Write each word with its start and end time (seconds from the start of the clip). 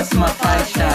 próxima 0.00 0.28
faixa. 0.28 0.88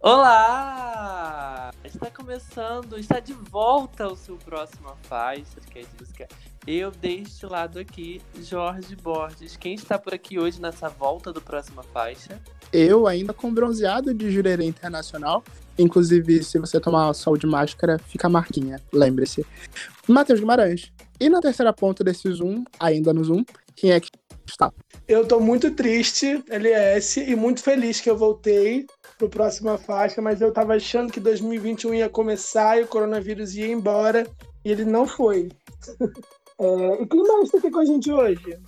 Olá! 0.00 1.70
Está 1.84 2.10
começando, 2.10 2.98
está 2.98 3.20
de 3.20 3.34
volta 3.34 4.08
o 4.08 4.16
seu 4.16 4.38
próxima 4.38 4.96
faixa 5.02 5.60
que 5.70 5.80
é 5.80 5.82
de 5.82 5.88
música. 6.00 6.26
Eu 6.66 6.90
deste 6.90 7.44
lado 7.44 7.78
aqui, 7.78 8.22
Jorge 8.40 8.96
Borges. 8.96 9.58
Quem 9.58 9.74
está 9.74 9.98
por 9.98 10.14
aqui 10.14 10.38
hoje 10.38 10.58
nessa 10.58 10.88
volta 10.88 11.30
do 11.34 11.42
próxima 11.42 11.82
faixa? 11.82 12.40
Eu 12.72 13.06
ainda 13.06 13.34
com 13.34 13.52
bronzeado 13.52 14.14
de 14.14 14.30
jurerê 14.30 14.64
internacional. 14.64 15.44
Inclusive, 15.78 16.42
se 16.42 16.58
você 16.58 16.80
tomar 16.80 17.12
sol 17.12 17.36
de 17.36 17.46
máscara, 17.46 17.98
fica 17.98 18.26
a 18.26 18.30
marquinha, 18.30 18.80
lembre-se. 18.90 19.44
Matheus 20.08 20.40
Guimarães. 20.40 20.90
E 21.20 21.28
na 21.28 21.42
terceira 21.42 21.74
ponta 21.74 22.02
desse 22.02 22.30
Zoom, 22.32 22.64
ainda 22.80 23.12
no 23.12 23.22
Zoom, 23.22 23.44
quem 23.74 23.90
é 23.92 24.00
que 24.00 24.10
está? 24.50 24.72
Eu 25.06 25.26
tô 25.26 25.40
muito 25.40 25.70
triste, 25.70 26.42
LS, 26.48 27.20
e 27.20 27.36
muito 27.36 27.62
feliz 27.62 28.00
que 28.00 28.10
eu 28.10 28.16
voltei 28.16 28.86
pro 29.18 29.28
próxima 29.28 29.78
faixa, 29.78 30.20
mas 30.20 30.40
eu 30.40 30.52
tava 30.52 30.74
achando 30.74 31.12
que 31.12 31.20
2021 31.20 31.94
ia 31.94 32.08
começar 32.08 32.78
e 32.78 32.84
o 32.84 32.86
coronavírus 32.86 33.54
ia 33.54 33.68
embora, 33.68 34.26
e 34.64 34.70
ele 34.70 34.84
não 34.84 35.06
foi. 35.06 35.50
é, 36.58 37.02
e 37.02 37.06
quem 37.06 37.22
mais 37.22 37.44
está 37.44 37.58
aqui 37.58 37.70
com 37.70 37.80
a 37.80 37.84
gente 37.84 38.10
hoje? 38.10 38.58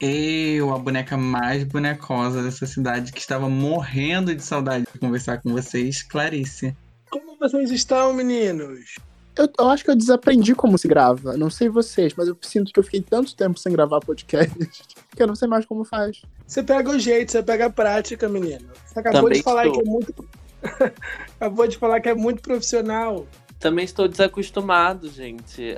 Eu, 0.00 0.74
a 0.74 0.78
boneca 0.78 1.16
mais 1.16 1.62
bonecosa 1.62 2.42
dessa 2.42 2.66
cidade, 2.66 3.12
que 3.12 3.20
estava 3.20 3.48
morrendo 3.48 4.34
de 4.34 4.42
saudade 4.42 4.84
de 4.92 4.98
conversar 4.98 5.40
com 5.40 5.52
vocês, 5.52 6.02
Clarice. 6.02 6.76
Como 7.08 7.38
vocês 7.38 7.70
estão, 7.70 8.12
meninos? 8.12 8.96
Eu, 9.36 9.48
eu, 9.58 9.68
acho 9.68 9.82
que 9.82 9.90
eu 9.90 9.96
desaprendi 9.96 10.54
como 10.54 10.76
se 10.76 10.86
grava. 10.86 11.36
Não 11.36 11.48
sei 11.48 11.68
vocês, 11.68 12.14
mas 12.14 12.28
eu 12.28 12.36
sinto 12.42 12.72
que 12.72 12.78
eu 12.78 12.84
fiquei 12.84 13.00
tanto 13.00 13.34
tempo 13.34 13.58
sem 13.58 13.72
gravar 13.72 14.00
podcast 14.00 14.54
que 15.16 15.22
eu 15.22 15.26
não 15.26 15.34
sei 15.34 15.48
mais 15.48 15.64
como 15.64 15.84
faz. 15.84 16.22
Você 16.46 16.62
pega 16.62 16.90
o 16.90 16.98
jeito, 16.98 17.32
você 17.32 17.42
pega 17.42 17.66
a 17.66 17.70
prática, 17.70 18.28
menino. 18.28 18.68
Você 18.84 18.98
acabou 18.98 19.22
Também 19.22 19.38
de 19.38 19.42
falar 19.42 19.66
estou. 19.66 19.82
que 19.82 19.88
é 19.88 19.90
muito. 19.90 20.28
acabou 21.40 21.66
de 21.66 21.78
falar 21.78 22.00
que 22.00 22.08
é 22.10 22.14
muito 22.14 22.42
profissional. 22.42 23.26
Também 23.58 23.84
estou 23.84 24.06
desacostumado, 24.06 25.08
gente. 25.08 25.76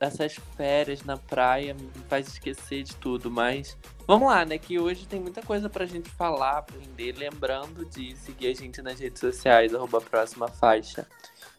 Essas 0.00 0.36
férias 0.56 1.02
na 1.04 1.16
praia 1.16 1.74
me 1.74 1.90
faz 2.08 2.28
esquecer 2.28 2.84
de 2.84 2.94
tudo, 2.96 3.30
mas 3.30 3.76
vamos 4.06 4.28
lá, 4.28 4.44
né? 4.46 4.56
Que 4.56 4.78
hoje 4.78 5.04
tem 5.06 5.20
muita 5.20 5.42
coisa 5.42 5.68
pra 5.68 5.84
gente 5.84 6.08
falar, 6.08 6.58
aprender. 6.58 7.16
Lembrando 7.18 7.84
de 7.84 8.16
seguir 8.16 8.46
a 8.46 8.54
gente 8.54 8.80
nas 8.80 9.00
redes 9.00 9.20
sociais, 9.20 9.74
arroba 9.74 10.00
próxima 10.00 10.46
faixa, 10.46 11.06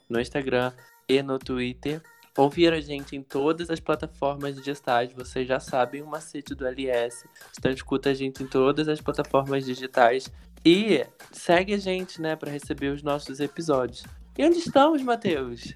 no 0.10 0.20
Instagram 0.20 0.72
e 1.08 1.22
no 1.22 1.40
Twitter. 1.40 2.02
Ouvir 2.38 2.74
a 2.74 2.82
gente 2.82 3.16
em 3.16 3.22
todas 3.24 3.70
as 3.70 3.80
plataformas 3.80 4.56
digitais, 4.56 5.14
vocês 5.14 5.48
já 5.48 5.60
sabem 5.60 6.02
o 6.02 6.08
macete 6.08 6.54
do 6.54 6.68
LS. 6.68 7.26
Então 7.58 7.72
escuta 7.72 8.10
a 8.10 8.14
gente 8.14 8.44
em 8.44 8.48
todas 8.48 8.90
as 8.90 9.00
plataformas 9.00 9.66
digitais. 9.66 10.30
E 10.66 11.06
segue 11.32 11.74
a 11.74 11.78
gente, 11.78 12.22
né, 12.22 12.36
para 12.36 12.52
receber 12.52 12.90
os 12.90 13.02
nossos 13.04 13.40
episódios. 13.40 14.04
E 14.38 14.44
onde 14.44 14.58
estamos, 14.58 15.02
Matheus? 15.02 15.74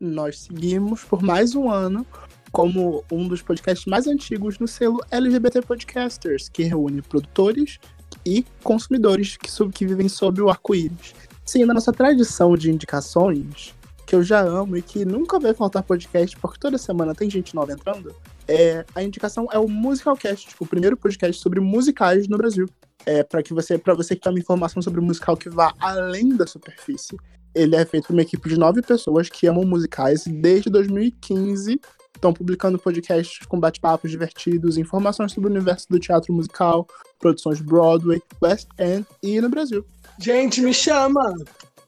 Nós 0.00 0.40
seguimos 0.40 1.04
por 1.04 1.22
mais 1.22 1.54
um 1.54 1.70
ano 1.70 2.04
como 2.50 3.04
um 3.12 3.28
dos 3.28 3.42
podcasts 3.42 3.86
mais 3.86 4.08
antigos 4.08 4.58
no 4.58 4.66
selo 4.66 4.98
LGBT 5.10 5.62
Podcasters, 5.62 6.48
que 6.48 6.64
reúne 6.64 7.02
produtores 7.02 7.78
e 8.26 8.44
consumidores 8.62 9.36
que, 9.36 9.48
que 9.70 9.86
vivem 9.86 10.08
sob 10.08 10.40
o 10.42 10.50
arco-íris. 10.50 11.14
Sim, 11.44 11.64
na 11.64 11.74
nossa 11.74 11.92
tradição 11.92 12.56
de 12.56 12.70
indicações, 12.70 13.74
que 14.10 14.16
eu 14.16 14.24
já 14.24 14.40
amo 14.40 14.76
e 14.76 14.82
que 14.82 15.04
nunca 15.04 15.38
vai 15.38 15.54
faltar 15.54 15.84
podcast, 15.84 16.36
porque 16.38 16.58
toda 16.58 16.76
semana 16.76 17.14
tem 17.14 17.30
gente 17.30 17.54
nova 17.54 17.70
entrando, 17.70 18.12
é, 18.48 18.84
a 18.92 19.04
indicação 19.04 19.46
é 19.52 19.58
o 19.58 19.68
Musicalcast, 19.68 20.48
o 20.58 20.66
primeiro 20.66 20.96
podcast 20.96 21.40
sobre 21.40 21.60
musicais 21.60 22.26
no 22.26 22.36
Brasil. 22.36 22.68
É, 23.06 23.22
para 23.22 23.40
que 23.40 23.54
você, 23.54 23.78
para 23.78 23.94
você 23.94 24.16
que 24.16 24.20
tem 24.20 24.32
uma 24.32 24.40
informação 24.40 24.82
sobre 24.82 24.98
o 24.98 25.02
musical 25.02 25.36
que 25.36 25.48
vá 25.48 25.72
além 25.80 26.36
da 26.36 26.46
superfície 26.46 27.16
ele 27.54 27.74
é 27.74 27.84
feito 27.86 28.08
por 28.08 28.12
uma 28.12 28.22
equipe 28.22 28.48
de 28.48 28.58
nove 28.58 28.82
pessoas 28.82 29.28
que 29.28 29.46
amam 29.46 29.64
musicais 29.64 30.26
e 30.26 30.30
desde 30.30 30.68
2015 30.68 31.80
estão 32.14 32.32
publicando 32.32 32.78
podcasts 32.78 33.46
com 33.46 33.58
bate-papos 33.58 34.10
divertidos, 34.10 34.76
informações 34.76 35.32
sobre 35.32 35.48
o 35.48 35.52
universo 35.52 35.86
do 35.88 35.98
teatro 35.98 36.32
musical, 36.32 36.86
produções 37.18 37.60
Broadway, 37.60 38.20
West 38.42 38.68
End 38.78 39.06
e 39.22 39.40
no 39.40 39.48
Brasil. 39.48 39.84
Gente, 40.18 40.60
me 40.60 40.74
chama! 40.74 41.32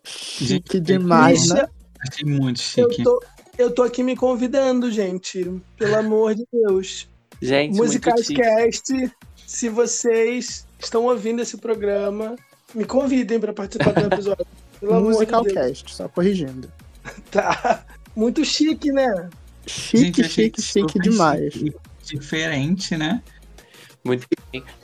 Chique 0.05 0.81
demais, 0.81 1.49
né? 1.49 1.69
Achei 2.09 2.29
muito 2.29 2.61
chique. 2.61 2.81
Eu 2.81 3.05
tô, 3.05 3.23
eu 3.59 3.71
tô 3.71 3.83
aqui 3.83 4.03
me 4.03 4.17
convidando, 4.17 4.91
gente. 4.91 5.61
Pelo 5.77 5.97
amor 5.97 6.35
de 6.35 6.47
Deus. 6.53 7.09
Gente, 7.41 7.77
Musicalscast, 7.77 9.13
se 9.47 9.69
vocês 9.69 10.67
estão 10.79 11.05
ouvindo 11.05 11.43
esse 11.43 11.57
programa, 11.59 12.37
me 12.75 12.85
convidem 12.85 13.41
para 13.41 13.53
participar 13.53 13.93
do 13.93 14.15
episódio. 14.15 14.47
Musicalcast, 14.83 15.85
de 15.85 15.95
só 15.95 16.09
corrigindo. 16.09 16.71
Tá. 17.33 17.85
Muito 18.15 18.45
chique, 18.45 18.93
né? 18.93 19.29
Chique, 19.67 20.23
Gente, 20.23 20.29
chique, 20.29 20.62
chique 20.62 20.99
demais. 21.01 21.53
Chique, 21.53 21.75
diferente, 22.05 22.97
né? 22.97 23.21
Muito. 24.05 24.25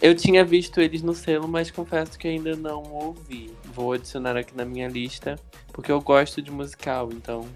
Eu 0.00 0.14
tinha 0.14 0.44
visto 0.44 0.80
eles 0.80 1.02
no 1.02 1.14
selo, 1.14 1.46
mas 1.48 1.70
confesso 1.70 2.18
que 2.18 2.28
ainda 2.28 2.56
não 2.56 2.82
ouvi. 2.92 3.50
Vou 3.74 3.92
adicionar 3.92 4.36
aqui 4.36 4.56
na 4.56 4.64
minha 4.64 4.88
lista, 4.88 5.36
porque 5.72 5.92
eu 5.92 6.00
gosto 6.00 6.40
de 6.40 6.50
musical, 6.50 7.10
então. 7.12 7.46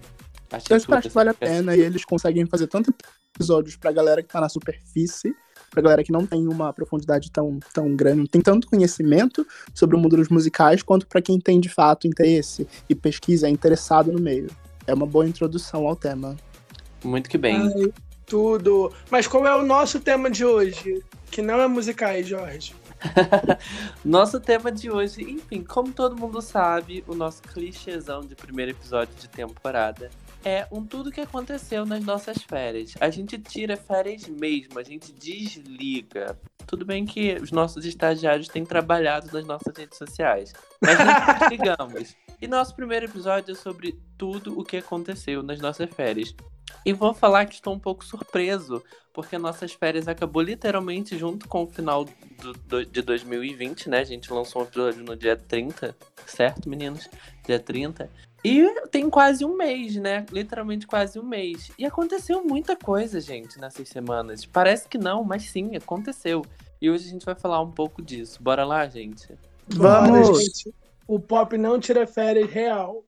Acho 0.51 0.71
eu 0.71 0.77
acho 0.77 1.01
que 1.01 1.09
vale 1.09 1.29
a 1.29 1.33
pena 1.33 1.75
e 1.75 1.81
eles 1.81 2.05
conseguem 2.05 2.45
fazer 2.45 2.67
tanto 2.67 2.93
episódios 3.35 3.75
pra 3.75 3.91
galera 3.91 4.21
que 4.21 4.29
tá 4.29 4.39
na 4.39 4.47
superfície, 4.47 5.35
pra 5.71 5.81
galera 5.81 6.03
que 6.03 6.11
não 6.11 6.27
tem 6.27 6.47
uma 6.47 6.71
profundidade 6.71 7.31
tão, 7.31 7.59
tão 7.73 7.95
grande, 7.95 8.19
não 8.19 8.27
tem 8.27 8.41
tanto 8.41 8.67
conhecimento 8.67 9.45
sobre 9.73 9.95
o 9.95 9.99
mundo 9.99 10.15
dos 10.15 10.29
musicais, 10.29 10.83
quanto 10.83 11.07
para 11.07 11.21
quem 11.21 11.39
tem 11.39 11.59
de 11.59 11.69
fato 11.69 12.07
interesse 12.07 12.67
e 12.87 12.93
pesquisa, 12.93 13.47
é 13.47 13.49
interessado 13.49 14.11
no 14.11 14.19
meio. 14.19 14.47
É 14.85 14.93
uma 14.93 15.07
boa 15.07 15.27
introdução 15.27 15.87
ao 15.87 15.95
tema. 15.95 16.35
Muito 17.03 17.29
que 17.29 17.37
bem. 17.37 17.55
Ai, 17.55 17.91
tudo. 18.25 18.91
Mas 19.09 19.25
qual 19.25 19.47
é 19.47 19.55
o 19.55 19.65
nosso 19.65 19.99
tema 19.99 20.29
de 20.29 20.45
hoje? 20.45 21.03
Que 21.33 21.41
não 21.41 21.59
é 21.59 21.67
musicais, 21.67 22.27
Jorge. 22.27 22.75
nosso 24.05 24.39
tema 24.39 24.71
de 24.71 24.91
hoje, 24.91 25.23
enfim, 25.23 25.63
como 25.63 25.91
todo 25.91 26.15
mundo 26.15 26.39
sabe, 26.43 27.03
o 27.07 27.15
nosso 27.15 27.41
clichêzão 27.41 28.21
de 28.21 28.35
primeiro 28.35 28.69
episódio 28.69 29.15
de 29.15 29.27
temporada 29.27 30.11
é 30.45 30.67
um 30.71 30.85
tudo 30.85 31.11
que 31.11 31.19
aconteceu 31.19 31.87
nas 31.87 32.05
nossas 32.05 32.37
férias. 32.43 32.93
A 32.99 33.09
gente 33.09 33.39
tira 33.39 33.75
férias 33.75 34.27
mesmo, 34.27 34.77
a 34.77 34.83
gente 34.83 35.11
desliga. 35.11 36.37
Tudo 36.67 36.85
bem 36.85 37.03
que 37.03 37.33
os 37.41 37.51
nossos 37.51 37.83
estagiários 37.83 38.47
têm 38.47 38.63
trabalhado 38.63 39.27
nas 39.33 39.43
nossas 39.43 39.75
redes 39.75 39.97
sociais, 39.97 40.53
mas 40.79 40.99
desligamos. 41.49 42.15
E 42.39 42.47
nosso 42.47 42.75
primeiro 42.75 43.07
episódio 43.07 43.53
é 43.53 43.55
sobre 43.55 43.99
tudo 44.19 44.59
o 44.59 44.63
que 44.63 44.77
aconteceu 44.77 45.41
nas 45.41 45.59
nossas 45.59 45.89
férias. 45.89 46.35
E 46.85 46.93
vou 46.93 47.13
falar 47.13 47.45
que 47.45 47.53
estou 47.53 47.73
um 47.73 47.79
pouco 47.79 48.03
surpreso, 48.03 48.83
porque 49.13 49.37
nossas 49.37 49.73
férias 49.73 50.07
acabou 50.07 50.41
literalmente 50.41 51.17
junto 51.17 51.47
com 51.47 51.63
o 51.63 51.67
final 51.67 52.05
do, 52.05 52.53
do, 52.53 52.85
de 52.85 53.01
2020, 53.01 53.89
né? 53.89 53.99
A 53.99 54.03
gente 54.03 54.31
lançou 54.31 54.61
um 54.61 54.65
episódio 54.65 55.03
no 55.03 55.15
dia 55.15 55.35
30, 55.35 55.95
certo, 56.25 56.69
meninos? 56.69 57.09
Dia 57.45 57.59
30. 57.59 58.09
E 58.43 58.67
tem 58.91 59.09
quase 59.09 59.45
um 59.45 59.55
mês, 59.55 59.95
né? 59.95 60.25
Literalmente 60.29 60.85
quase 60.85 61.17
um 61.17 61.23
mês. 61.23 61.71
E 61.77 61.85
aconteceu 61.85 62.43
muita 62.43 62.75
coisa, 62.75 63.21
gente, 63.21 63.57
nessas 63.59 63.87
semanas. 63.87 64.45
Parece 64.45 64.87
que 64.89 64.97
não, 64.97 65.23
mas 65.23 65.43
sim, 65.43 65.75
aconteceu. 65.77 66.43
E 66.81 66.89
hoje 66.89 67.07
a 67.07 67.11
gente 67.11 67.25
vai 67.25 67.35
falar 67.35 67.61
um 67.61 67.71
pouco 67.71 68.01
disso. 68.01 68.43
Bora 68.43 68.65
lá, 68.65 68.85
gente? 68.89 69.33
Vamos! 69.69 70.27
Bora, 70.27 70.43
gente. 70.43 70.73
O 71.07 71.19
pop 71.19 71.57
não 71.57 71.79
tira 71.79 72.05
férias 72.05 72.49
real. 72.49 73.05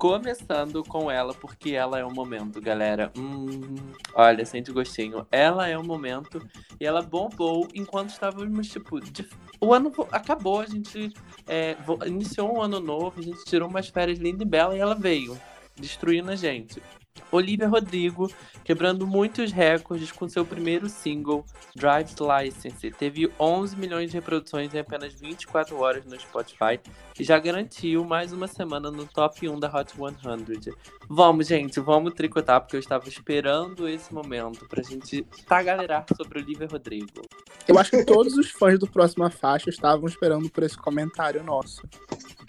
Começando 0.00 0.82
com 0.82 1.10
ela, 1.10 1.34
porque 1.34 1.72
ela 1.72 1.98
é 1.98 2.04
o 2.06 2.10
momento, 2.10 2.58
galera. 2.58 3.12
Hum, 3.18 3.76
olha, 4.14 4.46
sente 4.46 4.72
gostinho. 4.72 5.26
Ela 5.30 5.68
é 5.68 5.76
o 5.76 5.84
momento 5.84 6.42
e 6.80 6.86
ela 6.86 7.02
bombou 7.02 7.68
enquanto 7.74 8.08
estávamos, 8.08 8.66
tipo, 8.68 8.98
de... 8.98 9.28
o 9.60 9.74
ano 9.74 9.92
acabou, 10.10 10.60
a 10.60 10.66
gente 10.66 11.12
é, 11.46 11.76
iniciou 12.06 12.56
um 12.56 12.62
ano 12.62 12.80
novo, 12.80 13.12
a 13.18 13.22
gente 13.22 13.44
tirou 13.44 13.68
umas 13.68 13.90
férias 13.90 14.18
lindas 14.18 14.40
e 14.40 14.44
belas 14.46 14.74
e 14.74 14.78
ela 14.78 14.94
veio. 14.94 15.38
destruindo 15.76 16.30
a 16.30 16.34
gente. 16.34 16.82
Olivia 17.30 17.68
Rodrigo 17.68 18.30
quebrando 18.64 19.06
muitos 19.06 19.52
recordes 19.52 20.12
com 20.12 20.28
seu 20.28 20.44
primeiro 20.44 20.88
single, 20.88 21.44
Drive's 21.74 22.14
License. 22.20 22.90
Teve 22.92 23.32
11 23.38 23.76
milhões 23.76 24.10
de 24.10 24.16
reproduções 24.16 24.72
em 24.74 24.78
apenas 24.78 25.14
24 25.14 25.76
horas 25.78 26.04
no 26.04 26.18
Spotify 26.18 26.80
e 27.18 27.24
já 27.24 27.38
garantiu 27.38 28.04
mais 28.04 28.32
uma 28.32 28.46
semana 28.46 28.90
no 28.90 29.06
top 29.06 29.48
1 29.48 29.58
da 29.58 29.68
Hot 29.68 29.92
100. 29.92 30.74
Vamos, 31.08 31.46
gente, 31.46 31.80
vamos 31.80 32.14
tricotar, 32.14 32.60
porque 32.60 32.76
eu 32.76 32.80
estava 32.80 33.08
esperando 33.08 33.88
esse 33.88 34.12
momento 34.12 34.66
pra 34.68 34.82
gente 34.82 35.26
tagarelar 35.46 36.06
sobre 36.16 36.40
Olivia 36.40 36.68
Rodrigo. 36.70 37.22
Eu 37.66 37.78
acho 37.78 37.90
que 37.90 38.04
todos 38.04 38.36
os 38.36 38.50
fãs 38.50 38.78
do 38.78 38.86
Próxima 38.86 39.30
Faixa 39.30 39.70
estavam 39.70 40.06
esperando 40.06 40.48
por 40.50 40.62
esse 40.62 40.76
comentário 40.76 41.42
nosso. 41.42 41.82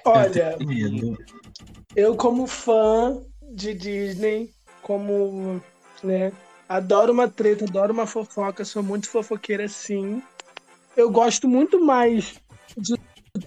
Olha, 0.06 0.58
eu 1.96 2.16
como 2.16 2.48
fã 2.48 3.22
de 3.52 3.74
Disney, 3.74 4.52
como, 4.82 5.62
né, 6.04 6.32
adoro 6.68 7.12
uma 7.12 7.28
treta, 7.28 7.66
adoro 7.66 7.94
uma 7.94 8.08
fofoca, 8.08 8.64
sou 8.66 8.82
muito 8.84 9.10
fofoqueira 9.10 9.68
sim. 9.68 10.22
Eu 10.96 11.10
gosto 11.10 11.48
muito 11.48 11.84
mais 11.84 12.36
de 12.78 12.96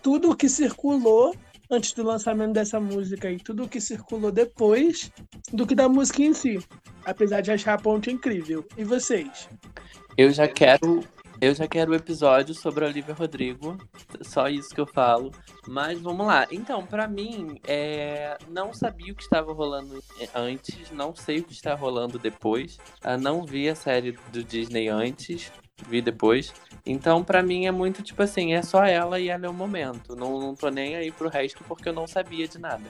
tudo 0.02 0.30
o 0.30 0.36
que 0.36 0.48
circulou 0.48 1.34
antes 1.70 1.92
do 1.92 2.02
lançamento 2.02 2.52
dessa 2.52 2.78
música 2.78 3.30
e 3.30 3.38
tudo 3.38 3.64
o 3.64 3.68
que 3.68 3.80
circulou 3.80 4.30
depois 4.30 5.10
do 5.52 5.66
que 5.66 5.74
da 5.74 5.88
música 5.88 6.22
em 6.22 6.34
si. 6.34 6.58
Apesar 7.04 7.40
de 7.40 7.50
achar 7.50 7.74
a 7.74 7.78
ponte 7.78 8.10
incrível. 8.10 8.66
E 8.76 8.84
vocês? 8.84 9.48
Eu 10.16 10.30
já 10.30 10.46
quero 10.46 11.04
eu 11.40 11.54
já 11.54 11.66
quero 11.66 11.92
o 11.92 11.94
episódio 11.94 12.54
sobre 12.54 12.84
a 12.84 12.88
Olivia 12.88 13.14
Rodrigo, 13.14 13.76
só 14.22 14.48
isso 14.48 14.74
que 14.74 14.80
eu 14.80 14.86
falo. 14.86 15.32
Mas 15.66 16.00
vamos 16.00 16.26
lá. 16.26 16.46
Então, 16.50 16.84
para 16.86 17.06
mim, 17.08 17.58
é... 17.66 18.36
não 18.48 18.72
sabia 18.72 19.12
o 19.12 19.16
que 19.16 19.22
estava 19.22 19.52
rolando 19.52 20.02
antes, 20.34 20.90
não 20.90 21.14
sei 21.14 21.38
o 21.38 21.44
que 21.44 21.52
está 21.52 21.74
rolando 21.74 22.18
depois. 22.18 22.78
Eu 23.02 23.18
não 23.18 23.44
vi 23.44 23.68
a 23.68 23.74
série 23.74 24.12
do 24.32 24.42
Disney 24.44 24.88
antes, 24.88 25.50
vi 25.88 26.00
depois. 26.00 26.52
Então, 26.86 27.24
para 27.24 27.42
mim, 27.42 27.66
é 27.66 27.70
muito 27.70 28.02
tipo 28.02 28.22
assim: 28.22 28.52
é 28.52 28.62
só 28.62 28.84
ela 28.84 29.18
e 29.18 29.28
ela 29.28 29.46
é 29.46 29.48
o 29.48 29.54
momento. 29.54 30.14
Não, 30.14 30.38
não 30.38 30.54
tô 30.54 30.68
nem 30.68 30.96
aí 30.96 31.10
pro 31.10 31.28
resto 31.28 31.64
porque 31.64 31.88
eu 31.88 31.92
não 31.92 32.06
sabia 32.06 32.46
de 32.46 32.58
nada. 32.58 32.84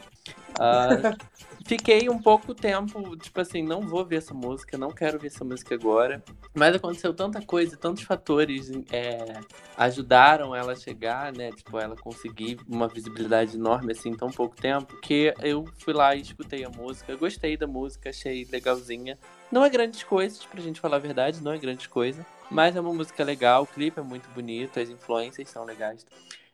Uh, 0.58 1.16
fiquei 1.64 2.08
um 2.08 2.20
pouco 2.20 2.54
tempo, 2.54 3.16
tipo 3.16 3.40
assim, 3.40 3.62
não 3.62 3.80
vou 3.80 4.04
ver 4.04 4.16
essa 4.16 4.34
música, 4.34 4.76
não 4.76 4.90
quero 4.90 5.18
ver 5.18 5.28
essa 5.28 5.44
música 5.44 5.74
agora. 5.74 6.22
Mas 6.54 6.74
aconteceu 6.74 7.12
tanta 7.12 7.40
coisa, 7.42 7.76
tantos 7.76 8.02
fatores 8.02 8.70
é, 8.92 9.40
ajudaram 9.76 10.54
ela 10.54 10.72
a 10.72 10.76
chegar, 10.76 11.32
né? 11.32 11.50
Tipo, 11.50 11.78
ela 11.78 11.96
conseguir 11.96 12.58
uma 12.68 12.86
visibilidade 12.86 13.56
enorme 13.56 13.92
assim 13.92 14.10
em 14.10 14.16
tão 14.16 14.30
pouco 14.30 14.56
tempo, 14.56 15.00
que 15.00 15.34
eu 15.42 15.64
fui 15.78 15.92
lá 15.92 16.14
e 16.14 16.20
escutei 16.20 16.64
a 16.64 16.70
música, 16.70 17.16
gostei 17.16 17.56
da 17.56 17.66
música, 17.66 18.10
achei 18.10 18.46
legalzinha. 18.50 19.18
Não 19.50 19.64
é 19.64 19.70
grandes 19.70 20.02
coisas, 20.02 20.44
pra 20.44 20.60
gente 20.60 20.80
falar 20.80 20.96
a 20.96 21.00
verdade, 21.00 21.42
não 21.42 21.52
é 21.52 21.58
grande 21.58 21.88
coisa. 21.88 22.24
Mas 22.50 22.76
é 22.76 22.80
uma 22.80 22.92
música 22.92 23.24
legal, 23.24 23.62
o 23.62 23.66
clipe 23.66 23.98
é 23.98 24.02
muito 24.02 24.28
bonito, 24.30 24.78
as 24.78 24.90
influências 24.90 25.48
são 25.48 25.64
legais. 25.64 26.06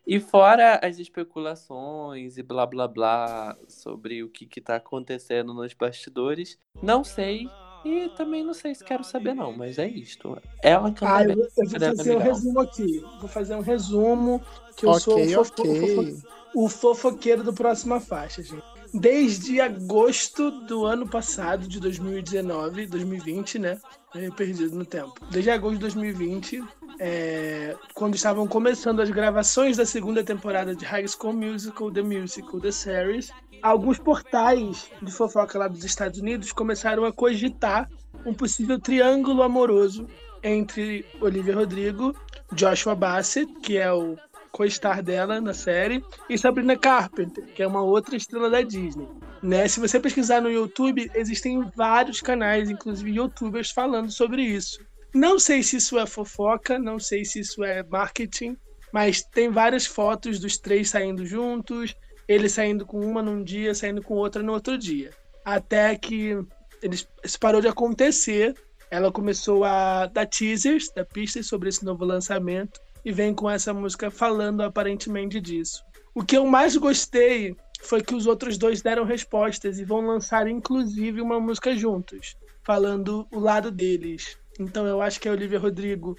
E 0.07 0.19
fora 0.19 0.81
as 0.83 0.99
especulações 0.99 2.37
e 2.37 2.43
blá 2.43 2.67
blá 2.67 2.89
blá 2.89 3.57
sobre 3.69 4.23
o 4.23 4.29
que, 4.29 4.47
que 4.47 4.61
tá 4.61 4.77
acontecendo 4.77 5.55
nos 5.55 5.75
bastidores, 5.75 6.59
não 6.83 7.05
sei. 7.05 7.49
E 7.85 8.11
também 8.11 8.45
não 8.45 8.53
sei 8.53 8.75
se 8.75 8.85
quero 8.85 9.03
saber, 9.03 9.35
não, 9.35 9.53
mas 9.53 9.79
é 9.79 9.89
isto. 9.89 10.37
Ela 10.63 10.93
canta 10.93 11.17
ah, 11.17 11.25
bem. 11.25 11.37
Eu, 11.37 11.49
eu 11.57 11.69
vou 11.69 11.81
fazer 11.97 12.17
um 12.17 12.19
resumo 12.19 12.61
aqui. 12.61 13.01
Vou 13.19 13.29
fazer 13.29 13.55
um 13.55 13.61
resumo 13.61 14.43
que 14.77 14.85
eu 14.85 14.91
okay, 14.91 15.01
sou 15.01 15.19
o, 15.19 15.45
fofo 15.45 15.63
okay. 15.63 15.95
fofo 15.95 16.29
o 16.55 16.69
fofoqueiro 16.69 17.43
do 17.43 17.53
próxima 17.53 18.01
faixa, 18.01 18.43
gente. 18.43 18.63
Desde 18.93 19.61
agosto 19.61 20.51
do 20.51 20.85
ano 20.85 21.09
passado, 21.09 21.69
de 21.69 21.79
2019, 21.79 22.87
2020, 22.87 23.59
né? 23.59 23.79
Meio 24.15 24.33
perdido 24.33 24.77
no 24.77 24.85
tempo. 24.85 25.15
Desde 25.31 25.51
agosto 25.51 25.75
de 25.75 25.81
2020, 25.81 26.65
é, 26.99 27.77
quando 27.95 28.17
estavam 28.17 28.47
começando 28.49 29.01
as 29.01 29.11
gravações 29.11 29.77
da 29.77 29.87
segunda 29.87 30.25
temporada 30.25 30.75
de 30.75 30.85
High 30.85 31.07
School 31.07 31.35
Musical, 31.35 31.91
The 31.91 32.03
Musical, 32.03 32.61
The 32.61 32.73
Series, 32.73 33.33
alguns 33.63 33.99
portais 33.99 34.91
de 35.01 35.13
fofoca 35.13 35.59
lá 35.59 35.69
dos 35.69 35.85
Estados 35.85 36.21
Unidos 36.21 36.53
começaram 36.53 37.05
a 37.05 37.13
cogitar 37.13 37.89
um 38.27 38.35
possível 38.35 38.79
triângulo 38.79 39.43
amoroso 39.43 40.07
entre 40.43 41.05
Olivia 41.21 41.55
Rodrigo, 41.55 42.15
Joshua 42.53 42.95
Bassett, 42.95 43.53
que 43.61 43.77
é 43.77 43.93
o 43.93 44.17
co-star 44.53 45.03
dela 45.03 45.41
na 45.41 45.55
série, 45.55 46.03
e 46.29 46.37
Sabrina 46.37 46.77
Carpenter, 46.77 47.45
que 47.55 47.63
é 47.63 47.67
uma 47.67 47.83
outra 47.83 48.17
estrela 48.17 48.51
da 48.51 48.63
Disney. 48.63 49.09
Né? 49.43 49.67
Se 49.69 49.81
você 49.81 49.99
pesquisar 49.99 50.41
no 50.41 50.51
YouTube, 50.51 51.11
existem 51.15 51.63
vários 51.75 52.21
canais, 52.21 52.69
inclusive 52.69 53.11
youtubers, 53.11 53.71
falando 53.71 54.11
sobre 54.11 54.43
isso. 54.43 54.81
Não 55.15 55.39
sei 55.39 55.63
se 55.63 55.77
isso 55.77 55.99
é 55.99 56.07
fofoca, 56.07 56.79
não 56.79 56.99
sei 56.99 57.25
se 57.25 57.41
isso 57.41 57.65
é 57.65 57.83
marketing, 57.83 58.57
mas 58.93 59.23
tem 59.23 59.51
várias 59.51 59.87
fotos 59.87 60.39
dos 60.39 60.57
três 60.57 60.91
saindo 60.91 61.25
juntos, 61.27 61.95
ele 62.29 62.49
saindo 62.49 62.87
com 62.87 63.01
uma 63.01 63.23
num 63.23 63.43
dia, 63.43 63.75
saindo 63.75 64.03
com 64.03 64.15
outra 64.15 64.43
no 64.43 64.53
outro 64.53 64.79
dia. 64.79 65.11
Até 65.45 65.97
que 65.97 66.39
eles, 66.83 67.09
isso 67.25 67.39
parou 67.41 67.61
de 67.61 67.69
acontecer, 67.69 68.55
ela 68.91 69.11
começou 69.11 69.65
a 69.65 70.07
dar 70.07 70.27
teasers, 70.27 70.91
dar 70.95 71.05
pistas 71.05 71.47
sobre 71.47 71.69
esse 71.69 71.85
novo 71.85 72.05
lançamento 72.05 72.81
e 73.05 73.13
vem 73.13 73.35
com 73.35 73.49
essa 73.49 73.73
música 73.73 74.11
falando 74.11 74.63
aparentemente 74.63 75.41
disso. 75.41 75.83
O 76.15 76.25
que 76.25 76.37
eu 76.37 76.47
mais 76.47 76.77
gostei 76.77 77.57
foi 77.83 78.03
que 78.03 78.15
os 78.15 78.27
outros 78.27 78.59
dois 78.59 78.83
deram 78.83 79.05
respostas 79.05 79.79
e 79.79 79.85
vão 79.85 80.01
lançar 80.01 80.47
inclusive 80.47 81.21
uma 81.21 81.41
música 81.41 81.75
juntos, 81.75 82.37
falando 82.63 83.27
o 83.33 83.39
lado 83.39 83.71
deles. 83.71 84.37
Então 84.59 84.87
eu 84.87 85.01
acho 85.01 85.21
que 85.21 85.29
a 85.29 85.33
Olivia 85.33 85.59
Rodrigo, 85.59 86.17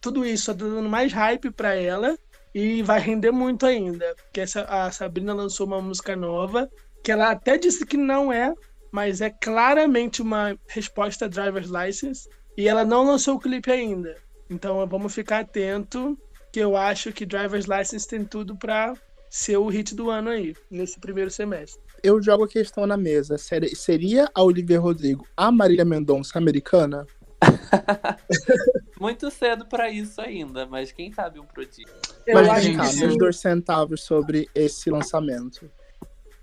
tudo 0.00 0.24
isso 0.24 0.50
está 0.50 0.52
dando 0.52 0.88
mais 0.88 1.12
hype 1.12 1.50
para 1.50 1.74
ela 1.74 2.16
e 2.54 2.82
vai 2.82 3.00
render 3.00 3.30
muito 3.30 3.66
ainda. 3.66 4.14
Porque 4.16 4.40
essa, 4.40 4.62
a 4.62 4.90
Sabrina 4.90 5.34
lançou 5.34 5.66
uma 5.66 5.80
música 5.80 6.14
nova, 6.14 6.70
que 7.02 7.10
ela 7.10 7.30
até 7.30 7.58
disse 7.58 7.84
que 7.84 7.96
não 7.96 8.32
é, 8.32 8.54
mas 8.90 9.20
é 9.20 9.30
claramente 9.30 10.22
uma 10.22 10.56
resposta 10.68 11.24
a 11.24 11.28
Driver's 11.28 11.70
License. 11.70 12.28
E 12.56 12.68
ela 12.68 12.84
não 12.84 13.04
lançou 13.04 13.36
o 13.36 13.40
clipe 13.40 13.72
ainda. 13.72 14.16
Então 14.48 14.86
vamos 14.86 15.14
ficar 15.14 15.40
atento, 15.40 16.18
que 16.52 16.60
eu 16.60 16.76
acho 16.76 17.12
que 17.12 17.24
Driver's 17.24 17.66
License 17.66 18.06
tem 18.06 18.24
tudo 18.24 18.56
para 18.56 18.94
ser 19.30 19.56
o 19.56 19.68
hit 19.68 19.94
do 19.94 20.10
ano 20.10 20.28
aí, 20.28 20.54
nesse 20.70 21.00
primeiro 21.00 21.30
semestre. 21.30 21.80
Eu 22.02 22.20
jogo 22.20 22.44
a 22.44 22.48
questão 22.48 22.86
na 22.86 22.96
mesa. 22.96 23.38
Seria 23.38 24.28
a 24.34 24.42
Olivia 24.42 24.78
Rodrigo 24.78 25.26
a 25.36 25.50
Marília 25.50 25.84
Mendonça 25.84 26.36
americana? 26.36 27.06
Muito 29.00 29.30
cedo 29.30 29.66
para 29.66 29.88
isso 29.88 30.20
ainda, 30.20 30.66
mas 30.66 30.92
quem 30.92 31.12
sabe 31.12 31.40
um 31.40 31.46
prodígio. 31.46 31.92
Mas 32.32 32.96
meus 32.96 33.16
dois 33.16 33.36
centavos 33.36 34.02
sobre 34.02 34.48
esse 34.54 34.90
lançamento. 34.90 35.70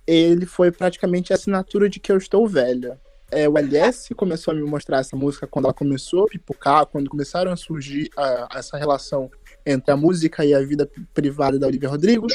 Ele 0.07 0.45
foi 0.45 0.71
praticamente 0.71 1.31
a 1.31 1.35
assinatura 1.35 1.87
de 1.87 1.99
que 1.99 2.11
eu 2.11 2.17
estou 2.17 2.47
velha. 2.47 2.99
É, 3.31 3.47
o 3.47 3.57
LS 3.57 4.13
começou 4.15 4.51
a 4.51 4.55
me 4.55 4.63
mostrar 4.63 4.99
essa 4.99 5.15
música 5.15 5.45
quando 5.45 5.65
ela 5.65 5.73
começou 5.73 6.23
a 6.23 6.27
pipocar, 6.27 6.85
quando 6.87 7.09
começaram 7.09 7.51
a 7.51 7.55
surgir 7.55 8.09
a, 8.17 8.49
essa 8.55 8.77
relação 8.77 9.29
entre 9.65 9.91
a 9.91 9.97
música 9.97 10.43
e 10.43 10.53
a 10.53 10.61
vida 10.61 10.89
privada 11.13 11.59
da 11.59 11.67
Olivia 11.67 11.89
Rodrigo. 11.89 12.27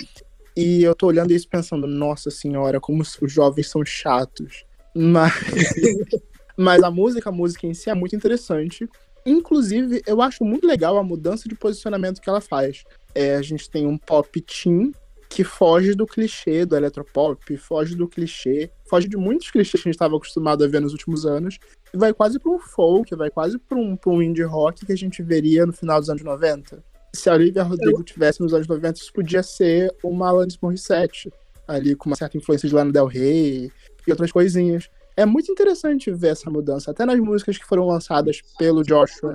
E 0.56 0.84
eu 0.84 0.94
tô 0.94 1.08
olhando 1.08 1.32
isso 1.32 1.48
pensando, 1.48 1.86
nossa 1.86 2.30
senhora, 2.30 2.80
como 2.80 3.02
os 3.02 3.32
jovens 3.32 3.68
são 3.68 3.84
chatos. 3.84 4.64
Mas, 4.94 5.32
mas 6.56 6.82
a 6.82 6.90
música, 6.90 7.28
a 7.28 7.32
música 7.32 7.66
em 7.66 7.74
si 7.74 7.90
é 7.90 7.94
muito 7.94 8.14
interessante. 8.14 8.88
Inclusive, 9.26 10.02
eu 10.06 10.22
acho 10.22 10.44
muito 10.44 10.66
legal 10.66 10.96
a 10.96 11.02
mudança 11.02 11.48
de 11.48 11.56
posicionamento 11.56 12.20
que 12.20 12.28
ela 12.28 12.40
faz. 12.40 12.84
É, 13.14 13.34
a 13.34 13.42
gente 13.42 13.68
tem 13.68 13.86
um 13.86 13.98
pop 13.98 14.40
teen 14.40 14.92
que 15.34 15.42
foge 15.42 15.96
do 15.96 16.06
clichê 16.06 16.64
do 16.64 16.76
eletropop, 16.76 17.56
foge 17.56 17.96
do 17.96 18.06
clichê, 18.06 18.70
foge 18.88 19.08
de 19.08 19.16
muitos 19.16 19.50
clichês 19.50 19.82
que 19.82 19.88
a 19.88 19.90
gente 19.90 19.96
estava 19.96 20.16
acostumado 20.16 20.62
a 20.62 20.68
ver 20.68 20.80
nos 20.80 20.92
últimos 20.92 21.26
anos, 21.26 21.58
e 21.92 21.98
vai 21.98 22.14
quase 22.14 22.38
para 22.38 22.52
um 22.52 22.58
folk, 22.60 23.12
vai 23.16 23.30
quase 23.30 23.58
para 23.58 23.76
um, 23.76 23.98
um 24.06 24.22
indie 24.22 24.44
rock 24.44 24.86
que 24.86 24.92
a 24.92 24.96
gente 24.96 25.24
veria 25.24 25.66
no 25.66 25.72
final 25.72 25.98
dos 25.98 26.08
anos 26.08 26.22
90. 26.22 26.84
Se 27.12 27.28
a 27.28 27.34
Olivia 27.34 27.64
Rodrigo 27.64 28.04
tivesse 28.04 28.40
nos 28.40 28.54
anos 28.54 28.68
90, 28.68 29.00
isso 29.00 29.12
podia 29.12 29.42
ser 29.42 29.92
uma 30.04 30.28
Alanis 30.28 30.56
Morissette, 30.62 31.32
ali 31.66 31.96
com 31.96 32.08
uma 32.08 32.16
certa 32.16 32.36
influência 32.36 32.68
de 32.68 32.74
Lana 32.74 32.92
Del 32.92 33.06
Rey 33.06 33.72
e 34.06 34.10
outras 34.10 34.30
coisinhas. 34.30 34.88
É 35.16 35.26
muito 35.26 35.50
interessante 35.50 36.12
ver 36.12 36.28
essa 36.28 36.48
mudança, 36.48 36.92
até 36.92 37.04
nas 37.04 37.18
músicas 37.18 37.58
que 37.58 37.66
foram 37.66 37.88
lançadas 37.88 38.40
pelo 38.56 38.84
Joshua 38.84 39.34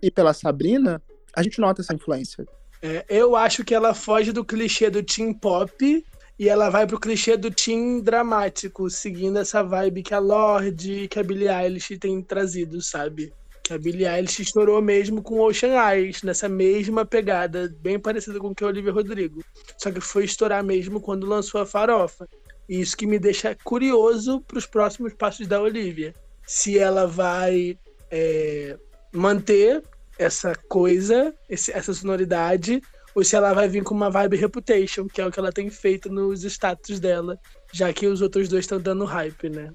e 0.00 0.08
pela 0.08 0.32
Sabrina, 0.32 1.02
a 1.34 1.42
gente 1.42 1.60
nota 1.60 1.80
essa 1.80 1.94
influência. 1.94 2.46
É, 2.82 3.04
eu 3.08 3.36
acho 3.36 3.64
que 3.64 3.74
ela 3.74 3.94
foge 3.94 4.32
do 4.32 4.44
clichê 4.44 4.90
do 4.90 5.04
teen 5.04 5.32
pop 5.32 6.04
e 6.36 6.48
ela 6.48 6.68
vai 6.68 6.84
pro 6.84 6.98
clichê 6.98 7.36
do 7.36 7.48
teen 7.48 8.00
dramático, 8.00 8.90
seguindo 8.90 9.38
essa 9.38 9.62
vibe 9.62 10.02
que 10.02 10.12
a 10.12 10.18
Lorde, 10.18 11.06
que 11.06 11.20
a 11.20 11.22
Billie 11.22 11.48
Eilish 11.48 11.96
tem 11.98 12.20
trazido, 12.20 12.82
sabe? 12.82 13.32
Que 13.62 13.72
a 13.72 13.78
Billie 13.78 14.08
Eilish 14.08 14.42
estourou 14.42 14.82
mesmo 14.82 15.22
com 15.22 15.38
Ocean 15.38 15.74
Eyes, 15.92 16.24
nessa 16.24 16.48
mesma 16.48 17.06
pegada, 17.06 17.72
bem 17.80 18.00
parecida 18.00 18.40
com 18.40 18.48
o 18.48 18.54
que 18.54 18.64
a 18.64 18.66
Olivia 18.66 18.90
Rodrigo. 18.90 19.44
Só 19.78 19.92
que 19.92 20.00
foi 20.00 20.24
estourar 20.24 20.64
mesmo 20.64 21.00
quando 21.00 21.28
lançou 21.28 21.60
a 21.60 21.66
Farofa. 21.66 22.28
E 22.68 22.80
isso 22.80 22.96
que 22.96 23.06
me 23.06 23.20
deixa 23.20 23.56
curioso 23.62 24.40
para 24.40 24.58
os 24.58 24.66
próximos 24.66 25.14
passos 25.14 25.46
da 25.46 25.60
Olivia. 25.60 26.12
Se 26.44 26.76
ela 26.76 27.06
vai 27.06 27.78
é, 28.10 28.76
manter 29.12 29.80
essa 30.18 30.54
coisa, 30.68 31.34
esse, 31.48 31.72
essa 31.72 31.92
sonoridade, 31.92 32.80
ou 33.14 33.22
se 33.22 33.36
ela 33.36 33.52
vai 33.52 33.68
vir 33.68 33.82
com 33.82 33.94
uma 33.94 34.10
vibe 34.10 34.36
Reputation, 34.36 35.06
que 35.06 35.20
é 35.20 35.26
o 35.26 35.30
que 35.30 35.38
ela 35.38 35.52
tem 35.52 35.68
feito 35.70 36.10
nos 36.10 36.44
status 36.44 36.98
dela, 36.98 37.38
já 37.72 37.92
que 37.92 38.06
os 38.06 38.22
outros 38.22 38.48
dois 38.48 38.64
estão 38.64 38.80
dando 38.80 39.04
hype, 39.04 39.48
né? 39.48 39.72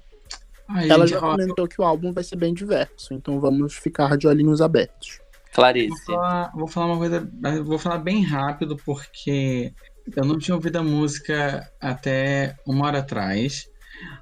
Ai, 0.68 0.90
ela 0.90 1.06
já 1.06 1.18
comentou 1.18 1.66
que 1.66 1.80
o 1.80 1.84
álbum 1.84 2.12
vai 2.12 2.22
ser 2.22 2.36
bem 2.36 2.52
diverso, 2.52 3.14
então 3.14 3.40
vamos 3.40 3.74
ficar 3.74 4.16
de 4.18 4.26
olhinhos 4.26 4.60
abertos. 4.60 5.20
Clarice. 5.54 5.88
Vou 5.88 6.14
falar, 6.14 6.52
vou 6.54 6.68
falar 6.68 6.86
uma 6.86 6.98
coisa, 6.98 7.30
vou 7.64 7.78
falar 7.78 7.98
bem 7.98 8.22
rápido, 8.22 8.76
porque 8.84 9.72
eu 10.14 10.24
não 10.24 10.38
tinha 10.38 10.54
ouvido 10.54 10.76
a 10.76 10.82
música 10.82 11.70
até 11.80 12.56
uma 12.66 12.86
hora 12.86 12.98
atrás, 12.98 13.68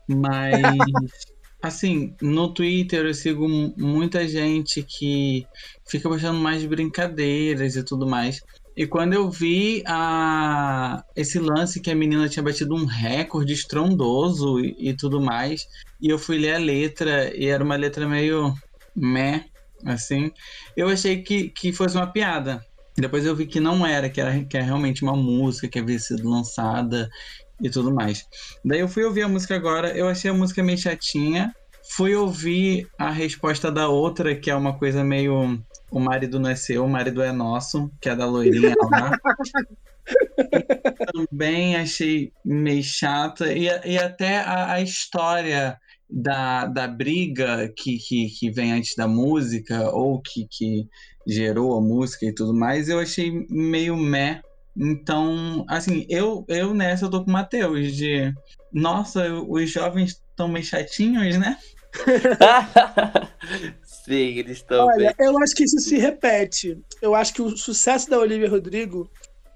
mas 0.08 0.52
assim, 1.62 2.14
no 2.20 2.52
Twitter 2.52 3.06
eu 3.06 3.14
sigo 3.14 3.48
muita 3.76 4.26
gente 4.26 4.82
que 4.82 5.46
fica 5.88 6.08
postando 6.08 6.38
mais 6.38 6.64
brincadeiras 6.64 7.76
e 7.76 7.84
tudo 7.84 8.06
mais. 8.06 8.40
E 8.76 8.86
quando 8.86 9.14
eu 9.14 9.30
vi 9.30 9.82
a, 9.86 11.02
esse 11.16 11.38
lance 11.38 11.80
que 11.80 11.90
a 11.90 11.94
menina 11.94 12.28
tinha 12.28 12.42
batido 12.42 12.74
um 12.74 12.84
recorde 12.84 13.54
estrondoso 13.54 14.60
e, 14.60 14.90
e 14.90 14.94
tudo 14.94 15.18
mais, 15.20 15.66
e 16.00 16.10
eu 16.10 16.18
fui 16.18 16.36
ler 16.36 16.56
a 16.56 16.58
letra, 16.58 17.34
e 17.34 17.46
era 17.46 17.64
uma 17.64 17.76
letra 17.76 18.06
meio 18.06 18.52
meh, 18.94 19.46
assim, 19.84 20.30
eu 20.76 20.88
achei 20.88 21.22
que, 21.22 21.48
que 21.48 21.72
fosse 21.72 21.96
uma 21.96 22.12
piada. 22.12 22.60
Depois 22.98 23.24
eu 23.26 23.34
vi 23.36 23.46
que 23.46 23.60
não 23.60 23.86
era, 23.86 24.08
que 24.10 24.20
era, 24.20 24.44
que 24.44 24.56
era 24.56 24.66
realmente 24.66 25.02
uma 25.02 25.16
música 25.16 25.68
que 25.68 25.78
havia 25.78 25.98
sido 25.98 26.28
lançada 26.28 27.08
e 27.60 27.70
tudo 27.70 27.92
mais. 27.92 28.26
Daí 28.64 28.80
eu 28.80 28.88
fui 28.88 29.04
ouvir 29.04 29.22
a 29.22 29.28
música 29.28 29.54
agora, 29.54 29.96
eu 29.96 30.08
achei 30.08 30.30
a 30.30 30.34
música 30.34 30.62
meio 30.62 30.78
chatinha. 30.78 31.54
Fui 31.88 32.14
ouvir 32.16 32.88
a 32.98 33.10
resposta 33.10 33.70
da 33.70 33.88
outra, 33.88 34.34
que 34.34 34.50
é 34.50 34.54
uma 34.56 34.76
coisa 34.76 35.04
meio 35.04 35.62
o 35.90 36.00
marido 36.00 36.40
não 36.40 36.50
é 36.50 36.56
seu, 36.56 36.84
o 36.84 36.88
marido 36.88 37.22
é 37.22 37.32
nosso, 37.32 37.90
que 38.00 38.08
é 38.08 38.16
da 38.16 38.26
loirinha 38.26 38.74
lá. 38.90 39.12
também 41.12 41.76
achei 41.76 42.32
meio 42.44 42.82
chata. 42.82 43.52
E, 43.52 43.66
e 43.84 43.98
até 43.98 44.38
a, 44.38 44.72
a 44.72 44.80
história 44.80 45.78
da, 46.08 46.66
da 46.66 46.86
briga 46.86 47.72
que, 47.76 47.98
que, 47.98 48.28
que 48.28 48.50
vem 48.50 48.72
antes 48.72 48.94
da 48.96 49.08
música, 49.08 49.90
ou 49.90 50.20
que, 50.20 50.46
que 50.48 50.88
gerou 51.26 51.76
a 51.76 51.80
música 51.80 52.26
e 52.26 52.34
tudo 52.34 52.54
mais, 52.54 52.88
eu 52.88 52.98
achei 52.98 53.46
meio 53.48 53.96
meh. 53.96 54.40
Então, 54.76 55.64
assim, 55.68 56.06
eu, 56.08 56.44
eu 56.48 56.74
nessa 56.74 57.06
eu 57.06 57.10
tô 57.10 57.24
com 57.24 57.30
o 57.30 57.32
Matheus, 57.32 57.94
de 57.94 58.32
nossa, 58.72 59.32
os 59.32 59.70
jovens 59.70 60.20
estão 60.30 60.48
meio 60.48 60.64
chatinhos, 60.64 61.38
né? 61.38 61.56
Sim, 63.82 64.38
eles 64.38 64.58
estão. 64.58 64.86
Olha, 64.86 65.14
bem. 65.16 65.26
eu 65.26 65.38
acho 65.42 65.54
que 65.54 65.64
isso 65.64 65.80
se 65.80 65.96
repete. 65.96 66.78
Eu 67.00 67.14
acho 67.14 67.32
que 67.32 67.40
o 67.40 67.56
sucesso 67.56 68.10
da 68.10 68.18
Olivia 68.18 68.50
Rodrigo 68.50 69.10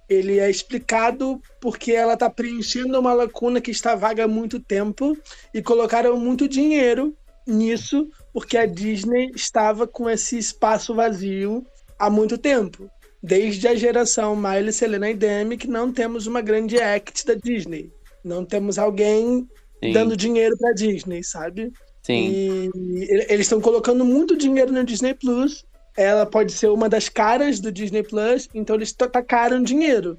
ele 0.08 0.40
é 0.40 0.50
explicado 0.50 1.40
porque 1.60 1.92
ela 1.92 2.14
está 2.14 2.28
preenchendo 2.28 2.98
uma 2.98 3.12
lacuna 3.12 3.60
que 3.60 3.70
está 3.70 3.94
vaga 3.94 4.24
há 4.24 4.28
muito 4.28 4.58
tempo 4.58 5.16
e 5.54 5.62
colocaram 5.62 6.18
muito 6.18 6.48
dinheiro 6.48 7.16
nisso 7.46 8.10
porque 8.32 8.56
a 8.56 8.66
Disney 8.66 9.30
estava 9.36 9.86
com 9.86 10.10
esse 10.10 10.36
espaço 10.36 10.94
vazio 10.94 11.64
há 11.96 12.10
muito 12.10 12.36
tempo. 12.36 12.90
Desde 13.22 13.68
a 13.68 13.74
geração 13.74 14.34
Miley, 14.34 14.72
Selena 14.72 15.10
e 15.10 15.14
Demi, 15.14 15.56
que 15.56 15.68
não 15.68 15.92
temos 15.92 16.26
uma 16.26 16.40
grande 16.40 16.78
act 16.78 17.26
da 17.26 17.34
Disney. 17.34 17.92
Não 18.24 18.44
temos 18.44 18.78
alguém 18.78 19.46
Sim. 19.82 19.92
dando 19.92 20.16
dinheiro 20.16 20.56
para 20.58 20.72
Disney, 20.72 21.22
sabe? 21.22 21.72
Sim. 22.02 22.70
E 22.74 23.24
eles 23.28 23.42
estão 23.42 23.60
colocando 23.60 24.04
muito 24.04 24.36
dinheiro 24.36 24.72
no 24.72 24.84
Disney 24.84 25.14
Plus. 25.14 25.64
Ela 25.96 26.24
pode 26.24 26.52
ser 26.52 26.68
uma 26.68 26.88
das 26.88 27.08
caras 27.08 27.60
do 27.60 27.70
Disney 27.70 28.02
Plus, 28.02 28.48
então 28.54 28.76
eles 28.76 28.92
tacaram 28.92 29.62
dinheiro. 29.62 30.16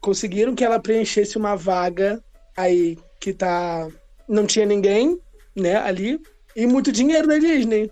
Conseguiram 0.00 0.54
que 0.54 0.64
ela 0.64 0.80
preenchesse 0.80 1.38
uma 1.38 1.54
vaga 1.54 2.22
aí 2.56 2.98
que 3.20 3.32
tá. 3.32 3.88
Não 4.28 4.46
tinha 4.46 4.66
ninguém, 4.66 5.18
né, 5.54 5.76
ali. 5.76 6.20
E 6.56 6.66
muito 6.66 6.90
dinheiro 6.90 7.28
da 7.28 7.38
Disney. 7.38 7.90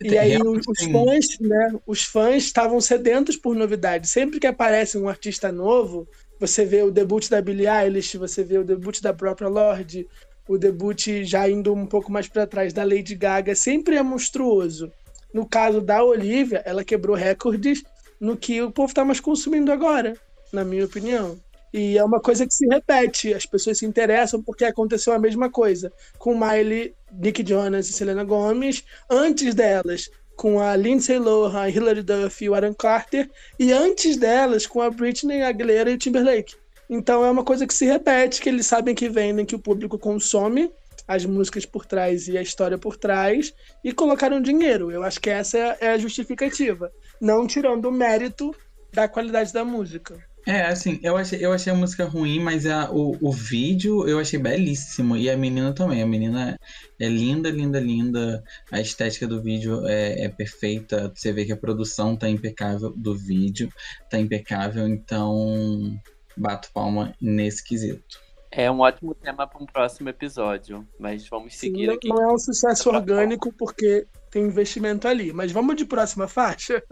E 0.00 0.18
aí 0.18 0.36
os, 0.36 0.66
os 0.66 0.84
fãs, 0.90 1.38
né? 1.40 1.74
Os 1.86 2.04
fãs 2.04 2.44
estavam 2.44 2.80
sedentos 2.80 3.36
por 3.36 3.54
novidades. 3.54 4.10
Sempre 4.10 4.40
que 4.40 4.46
aparece 4.46 4.98
um 4.98 5.08
artista 5.08 5.50
novo, 5.52 6.08
você 6.38 6.64
vê 6.64 6.82
o 6.82 6.90
debut 6.90 7.28
da 7.28 7.40
Billie 7.40 7.68
Eilish, 7.68 8.16
você 8.16 8.42
vê 8.42 8.58
o 8.58 8.64
debut 8.64 9.00
da 9.00 9.12
própria 9.12 9.48
Lorde, 9.48 10.06
o 10.48 10.58
debut 10.58 11.24
já 11.24 11.48
indo 11.48 11.72
um 11.72 11.86
pouco 11.86 12.10
mais 12.10 12.28
para 12.28 12.46
trás 12.46 12.72
da 12.72 12.84
Lady 12.84 13.14
Gaga 13.14 13.54
sempre 13.54 13.96
é 13.96 14.02
monstruoso. 14.02 14.90
No 15.32 15.48
caso 15.48 15.80
da 15.80 16.02
Olivia, 16.02 16.62
ela 16.64 16.84
quebrou 16.84 17.16
recordes 17.16 17.82
no 18.20 18.36
que 18.36 18.60
o 18.60 18.70
povo 18.70 18.90
está 18.90 19.04
mais 19.04 19.20
consumindo 19.20 19.72
agora, 19.72 20.14
na 20.52 20.64
minha 20.64 20.84
opinião. 20.84 21.38
E 21.72 21.96
é 21.96 22.04
uma 22.04 22.20
coisa 22.20 22.46
que 22.46 22.52
se 22.52 22.66
repete, 22.66 23.32
as 23.32 23.46
pessoas 23.46 23.78
se 23.78 23.86
interessam 23.86 24.42
porque 24.42 24.64
aconteceu 24.64 25.12
a 25.12 25.18
mesma 25.18 25.50
coisa 25.50 25.92
com 26.18 26.38
Miley, 26.38 26.94
Nick 27.10 27.46
Jonas 27.46 27.88
e 27.88 27.92
Selena 27.92 28.24
Gomez, 28.24 28.84
antes 29.08 29.54
delas 29.54 30.10
com 30.36 30.60
a 30.60 30.76
Lindsay 30.76 31.18
Lohan, 31.18 31.68
Hilary 31.68 32.02
Duff 32.02 32.44
e 32.44 32.48
o 32.48 32.54
Aaron 32.54 32.74
Carter, 32.74 33.30
e 33.58 33.72
antes 33.72 34.16
delas 34.16 34.66
com 34.66 34.82
a 34.82 34.90
Britney 34.90 35.42
Aguilera 35.42 35.90
e 35.90 35.94
o 35.94 35.98
Timberlake. 35.98 36.56
Então 36.90 37.24
é 37.24 37.30
uma 37.30 37.44
coisa 37.44 37.66
que 37.66 37.72
se 37.72 37.86
repete, 37.86 38.40
que 38.40 38.48
eles 38.48 38.66
sabem 38.66 38.94
que 38.94 39.08
vendem, 39.08 39.46
que 39.46 39.54
o 39.54 39.58
público 39.58 39.98
consome 39.98 40.70
as 41.06 41.24
músicas 41.24 41.66
por 41.66 41.86
trás 41.86 42.28
e 42.28 42.36
a 42.36 42.42
história 42.42 42.78
por 42.78 42.96
trás 42.96 43.52
e 43.82 43.92
colocaram 43.92 44.40
dinheiro. 44.40 44.90
Eu 44.90 45.02
acho 45.02 45.20
que 45.20 45.30
essa 45.30 45.58
é 45.80 45.90
a 45.90 45.98
justificativa, 45.98 46.92
não 47.20 47.46
tirando 47.46 47.86
o 47.86 47.92
mérito 47.92 48.54
da 48.92 49.08
qualidade 49.08 49.52
da 49.52 49.64
música. 49.64 50.31
É, 50.46 50.62
assim, 50.62 50.98
eu 51.02 51.16
achei, 51.16 51.44
eu 51.44 51.52
achei 51.52 51.72
a 51.72 51.76
música 51.76 52.04
ruim, 52.04 52.40
mas 52.40 52.66
a, 52.66 52.90
o, 52.90 53.16
o 53.20 53.32
vídeo 53.32 54.08
eu 54.08 54.18
achei 54.18 54.38
belíssimo. 54.38 55.16
E 55.16 55.30
a 55.30 55.36
menina 55.36 55.72
também. 55.72 56.02
A 56.02 56.06
menina 56.06 56.58
é 56.98 57.08
linda, 57.08 57.48
linda, 57.50 57.78
linda. 57.78 58.42
A 58.70 58.80
estética 58.80 59.26
do 59.26 59.40
vídeo 59.40 59.86
é, 59.86 60.24
é 60.24 60.28
perfeita. 60.28 61.12
Você 61.14 61.32
vê 61.32 61.44
que 61.44 61.52
a 61.52 61.56
produção 61.56 62.16
tá 62.16 62.28
impecável 62.28 62.90
do 62.90 63.16
vídeo, 63.16 63.68
tá 64.10 64.18
impecável. 64.18 64.88
Então, 64.88 65.96
bato 66.36 66.70
palma 66.72 67.14
nesse 67.20 67.62
quesito. 67.64 68.20
É 68.50 68.70
um 68.70 68.80
ótimo 68.80 69.14
tema 69.14 69.46
para 69.46 69.62
um 69.62 69.66
próximo 69.66 70.10
episódio, 70.10 70.86
mas 70.98 71.26
vamos 71.26 71.54
seguir 71.54 71.86
Sim, 71.86 71.94
aqui. 71.94 72.08
Não 72.08 72.22
é 72.22 72.32
um 72.32 72.38
sucesso 72.38 72.90
orgânico 72.90 73.50
porque 73.52 74.06
tem 74.30 74.44
investimento 74.44 75.08
ali, 75.08 75.32
mas 75.32 75.50
vamos 75.52 75.74
de 75.74 75.86
próxima 75.86 76.28
faixa? 76.28 76.82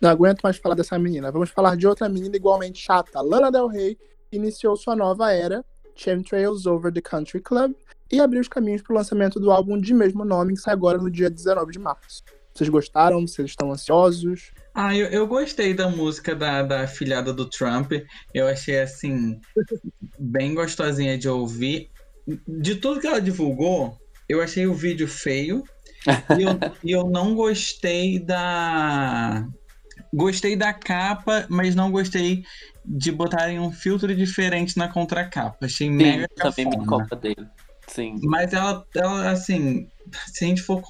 Não 0.00 0.10
aguento 0.10 0.42
mais 0.42 0.56
falar 0.56 0.74
dessa 0.74 0.98
menina. 0.98 1.32
Vamos 1.32 1.50
falar 1.50 1.76
de 1.76 1.86
outra 1.86 2.08
menina 2.08 2.36
igualmente 2.36 2.78
chata. 2.78 3.20
Lana 3.20 3.50
Del 3.50 3.66
Rey 3.66 3.98
iniciou 4.30 4.76
sua 4.76 4.94
nova 4.94 5.32
era, 5.32 5.64
Chemtrails 5.94 6.66
Over 6.66 6.92
the 6.92 7.00
Country 7.00 7.40
Club, 7.40 7.72
e 8.12 8.20
abriu 8.20 8.40
os 8.40 8.48
caminhos 8.48 8.82
para 8.82 8.92
o 8.92 8.96
lançamento 8.96 9.40
do 9.40 9.50
álbum 9.50 9.80
de 9.80 9.92
mesmo 9.92 10.24
nome, 10.24 10.54
que 10.54 10.60
sai 10.60 10.74
agora 10.74 10.98
no 10.98 11.10
dia 11.10 11.30
19 11.30 11.72
de 11.72 11.78
março. 11.78 12.22
Vocês 12.56 12.70
gostaram? 12.70 13.26
Vocês 13.26 13.50
estão 13.50 13.72
ansiosos? 13.72 14.52
Ah, 14.74 14.96
eu, 14.96 15.08
eu 15.08 15.26
gostei 15.26 15.74
da 15.74 15.88
música 15.88 16.34
da, 16.34 16.62
da 16.62 16.86
filhada 16.86 17.32
do 17.32 17.44
Trump. 17.44 17.92
Eu 18.32 18.46
achei, 18.46 18.80
assim, 18.80 19.38
bem 20.18 20.54
gostosinha 20.54 21.18
de 21.18 21.28
ouvir. 21.28 21.90
De 22.46 22.76
tudo 22.76 23.00
que 23.00 23.06
ela 23.06 23.20
divulgou, 23.20 23.98
eu 24.28 24.40
achei 24.40 24.66
o 24.66 24.74
vídeo 24.74 25.06
feio. 25.06 25.64
e, 26.38 26.42
eu, 26.42 26.58
e 26.82 26.90
eu 26.92 27.04
não 27.04 27.34
gostei 27.34 28.18
da. 28.18 29.46
Gostei 30.12 30.56
da 30.56 30.72
capa, 30.72 31.46
mas 31.48 31.74
não 31.74 31.90
gostei 31.90 32.44
de 32.84 33.10
botarem 33.10 33.58
um 33.58 33.70
filtro 33.70 34.14
diferente 34.14 34.76
na 34.76 34.88
contracapa. 34.92 35.66
Achei 35.66 35.88
Sim, 35.88 35.94
mega 35.94 36.28
também 36.36 36.68
me 36.68 36.86
copa 36.86 37.16
dele. 37.16 37.46
Sim. 37.88 38.16
Mas 38.22 38.52
ela, 38.52 38.84
ela, 38.94 39.30
assim, 39.30 39.88
se 40.26 40.44
a 40.44 40.48
gente 40.48 40.62
for 40.62 40.82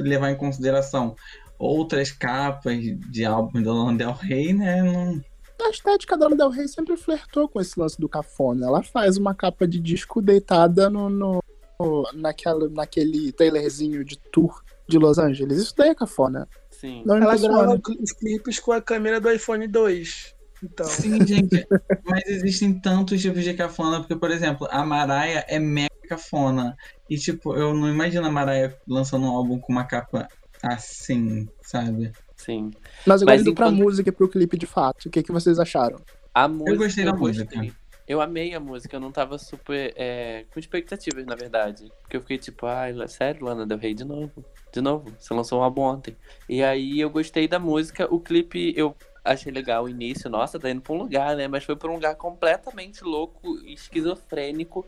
levar 0.00 0.30
em 0.30 0.36
consideração 0.36 1.14
outras 1.58 2.10
capas 2.10 2.78
de 3.10 3.24
álbum 3.24 3.62
da 3.62 3.72
Lana 3.72 3.96
Del 3.96 4.12
Rey, 4.12 4.52
né? 4.52 4.82
Não... 4.82 5.20
A 5.64 5.70
estética 5.70 6.16
da 6.16 6.24
Lana 6.24 6.36
Del 6.36 6.50
Rey 6.50 6.66
sempre 6.66 6.96
flertou 6.96 7.48
com 7.48 7.60
esse 7.60 7.78
lance 7.78 8.00
do 8.00 8.08
cafona. 8.08 8.66
Ela 8.66 8.82
faz 8.82 9.16
uma 9.16 9.34
capa 9.34 9.66
de 9.66 9.78
disco 9.78 10.20
deitada 10.20 10.90
no, 10.90 11.08
no, 11.08 11.42
no 11.78 12.02
naquela, 12.14 12.68
naquele 12.68 13.30
trailerzinho 13.32 14.04
de 14.04 14.18
tour 14.32 14.62
de 14.88 14.98
Los 14.98 15.18
Angeles. 15.18 15.58
Isso 15.58 15.74
daí 15.76 15.90
é 15.90 15.94
cafona. 15.94 16.48
Sim. 16.82 17.04
Não 17.06 17.16
Ela 17.16 17.36
grava 17.36 17.80
os 18.00 18.10
clipes 18.10 18.58
com 18.58 18.72
a 18.72 18.82
câmera 18.82 19.20
do 19.20 19.30
iPhone 19.30 19.68
2. 19.68 20.34
Então. 20.64 20.84
Sim, 20.84 21.24
gente. 21.24 21.64
mas 22.04 22.26
existem 22.26 22.74
tantos 22.74 23.22
tipos 23.22 23.44
de 23.44 23.54
cafona, 23.54 24.00
porque, 24.00 24.16
por 24.16 24.32
exemplo, 24.32 24.66
a 24.68 24.84
Mariah 24.84 25.44
é 25.46 25.60
mega 25.60 25.90
cafona. 26.08 26.76
E, 27.08 27.16
tipo, 27.16 27.54
eu 27.54 27.72
não 27.72 27.88
imagino 27.88 28.26
a 28.26 28.30
Mariah 28.32 28.76
lançando 28.88 29.26
um 29.26 29.30
álbum 29.30 29.60
com 29.60 29.72
uma 29.72 29.84
capa 29.84 30.26
assim, 30.60 31.48
sabe? 31.62 32.10
Sim. 32.36 32.72
Mas 33.06 33.22
agora 33.22 33.36
Mas 33.36 33.42
indo 33.42 33.50
enquanto... 33.52 33.56
pra 33.68 33.84
música 33.84 34.08
e 34.08 34.12
pro 34.12 34.28
clipe 34.28 34.58
de 34.58 34.66
fato, 34.66 35.06
o 35.06 35.10
que, 35.10 35.22
que 35.22 35.30
vocês 35.30 35.60
acharam? 35.60 36.00
A 36.34 36.48
música, 36.48 36.70
eu 36.72 36.78
gostei 36.78 37.04
da 37.04 37.12
música. 37.12 37.54
Gostei. 37.54 37.72
Eu 38.12 38.20
amei 38.20 38.54
a 38.54 38.60
música, 38.60 38.94
eu 38.94 39.00
não 39.00 39.10
tava 39.10 39.38
super 39.38 39.94
é, 39.96 40.44
com 40.52 40.60
expectativas, 40.60 41.24
na 41.24 41.34
verdade. 41.34 41.90
Porque 42.02 42.18
eu 42.18 42.20
fiquei 42.20 42.36
tipo, 42.36 42.66
ai, 42.66 42.92
sério, 43.08 43.42
Lana 43.42 43.64
Del 43.64 43.78
Rey 43.78 43.94
de 43.94 44.04
novo. 44.04 44.44
De 44.70 44.82
novo, 44.82 45.10
você 45.18 45.32
lançou 45.32 45.60
um 45.60 45.62
álbum 45.62 45.80
ontem. 45.80 46.14
E 46.46 46.62
aí 46.62 47.00
eu 47.00 47.08
gostei 47.08 47.48
da 47.48 47.58
música, 47.58 48.06
o 48.14 48.20
clipe 48.20 48.74
eu 48.76 48.94
achei 49.24 49.50
legal 49.50 49.84
o 49.84 49.88
início, 49.88 50.28
nossa, 50.28 50.60
tá 50.60 50.68
indo 50.68 50.82
pra 50.82 50.92
um 50.92 50.98
lugar, 50.98 51.34
né? 51.34 51.48
Mas 51.48 51.64
foi 51.64 51.74
pra 51.74 51.90
um 51.90 51.94
lugar 51.94 52.14
completamente 52.16 53.02
louco, 53.02 53.56
esquizofrênico, 53.64 54.84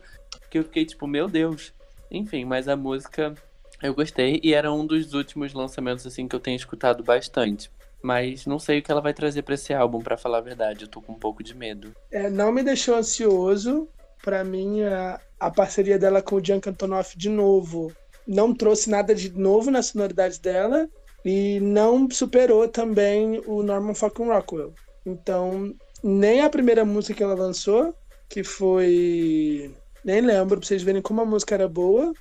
que 0.51 0.59
eu 0.59 0.63
fiquei 0.63 0.85
tipo, 0.85 1.07
meu 1.07 1.27
Deus. 1.27 1.73
Enfim, 2.11 2.45
mas 2.45 2.67
a 2.67 2.75
música 2.75 3.33
eu 3.81 3.95
gostei 3.95 4.39
e 4.43 4.53
era 4.53 4.71
um 4.71 4.85
dos 4.85 5.15
últimos 5.15 5.51
lançamentos 5.51 6.05
assim 6.05 6.27
que 6.27 6.35
eu 6.35 6.39
tenho 6.39 6.57
escutado 6.57 7.03
bastante. 7.03 7.71
Mas 8.05 8.45
não 8.45 8.59
sei 8.59 8.77
o 8.77 8.83
que 8.83 8.91
ela 8.91 9.01
vai 9.01 9.15
trazer 9.15 9.41
para 9.41 9.55
esse 9.55 9.73
álbum, 9.73 9.99
para 9.99 10.15
falar 10.15 10.37
a 10.37 10.41
verdade. 10.41 10.83
Eu 10.83 10.87
tô 10.87 11.01
com 11.01 11.13
um 11.13 11.19
pouco 11.19 11.41
de 11.41 11.55
medo. 11.55 11.91
É, 12.11 12.29
não 12.29 12.51
me 12.51 12.61
deixou 12.61 12.93
ansioso. 12.93 13.89
Para 14.23 14.43
mim, 14.43 14.83
a, 14.83 15.19
a, 15.39 15.49
parceria 15.49 15.97
dela 15.97 16.21
com 16.21 16.35
o 16.35 16.43
Gianca 16.43 16.69
Antonoff 16.69 17.17
de 17.17 17.29
novo 17.29 17.91
não 18.27 18.53
trouxe 18.53 18.91
nada 18.91 19.15
de 19.15 19.35
novo 19.35 19.71
na 19.71 19.81
sonoridade 19.81 20.39
dela 20.39 20.87
e 21.23 21.59
não 21.59 22.07
superou 22.11 22.67
também 22.67 23.41
o 23.47 23.63
Norman 23.63 23.95
fucking 23.95 24.27
Rockwell. 24.27 24.75
Então, 25.03 25.73
nem 26.03 26.41
a 26.41 26.49
primeira 26.49 26.85
música 26.85 27.15
que 27.15 27.23
ela 27.23 27.33
lançou, 27.33 27.95
que 28.29 28.43
foi. 28.43 29.73
Nem 30.03 30.21
lembro 30.21 30.59
pra 30.59 30.67
vocês 30.67 30.83
verem 30.83 31.01
como 31.01 31.21
a 31.21 31.25
música 31.25 31.55
era 31.55 31.67
boa. 31.67 32.13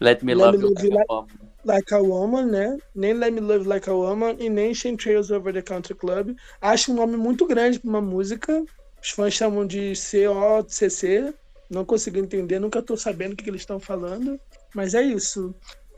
Let 0.00 0.22
Me 0.22 0.32
Let 0.32 0.44
Love, 0.44 0.58
me 0.58 0.64
love 0.64 0.86
You 0.86 0.94
like, 0.94 1.34
like, 1.64 1.92
a 1.92 1.98
Woman, 1.98 2.46
né? 2.46 2.78
Nem 2.94 3.14
Let 3.14 3.32
Me 3.32 3.40
Love 3.40 3.66
Like 3.66 3.88
a 3.88 3.92
Woman 3.92 4.36
e 4.38 4.48
nem 4.48 4.74
Shame 4.74 4.96
Trails 4.96 5.30
Over 5.30 5.52
the 5.52 5.62
Country 5.62 5.94
Club. 5.94 6.36
Acho 6.60 6.92
um 6.92 6.94
nome 6.94 7.16
muito 7.16 7.46
grande 7.46 7.78
pra 7.78 7.88
uma 7.88 8.00
música. 8.00 8.64
Os 9.02 9.10
fãs 9.10 9.34
chamam 9.34 9.66
de 9.66 9.92
COCC. 9.94 11.34
Não 11.70 11.84
consigo 11.84 12.18
entender, 12.18 12.58
nunca 12.58 12.82
tô 12.82 12.96
sabendo 12.96 13.32
o 13.32 13.36
que, 13.36 13.44
que 13.44 13.50
eles 13.50 13.62
estão 13.62 13.80
falando. 13.80 14.38
Mas 14.74 14.94
é 14.94 15.02
isso. 15.02 15.54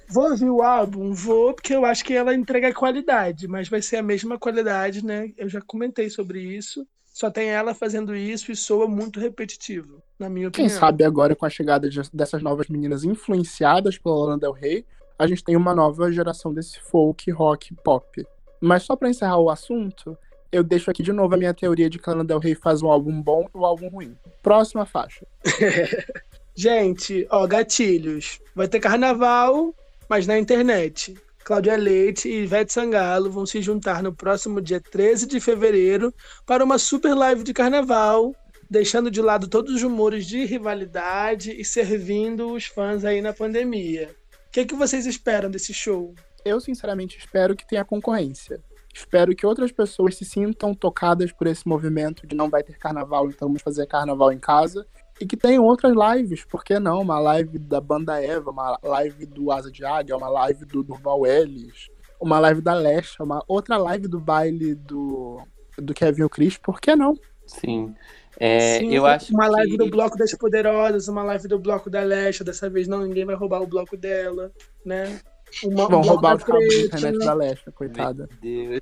Vou 0.09 0.31
ouvir 0.31 0.49
o 0.49 0.63
álbum? 0.63 1.13
Vou, 1.13 1.53
porque 1.53 1.75
eu 1.75 1.85
acho 1.85 2.05
que 2.05 2.15
ela 2.15 2.35
entrega 2.35 2.73
qualidade, 2.73 3.49
mas 3.49 3.69
vai 3.69 3.83
ser 3.83 3.97
a 3.97 4.03
mesma 4.03 4.39
qualidade, 4.39 5.05
né? 5.05 5.33
Eu 5.37 5.49
já 5.49 5.61
comentei 5.61 6.09
sobre 6.09 6.41
isso. 6.41 6.87
Só 7.13 7.31
tem 7.31 7.49
ela 7.49 7.75
fazendo 7.75 8.15
isso 8.15 8.53
e 8.53 8.57
soa 8.57 8.87
muito 8.87 9.19
repetitivo, 9.19 10.03
na 10.19 10.29
minha 10.29 10.49
opinião. 10.49 10.69
Quem 10.69 10.79
sabe 10.79 11.03
agora, 11.03 11.35
com 11.35 11.47
a 11.47 11.51
chegada 11.51 11.89
de, 11.89 12.01
dessas 12.13 12.43
novas 12.43 12.69
meninas 12.69 13.05
influenciadas 13.05 13.97
pela 13.97 14.27
Lana 14.27 14.39
Del 14.39 14.53
Rey, 14.53 14.85
a 15.19 15.27
gente 15.27 15.43
tem 15.43 15.57
uma 15.57 15.75
nova 15.75 16.11
geração 16.13 16.53
desse 16.53 16.81
folk, 16.81 17.31
rock, 17.31 17.75
pop. 17.83 18.27
Mas 18.61 18.83
só 18.83 18.97
para 18.97 19.09
encerrar 19.09 19.39
o 19.39 19.51
assunto, 19.51 20.17
eu 20.51 20.63
deixo 20.63 20.91
aqui 20.91 21.03
de 21.03 21.13
novo 21.13 21.35
a 21.35 21.39
minha 21.39 21.55
teoria 21.55 21.89
de 21.89 21.99
que 21.99 22.09
Lana 22.09 22.25
Del 22.25 22.39
Rey 22.39 22.55
faz 22.55 22.83
um 22.83 22.91
álbum 22.91 23.21
bom 23.21 23.49
e 23.55 23.59
um 23.59 23.65
álbum 23.65 23.89
ruim. 23.89 24.17
Próxima 24.43 24.87
faixa. 24.87 25.27
gente, 26.55 27.27
ó, 27.31 27.47
gatilhos. 27.47 28.41
Vai 28.55 28.69
ter 28.69 28.81
carnaval, 28.81 29.75
mas 30.09 30.27
na 30.27 30.39
internet. 30.39 31.15
Cláudia 31.45 31.77
Leite 31.77 32.29
e 32.29 32.43
Ivete 32.43 32.73
Sangalo 32.73 33.31
vão 33.31 33.47
se 33.47 33.63
juntar 33.63 34.03
no 34.03 34.13
próximo 34.13 34.61
dia 34.61 34.81
13 34.81 35.27
de 35.27 35.39
fevereiro 35.39 36.13
para 36.45 36.65
uma 36.65 36.77
super 36.77 37.15
live 37.15 37.45
de 37.45 37.53
carnaval, 37.53 38.35
deixando 38.69 39.13
de 39.13 39.23
lado 39.23 39.47
todos 39.47 39.73
os 39.73 39.81
rumores 39.81 40.27
de 40.27 40.45
rivalidade 40.45 41.53
e 41.53 41.65
servindo 41.65 42.53
os 42.53 42.67
fãs 42.67 43.05
aí 43.05 43.21
na 43.21 43.33
pandemia. 43.33 44.13
O 44.57 44.59
que, 44.59 44.65
que 44.65 44.75
vocês 44.75 45.05
esperam 45.05 45.51
desse 45.51 45.75
show? 45.75 46.15
Eu, 46.43 46.59
sinceramente, 46.63 47.19
espero 47.19 47.55
que 47.55 47.69
tenha 47.69 47.85
concorrência. 47.85 48.59
Espero 48.91 49.37
que 49.37 49.45
outras 49.45 49.71
pessoas 49.71 50.17
se 50.17 50.25
sintam 50.25 50.73
tocadas 50.73 51.31
por 51.31 51.47
esse 51.47 51.69
movimento 51.69 52.27
de 52.27 52.35
não 52.35 52.49
vai 52.49 52.63
ter 52.63 52.79
carnaval, 52.79 53.29
então 53.29 53.49
vamos 53.49 53.61
fazer 53.61 53.87
carnaval 53.87 54.33
em 54.33 54.39
casa 54.39 54.87
e 55.21 55.27
que 55.27 55.37
tem 55.37 55.59
outras 55.59 55.93
lives, 55.95 56.43
por 56.47 56.65
que 56.65 56.79
não? 56.79 57.03
Uma 57.03 57.19
live 57.19 57.59
da 57.59 57.83
Banda 57.83 58.19
Eva, 58.19 58.51
uma 58.51 58.79
live 58.83 59.27
do 59.27 59.53
Asa 59.53 59.71
de 59.71 59.85
Águia, 59.85 60.17
uma 60.17 60.31
live 60.31 60.65
do 60.65 60.83
Durval 60.83 61.27
Ellis, 61.27 61.91
uma 62.19 62.39
live 62.39 62.63
da 62.63 62.73
Lesha, 62.73 63.23
uma 63.23 63.45
outra 63.47 63.77
live 63.77 64.09
do 64.09 64.19
baile 64.19 64.75
do, 64.75 65.39
do 65.77 65.93
Kevin 65.93 66.23
o 66.23 66.31
Chris, 66.31 66.57
por 66.57 66.81
que 66.81 66.97
não? 66.97 67.15
Sim. 67.47 67.95
É, 68.39 68.79
Sim, 68.79 68.95
eu 68.95 69.07
acho 69.07 69.33
uma 69.33 69.49
live 69.49 69.77
do 69.77 69.89
Bloco 69.89 70.17
das 70.17 70.33
Poderosas, 70.35 71.09
uma 71.09 71.23
live 71.23 71.49
do 71.49 71.59
Bloco 71.59 71.89
da 71.89 72.03
Lesha, 72.03 72.45
dessa 72.45 72.69
vez 72.69 72.87
não, 72.87 73.01
ninguém 73.01 73.25
vai 73.25 73.35
roubar 73.35 73.63
o 73.63 73.67
bloco 73.67 73.97
dela, 73.97 74.53
né? 74.85 75.21
Uma, 75.65 75.89
Vão 75.89 76.03
roubar 76.03 76.37
os 76.37 76.45
cabos 76.45 76.69
de 76.69 76.87
internet 76.87 77.19
da 77.19 77.33
Lesha, 77.33 77.73
coitada. 77.73 78.29
Meu 78.43 78.69
Deus. 78.69 78.81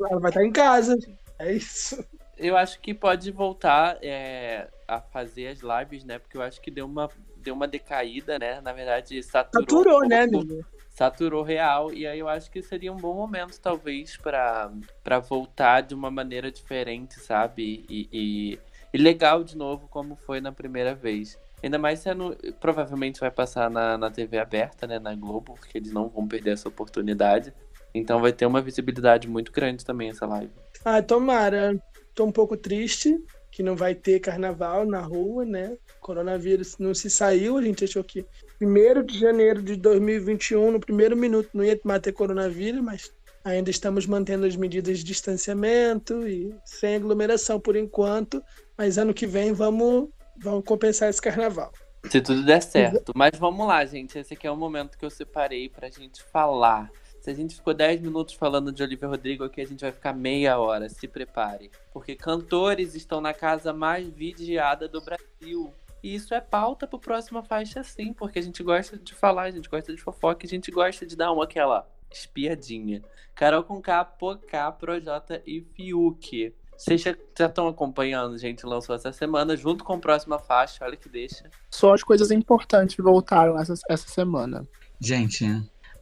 Ela 0.00 0.20
vai 0.20 0.30
estar 0.30 0.44
em 0.44 0.52
casa, 0.52 0.96
é 1.38 1.52
isso 1.52 2.02
eu 2.42 2.56
acho 2.56 2.80
que 2.80 2.92
pode 2.92 3.30
voltar 3.30 3.98
é, 4.02 4.68
a 4.86 5.00
fazer 5.00 5.48
as 5.48 5.60
lives, 5.60 6.04
né? 6.04 6.18
Porque 6.18 6.36
eu 6.36 6.42
acho 6.42 6.60
que 6.60 6.70
deu 6.70 6.86
uma, 6.86 7.08
deu 7.36 7.54
uma 7.54 7.68
decaída, 7.68 8.38
né? 8.38 8.60
Na 8.60 8.72
verdade, 8.72 9.22
saturou. 9.22 9.62
Saturou, 9.62 10.04
um 10.04 10.08
né, 10.08 10.22
amigo? 10.22 10.64
Saturou 10.92 11.42
real. 11.42 11.92
E 11.92 12.06
aí 12.06 12.18
eu 12.18 12.28
acho 12.28 12.50
que 12.50 12.62
seria 12.62 12.92
um 12.92 12.96
bom 12.96 13.14
momento, 13.14 13.58
talvez, 13.60 14.16
para 14.16 15.18
voltar 15.20 15.80
de 15.80 15.94
uma 15.94 16.10
maneira 16.10 16.50
diferente, 16.50 17.18
sabe? 17.20 17.84
E, 17.88 18.08
e, 18.12 18.58
e, 18.92 18.98
legal 18.98 19.42
de 19.42 19.56
novo, 19.56 19.88
como 19.88 20.16
foi 20.16 20.40
na 20.40 20.52
primeira 20.52 20.94
vez. 20.94 21.38
Ainda 21.62 21.78
mais 21.78 22.00
sendo. 22.00 22.36
Provavelmente 22.60 23.20
vai 23.20 23.30
passar 23.30 23.70
na, 23.70 23.96
na 23.96 24.10
TV 24.10 24.38
aberta, 24.38 24.86
né? 24.86 24.98
Na 24.98 25.14
Globo, 25.14 25.54
porque 25.54 25.78
eles 25.78 25.92
não 25.92 26.08
vão 26.08 26.26
perder 26.26 26.52
essa 26.52 26.68
oportunidade. 26.68 27.52
Então 27.94 28.20
vai 28.20 28.32
ter 28.32 28.46
uma 28.46 28.60
visibilidade 28.60 29.28
muito 29.28 29.52
grande 29.52 29.84
também 29.84 30.10
essa 30.10 30.26
live. 30.26 30.52
Ah, 30.84 31.02
tomara. 31.02 31.80
Tô 32.14 32.24
um 32.24 32.32
pouco 32.32 32.56
triste 32.56 33.18
que 33.52 33.62
não 33.62 33.76
vai 33.76 33.94
ter 33.94 34.18
carnaval 34.18 34.86
na 34.86 35.00
rua, 35.00 35.44
né? 35.44 35.76
Coronavírus 36.00 36.78
não 36.78 36.94
se 36.94 37.10
saiu, 37.10 37.58
a 37.58 37.62
gente 37.62 37.84
achou 37.84 38.02
que 38.02 38.24
1 38.62 39.04
de 39.04 39.18
janeiro 39.18 39.62
de 39.62 39.76
2021, 39.76 40.72
no 40.72 40.80
primeiro 40.80 41.16
minuto, 41.16 41.50
não 41.52 41.64
ia 41.64 41.78
ter 42.00 42.12
coronavírus, 42.12 42.80
mas 42.80 43.12
ainda 43.44 43.70
estamos 43.70 44.06
mantendo 44.06 44.46
as 44.46 44.56
medidas 44.56 44.98
de 44.98 45.04
distanciamento 45.04 46.26
e 46.26 46.54
sem 46.64 46.96
aglomeração 46.96 47.58
por 47.58 47.76
enquanto, 47.76 48.42
mas 48.76 48.98
ano 48.98 49.12
que 49.12 49.26
vem 49.26 49.52
vamos, 49.52 50.08
vamos 50.38 50.64
compensar 50.64 51.10
esse 51.10 51.20
carnaval. 51.20 51.72
Se 52.08 52.20
tudo 52.20 52.44
der 52.44 52.62
certo. 52.62 53.12
Mas 53.14 53.38
vamos 53.38 53.66
lá, 53.66 53.84
gente. 53.84 54.18
Esse 54.18 54.34
aqui 54.34 54.46
é 54.46 54.50
o 54.50 54.56
momento 54.56 54.98
que 54.98 55.04
eu 55.04 55.10
separei 55.10 55.68
pra 55.68 55.88
gente 55.88 56.22
falar 56.22 56.90
se 57.22 57.30
a 57.30 57.34
gente 57.34 57.54
ficou 57.54 57.72
10 57.72 58.00
minutos 58.00 58.34
falando 58.34 58.72
de 58.72 58.82
Olivia 58.82 59.06
Rodrigo 59.06 59.44
aqui, 59.44 59.60
a 59.60 59.66
gente 59.66 59.82
vai 59.82 59.92
ficar 59.92 60.12
meia 60.12 60.58
hora. 60.58 60.88
Se 60.88 61.06
prepare. 61.06 61.70
Porque 61.92 62.16
cantores 62.16 62.96
estão 62.96 63.20
na 63.20 63.32
casa 63.32 63.72
mais 63.72 64.08
vigiada 64.08 64.88
do 64.88 65.00
Brasil. 65.00 65.72
E 66.02 66.14
isso 66.14 66.34
é 66.34 66.40
pauta 66.40 66.86
pro 66.86 66.98
próxima 66.98 67.42
faixa, 67.42 67.82
sim, 67.84 68.12
porque 68.12 68.38
a 68.38 68.42
gente 68.42 68.62
gosta 68.62 68.98
de 68.98 69.14
falar, 69.14 69.44
a 69.44 69.50
gente 69.50 69.68
gosta 69.68 69.94
de 69.94 70.02
fofoca, 70.02 70.44
a 70.44 70.48
gente 70.48 70.70
gosta 70.70 71.06
de 71.06 71.14
dar 71.14 71.32
uma 71.32 71.44
aquela 71.44 71.88
espiadinha. 72.10 73.02
Carol 73.34 73.62
com 73.62 73.80
K, 73.80 74.04
Pocá, 74.04 74.70
Projota 74.72 75.42
e 75.46 75.60
Fiuk. 75.60 76.54
Vocês 76.76 77.00
já 77.00 77.14
estão 77.38 77.68
acompanhando, 77.68 78.36
gente, 78.36 78.66
lançou 78.66 78.96
essa 78.96 79.12
semana, 79.12 79.56
junto 79.56 79.84
com 79.84 79.92
a 79.92 79.98
próxima 79.98 80.38
faixa, 80.38 80.84
olha 80.84 80.96
que 80.96 81.08
deixa. 81.08 81.48
Só 81.70 81.94
as 81.94 82.02
coisas 82.02 82.32
importantes 82.32 82.96
voltaram 82.96 83.58
essa, 83.58 83.74
essa 83.88 84.08
semana. 84.08 84.66
Gente, 85.00 85.46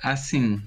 assim, 0.03 0.63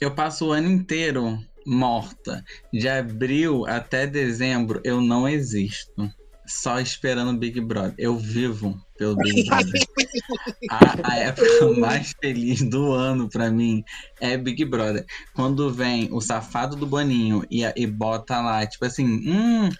eu 0.00 0.14
passo 0.14 0.48
o 0.48 0.52
ano 0.52 0.68
inteiro 0.68 1.38
morta. 1.66 2.42
De 2.72 2.88
abril 2.88 3.66
até 3.66 4.06
dezembro 4.06 4.80
eu 4.82 5.00
não 5.00 5.28
existo. 5.28 6.10
Só 6.50 6.80
esperando 6.80 7.30
o 7.30 7.38
Big 7.38 7.60
Brother. 7.60 7.94
Eu 7.96 8.16
vivo 8.18 8.76
pelo 8.98 9.14
Big 9.16 9.44
Brother. 9.48 9.80
a, 10.68 11.12
a, 11.12 11.16
época 11.18 11.72
mais 11.78 12.12
feliz 12.20 12.60
do 12.62 12.92
ano 12.92 13.28
para 13.28 13.50
mim 13.52 13.84
é 14.20 14.36
Big 14.36 14.64
Brother. 14.64 15.06
Quando 15.32 15.72
vem 15.72 16.08
o 16.12 16.20
safado 16.20 16.74
do 16.74 16.86
Boninho 16.86 17.46
e, 17.48 17.62
e 17.76 17.86
bota 17.86 18.40
lá, 18.40 18.66
tipo 18.66 18.84
assim, 18.84 19.06
hum, 19.06 19.70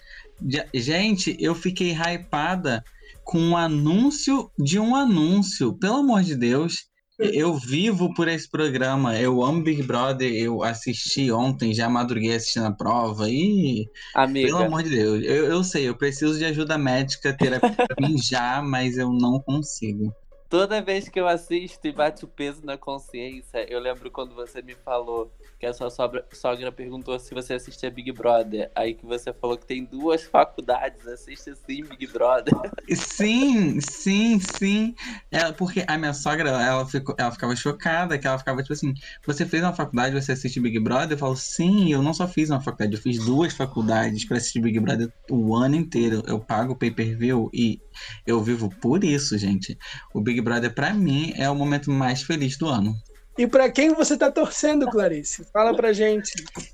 gente, 0.73 1.35
eu 1.39 1.53
fiquei 1.53 1.91
hypada 1.91 2.81
com 3.25 3.39
um 3.39 3.57
anúncio 3.57 4.49
de 4.57 4.79
um 4.79 4.95
anúncio. 4.95 5.73
Pelo 5.73 5.97
amor 5.97 6.23
de 6.23 6.37
Deus, 6.37 6.85
eu 7.21 7.53
vivo 7.55 8.13
por 8.13 8.27
esse 8.27 8.49
programa. 8.49 9.17
Eu 9.17 9.43
amo 9.43 9.63
Big 9.63 9.83
Brother. 9.83 10.31
Eu 10.33 10.63
assisti 10.63 11.31
ontem, 11.31 11.73
já 11.73 11.89
madruguei 11.89 12.35
assistindo 12.35 12.65
a 12.65 12.71
prova. 12.71 13.29
E. 13.29 13.89
Amiga. 14.15 14.47
Pelo 14.47 14.63
amor 14.63 14.83
de 14.83 14.89
Deus. 14.89 15.23
Eu, 15.23 15.45
eu 15.45 15.63
sei, 15.63 15.87
eu 15.87 15.95
preciso 15.95 16.37
de 16.37 16.45
ajuda 16.45 16.77
médica, 16.77 17.35
terapia 17.35 17.75
pra 17.75 18.07
mim 18.07 18.17
já, 18.17 18.61
mas 18.61 18.97
eu 18.97 19.11
não 19.11 19.39
consigo. 19.39 20.13
Toda 20.51 20.81
vez 20.81 21.07
que 21.07 21.17
eu 21.17 21.29
assisto 21.29 21.87
e 21.87 21.93
bate 21.93 22.25
o 22.25 22.27
peso 22.27 22.59
na 22.65 22.77
consciência, 22.77 23.65
eu 23.71 23.79
lembro 23.79 24.11
quando 24.11 24.35
você 24.35 24.61
me 24.61 24.75
falou 24.75 25.31
que 25.57 25.65
a 25.65 25.73
sua 25.73 25.89
sogra, 25.89 26.25
sogra 26.33 26.69
perguntou 26.69 27.17
se 27.17 27.33
você 27.33 27.53
assistia 27.53 27.89
Big 27.89 28.11
Brother. 28.11 28.69
Aí 28.75 28.93
que 28.93 29.05
você 29.05 29.31
falou 29.31 29.57
que 29.57 29.65
tem 29.65 29.85
duas 29.85 30.23
faculdades, 30.23 31.07
assiste 31.07 31.55
sim 31.55 31.85
Big 31.85 32.05
Brother. 32.07 32.53
Sim, 32.91 33.79
sim, 33.79 34.39
sim. 34.39 34.95
Ela, 35.31 35.53
porque 35.53 35.85
a 35.87 35.97
minha 35.97 36.13
sogra, 36.13 36.49
ela, 36.49 36.85
ficou, 36.85 37.15
ela 37.17 37.31
ficava 37.31 37.55
chocada, 37.55 38.17
que 38.17 38.27
ela 38.27 38.37
ficava 38.37 38.61
tipo 38.61 38.73
assim, 38.73 38.93
você 39.25 39.45
fez 39.45 39.63
uma 39.63 39.73
faculdade, 39.73 40.19
você 40.19 40.33
assiste 40.33 40.59
Big 40.59 40.77
Brother? 40.79 41.11
Eu 41.11 41.17
falo, 41.17 41.37
sim, 41.37 41.93
eu 41.93 42.01
não 42.01 42.13
só 42.13 42.27
fiz 42.27 42.49
uma 42.49 42.59
faculdade, 42.59 42.95
eu 42.95 43.01
fiz 43.01 43.23
duas 43.23 43.53
faculdades 43.53 44.25
para 44.25 44.37
assistir 44.37 44.59
Big 44.59 44.77
Brother 44.79 45.09
o 45.29 45.55
ano 45.55 45.75
inteiro. 45.75 46.21
Eu 46.27 46.39
pago 46.39 46.75
pay-per-view 46.75 47.49
e 47.53 47.79
eu 48.25 48.41
vivo 48.43 48.69
por 48.81 49.03
isso, 49.03 49.37
gente. 49.37 49.77
O 50.13 50.19
Big 50.19 50.40
Brother, 50.41 50.73
para 50.73 50.93
mim, 50.93 51.33
é 51.37 51.49
o 51.49 51.55
momento 51.55 51.91
mais 51.91 52.23
feliz 52.23 52.57
do 52.57 52.67
ano. 52.67 52.95
E 53.37 53.47
para 53.47 53.71
quem 53.71 53.93
você 53.93 54.17
tá 54.17 54.29
torcendo, 54.29 54.87
Clarice? 54.87 55.45
Fala 55.53 55.73
pra 55.73 55.93
gente. 55.93 56.31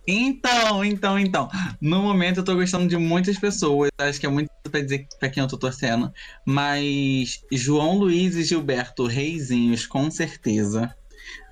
Então, 0.08 0.84
então, 0.84 1.20
então. 1.20 1.48
No 1.80 2.02
momento 2.02 2.38
eu 2.38 2.44
tô 2.44 2.56
gostando 2.56 2.88
de 2.88 2.98
muitas 2.98 3.38
pessoas. 3.38 3.90
Acho 3.98 4.20
que 4.20 4.26
é 4.26 4.30
muito 4.30 4.50
pra 4.64 4.82
dizer 4.82 5.08
pra 5.20 5.30
quem 5.30 5.42
eu 5.42 5.48
tô 5.48 5.58
torcendo. 5.58 6.12
Mas 6.44 7.44
João 7.52 7.98
Luiz 7.98 8.36
e 8.36 8.44
Gilberto 8.44 9.06
Reizinhos, 9.06 9.86
com 9.86 10.10
certeza. 10.10 10.94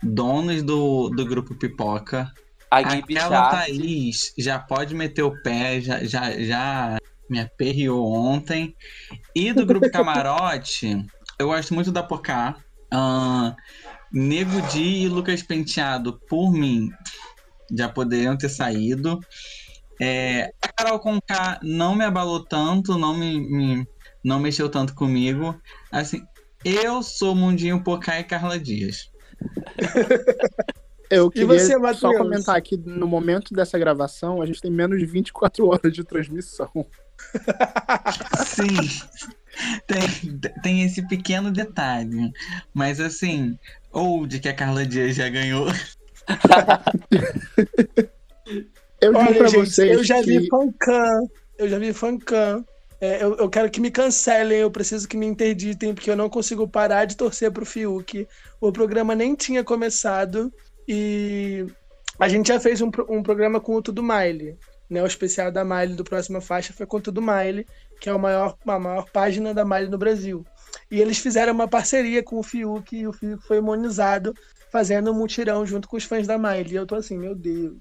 Donos 0.02 0.64
do, 0.64 1.10
do 1.10 1.26
grupo 1.26 1.54
Pipoca. 1.56 2.32
A 2.70 2.80
Aquela 2.80 3.52
Thaís 3.52 4.34
já 4.38 4.58
pode 4.58 4.96
meter 4.96 5.22
o 5.22 5.42
pé, 5.44 5.80
já, 5.80 6.04
já, 6.04 6.32
já 6.32 6.98
me 7.30 7.40
aperreou 7.40 8.12
ontem. 8.12 8.76
E 9.36 9.54
do 9.54 9.66
grupo 9.66 9.90
Camarote, 9.90 11.06
eu 11.40 11.48
gosto 11.48 11.74
muito 11.74 11.92
da 11.92 12.04
Pocá. 12.04 12.56
Ahn, 12.92 13.54
Nego 14.12 14.62
Di 14.72 15.04
e 15.04 15.08
Lucas 15.10 15.42
Penteado, 15.44 16.20
por 16.30 16.52
mim, 16.52 16.90
já 17.76 17.90
poderiam 17.90 18.38
ter 18.38 18.50
saído. 18.50 19.20
É, 20.00 20.52
a 20.62 20.68
Carol 20.68 21.00
Conká 21.00 21.60
não 21.64 21.96
me 21.96 22.04
abalou 22.04 22.44
tanto, 22.46 22.98
não 22.98 23.16
me, 23.18 23.40
me- 23.40 23.88
não 24.24 24.40
mexeu 24.40 24.70
tanto 24.70 24.94
comigo. 24.94 25.60
Assim, 25.92 26.22
eu 26.64 27.02
sou 27.02 27.36
Mundinho 27.36 27.84
Pocá 27.84 28.20
e 28.20 28.24
Carla 28.24 28.60
Dias. 28.60 29.10
Eu 31.10 31.28
E 31.28 31.32
queria 31.40 31.60
você, 31.60 31.94
só 31.94 32.12
comentar 32.18 32.60
que 32.64 32.76
no 32.76 33.06
momento 33.08 33.54
dessa 33.54 33.78
gravação, 33.78 34.42
a 34.42 34.46
gente 34.46 34.60
tem 34.60 34.72
menos 34.72 34.98
de 34.98 35.06
24 35.06 35.68
horas 35.68 35.94
de 35.94 36.04
transmissão. 36.04 36.72
Sim, 38.44 38.66
tem, 39.88 40.40
tem 40.62 40.84
esse 40.84 41.08
pequeno 41.08 41.52
detalhe. 41.52 42.32
Mas 42.74 43.00
assim, 43.00 43.58
ou 43.92 44.28
de 44.28 44.40
que 44.40 44.50
a 44.50 44.54
Carla 44.54 44.86
Dias 44.86 45.16
já 45.16 45.30
ganhou. 45.30 45.68
Eu 49.02 49.14
digo 49.14 49.26
Olha, 49.26 49.38
pra 49.38 49.48
gente, 49.48 49.70
vocês 49.70 49.98
eu 49.98 50.04
já 50.04 50.22
que... 50.22 50.40
vi 50.40 50.48
fancam. 50.48 51.30
Eu 51.58 51.70
já 51.70 51.80
vi 51.80 51.94
fancam. 51.94 52.66
É, 53.00 53.24
eu, 53.24 53.36
eu 53.36 53.50
quero 53.50 53.70
que 53.70 53.82
me 53.82 53.92
cancelem, 53.92 54.60
eu 54.60 54.72
preciso 54.72 55.08
que 55.08 55.18
me 55.18 55.26
interditem, 55.26 55.94
porque 55.94 56.10
eu 56.10 56.16
não 56.16 56.30
consigo 56.30 56.68
parar 56.68 57.06
de 57.06 57.18
torcer 57.18 57.52
pro 57.52 57.66
Fiuk. 57.66 58.28
O 58.60 58.72
programa 58.72 59.14
nem 59.14 59.36
tinha 59.36 59.64
começado 59.64 60.52
e 60.88 61.66
a 62.20 62.30
gente 62.30 62.48
já 62.48 62.60
fez 62.60 62.82
um, 62.82 62.90
um 63.10 63.22
programa 63.22 63.60
com 63.60 63.76
o 63.76 63.82
Tudo 63.82 64.02
Miley. 64.02 64.58
Né, 64.88 65.02
o 65.02 65.08
especial 65.08 65.52
da 65.52 65.66
Miley 65.66 65.96
do 65.96 66.04
Próxima 66.04 66.40
Faixa 66.40 66.72
foi 66.72 66.86
com 66.86 66.98
o 66.98 67.02
Tudo 67.02 67.20
Miley, 67.20 67.66
que 68.06 68.10
é 68.10 68.14
o 68.14 68.20
maior, 68.20 68.56
a 68.68 68.80
maior 68.80 69.10
página 69.10 69.52
da 69.52 69.66
Miley 69.66 69.90
no 69.90 69.98
Brasil. 69.98 70.46
E 70.92 71.02
eles 71.02 71.18
fizeram 71.18 71.52
uma 71.52 71.68
parceria 71.68 72.22
com 72.22 72.38
o 72.38 72.44
Fiuk 72.44 72.96
e 72.96 73.08
o 73.08 73.12
Fiuk 73.12 73.44
foi 73.48 73.58
imunizado 73.58 74.32
fazendo 74.72 75.10
um 75.10 75.16
mutirão 75.16 75.66
junto 75.66 75.88
com 75.88 75.98
os 75.98 76.04
fãs 76.04 76.28
da 76.28 76.38
Miley. 76.38 76.74
E 76.74 76.76
eu 76.76 76.86
tô 76.86 76.94
assim, 76.94 77.18
meu 77.18 77.34
Deus. 77.34 77.74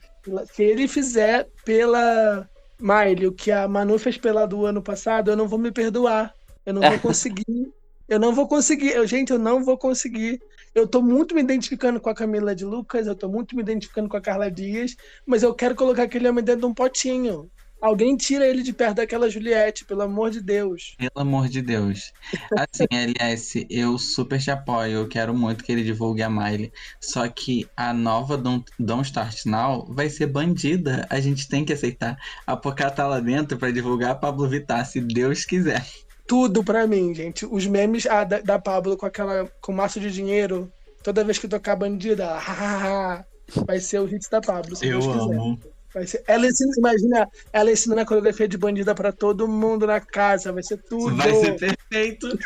Se 0.51 0.63
ele 0.63 0.89
fizer 0.89 1.47
pela 1.63 2.49
Miley 2.81 3.27
o 3.27 3.33
que 3.33 3.53
a 3.53 3.69
Manu 3.69 3.99
fez 3.99 4.17
pela 4.17 4.47
do 4.47 4.65
ano 4.65 4.81
passado, 4.81 5.31
eu 5.31 5.37
não 5.37 5.47
vou 5.47 5.59
me 5.59 5.71
perdoar. 5.71 6.35
Eu 6.65 6.73
não 6.73 6.81
vou 6.81 6.99
conseguir. 7.01 7.71
Eu 8.09 8.19
não 8.19 8.35
vou 8.35 8.49
conseguir. 8.49 8.93
Eu, 8.93 9.07
gente, 9.07 9.31
eu 9.31 9.39
não 9.39 9.63
vou 9.63 9.77
conseguir. 9.77 10.41
Eu 10.75 10.89
tô 10.89 11.03
muito 11.03 11.35
me 11.35 11.43
identificando 11.43 12.01
com 12.01 12.09
a 12.09 12.15
Camila 12.15 12.55
de 12.55 12.65
Lucas, 12.65 13.07
eu 13.07 13.15
tô 13.15 13.29
muito 13.29 13.55
me 13.55 13.61
identificando 13.61 14.09
com 14.09 14.17
a 14.17 14.23
Carla 14.23 14.51
Dias, 14.51 14.97
mas 15.27 15.43
eu 15.43 15.55
quero 15.55 15.75
colocar 15.75 16.05
aquele 16.05 16.27
homem 16.27 16.43
dentro 16.43 16.63
de 16.63 16.67
um 16.67 16.73
potinho. 16.73 17.51
Alguém 17.85 18.17
tira 18.17 18.47
ele 18.47 18.63
de 18.63 18.73
perto 18.73 18.97
daquela 18.97 19.29
Juliette, 19.29 19.85
pelo 19.85 20.01
amor 20.01 20.31
de 20.31 20.41
Deus. 20.41 20.97
Pelo 20.97 21.11
amor 21.17 21.51
de 21.51 21.61
Deus. 21.61 22.15
Assim, 22.57 22.87
LS, 22.91 23.67
eu 23.69 23.99
super 23.99 24.41
te 24.41 24.51
apoio. 24.51 25.01
Eu 25.01 25.07
quero 25.07 25.35
muito 25.35 25.63
que 25.63 25.71
ele 25.71 25.85
divulgue 25.85 26.23
a 26.23 26.31
Miley. 26.31 26.73
Só 26.99 27.29
que 27.29 27.69
a 27.77 27.93
nova 27.93 28.39
Don't, 28.39 28.65
Don't 28.79 29.07
Start 29.07 29.45
Now 29.45 29.85
vai 29.87 30.09
ser 30.09 30.29
bandida. 30.29 31.07
A 31.11 31.21
gente 31.21 31.47
tem 31.47 31.63
que 31.63 31.75
aceitar. 31.75 32.17
A 32.47 32.57
Pocá 32.57 32.89
tá 32.91 33.07
lá 33.07 33.21
dentro 33.21 33.59
pra 33.59 33.71
divulgar 33.71 34.13
a 34.13 34.15
Pablo 34.15 34.49
Vittar, 34.49 34.87
se 34.87 35.03
Deus 35.03 35.45
quiser. 35.45 35.87
Tudo 36.27 36.65
pra 36.65 36.87
mim, 36.87 37.15
gente. 37.15 37.45
Os 37.45 37.67
memes 37.67 38.07
ah, 38.07 38.25
da, 38.25 38.41
da 38.41 38.59
Pablo 38.59 38.97
com 38.97 39.05
aquela 39.05 39.47
com 39.61 39.75
maço 39.75 40.01
de 40.01 40.11
dinheiro, 40.11 40.73
toda 41.03 41.23
vez 41.23 41.37
que 41.37 41.47
tocar 41.47 41.77
bandida, 41.77 42.23
ela, 42.23 42.39
"Ha, 42.39 42.53
ha, 42.53 43.15
ha", 43.19 43.25
vai 43.67 43.79
ser 43.79 43.99
o 44.01 44.07
hit 44.07 44.31
da 44.31 44.41
Pablo, 44.41 44.75
se 44.75 44.87
Eu 44.87 45.01
Deus 45.01 45.07
quiser. 45.07 45.74
Vai 45.95 46.07
ser... 46.07 46.25
Ela 46.27 46.47
ensina, 46.47 46.73
imagina, 46.77 47.29
ela 47.53 47.71
ensinando 47.71 48.01
a 48.01 48.07
coreografia 48.07 48.49
de 48.49 48.59
bandida 48.59 48.95
pra 48.95 49.13
todo 49.13 49.47
mundo 49.47 49.87
na 49.87 50.01
casa, 50.01 50.53
vai 50.53 50.63
ser 50.63 50.79
tudo. 50.83 51.15
Vai 51.17 51.33
ser 51.35 51.57
perfeito. 51.57 52.37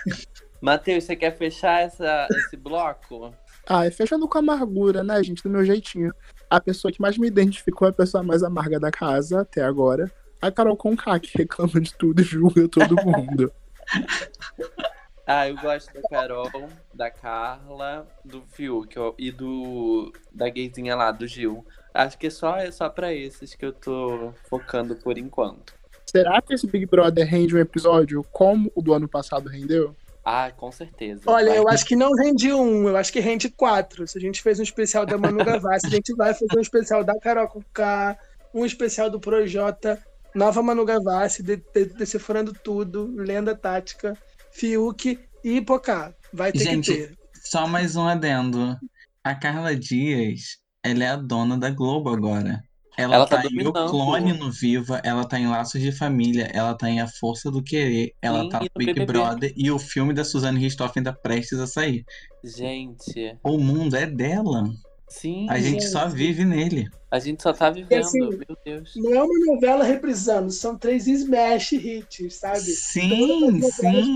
Matheus, 0.61 1.05
você 1.05 1.17
quer 1.17 1.37
fechar 1.37 1.83
essa, 1.83 2.29
esse 2.31 2.57
bloco? 2.57 3.33
Ah, 3.67 3.87
e 3.87 3.91
fechando 3.91 4.29
com 4.29 4.39
amargura, 4.39 5.03
né, 5.03 5.23
gente? 5.23 5.43
Do 5.43 5.51
meu 5.51 5.65
jeitinho. 5.65 6.13
A 6.51 6.61
pessoa 6.61 6.93
que 6.93 7.01
mais 7.01 7.17
me 7.17 7.27
identificou 7.27 7.89
é 7.89 7.91
a 7.91 7.95
pessoa 7.95 8.23
mais 8.23 8.43
amarga 8.43 8.79
da 8.79 8.91
casa 8.91 9.41
até 9.41 9.63
agora. 9.63 10.11
A 10.41 10.51
Carol 10.51 10.77
Conká, 10.77 11.19
que 11.19 11.37
reclama 11.37 11.81
de 11.81 11.95
tudo 11.95 12.21
e 12.21 12.25
julga 12.25 12.69
todo 12.69 12.97
mundo. 12.97 13.53
Ah, 15.31 15.47
eu 15.47 15.57
gosto 15.57 15.93
da 15.93 16.01
Carol, 16.09 16.51
da 16.95 17.11
Carla, 17.11 18.09
do 18.25 18.41
Fiuk 18.41 18.99
ó, 18.99 19.13
e 19.19 19.31
do 19.31 20.11
da 20.33 20.49
gayzinha 20.49 20.97
lá, 20.97 21.13
do 21.13 21.27
Gil. 21.27 21.67
Acho 21.93 22.19
que 22.19 22.31
só 22.31 22.57
é 22.57 22.71
só 22.71 22.89
pra 22.89 23.13
esses 23.13 23.55
que 23.55 23.65
eu 23.65 23.73
tô 23.73 24.33
focando 24.49 24.95
por 24.97 25.19
enquanto. 25.19 25.75
Será 26.07 26.41
que 26.41 26.55
esse 26.55 26.67
Big 26.67 26.87
Brother 26.87 27.27
rende 27.27 27.55
um 27.55 27.59
episódio 27.59 28.25
como 28.33 28.71
o 28.75 28.81
do 28.81 28.95
ano 28.95 29.09
passado 29.09 29.49
rendeu? 29.49 29.95
Ah, 30.25 30.51
com 30.55 30.71
certeza. 30.71 31.23
Olha, 31.27 31.49
Vai- 31.49 31.59
eu 31.59 31.69
acho 31.69 31.87
que 31.87 31.97
não 31.97 32.13
rende 32.13 32.53
um, 32.53 32.89
eu 32.89 32.97
acho 32.97 33.13
que 33.13 33.21
rende 33.21 33.49
quatro. 33.49 34.07
Se 34.07 34.19
a 34.19 34.21
gente 34.21 34.43
fez 34.43 34.59
um 34.59 34.63
especial 34.63 35.07
da 35.07 35.17
Manu 35.17 35.45
Gavassi, 35.45 35.87
a 35.87 35.91
gente 35.91 36.15
vai 36.15 36.33
fazer 36.35 36.57
um 36.57 36.61
especial 36.61 37.03
da 37.03 37.19
Carol 37.19 37.49
K, 37.73 38.19
um 38.53 38.65
especial 38.65 39.09
do 39.11 39.19
Projota, 39.21 40.03
nova 40.35 40.63
Manu 40.63 40.85
Gavassi, 40.85 41.43
de, 41.43 41.57
de, 41.57 41.85
decifrando 41.87 42.53
tudo, 42.53 43.11
lenda 43.17 43.55
tática, 43.55 44.17
Fiuk 44.51 45.19
e 45.43 45.61
Pocá. 45.63 46.13
Vai 46.33 46.53
ter 46.53 46.59
Gente, 46.61 46.93
que 46.93 47.07
ter. 47.07 47.19
Só 47.43 47.67
mais 47.67 47.97
um 47.97 48.07
adendo. 48.07 48.77
A 49.25 49.35
Carla 49.35 49.75
Dias, 49.75 50.59
ela 50.83 51.05
é 51.05 51.09
a 51.09 51.17
dona 51.17 51.57
da 51.59 51.71
Globo 51.71 52.11
agora. 52.11 52.63
Ela, 52.97 53.15
Ela 53.15 53.27
tá 53.27 53.41
tá, 53.43 53.49
em 53.49 53.67
O. 53.67 53.73
Clone 53.73 54.33
no 54.33 54.51
Viva, 54.51 55.01
ela 55.05 55.25
tá 55.25 55.39
em 55.39 55.47
Laços 55.47 55.81
de 55.81 55.93
Família, 55.93 56.51
ela 56.53 56.75
tá 56.77 56.91
em 56.91 57.01
A 57.01 57.07
Força 57.07 57.49
do 57.51 57.63
Querer, 57.63 58.13
ela 58.21 58.43
Sim, 58.43 58.49
tá 58.49 58.61
no 58.61 58.69
Big 58.77 58.93
BBB. 58.93 59.07
Brother 59.13 59.53
e 59.57 59.71
o 59.71 59.79
filme 59.79 60.13
da 60.13 60.25
Suzane 60.25 60.59
Richthofen 60.61 61.03
tá 61.05 61.13
prestes 61.13 61.61
a 61.61 61.67
sair. 61.67 62.05
Gente, 62.43 63.39
O 63.43 63.59
mundo 63.59 63.97
é 63.97 64.07
dela. 64.07 64.65
sim, 65.09 65.47
A 65.49 65.59
gente 65.61 65.85
só 65.85 66.09
vive 66.09 66.45
nele. 66.45 66.89
a 67.11 67.19
gente 67.19 67.43
só 67.43 67.53
tá 67.53 67.71
vivendo, 67.71 68.07
assim, 68.07 68.19
meu 68.19 68.57
Deus. 68.65 68.93
Não 68.97 69.15
é 69.15 69.23
uma 69.23 69.55
novela 69.55 69.85
reprisando, 69.85 70.51
são 70.51 70.77
três 70.77 71.07
smash 71.07 71.73
hits, 71.73 72.35
sabe? 72.37 72.61
Sim, 72.61 73.61
Todas 73.61 73.75
sim. 73.75 74.15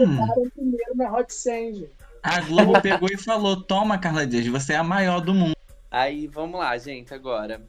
primeiro 0.54 0.96
na 0.96 1.12
Hot 1.12 1.32
100, 1.32 1.74
gente. 1.74 1.92
A 2.22 2.40
Globo 2.40 2.80
pegou 2.80 3.08
e 3.10 3.16
falou: 3.16 3.62
Toma, 3.64 3.98
Carla 3.98 4.26
Dias, 4.26 4.46
você 4.46 4.74
é 4.74 4.76
a 4.76 4.84
maior 4.84 5.20
do 5.20 5.34
mundo. 5.34 5.56
Aí, 5.92 6.26
vamos 6.26 6.58
lá, 6.58 6.78
gente, 6.78 7.12
agora. 7.12 7.60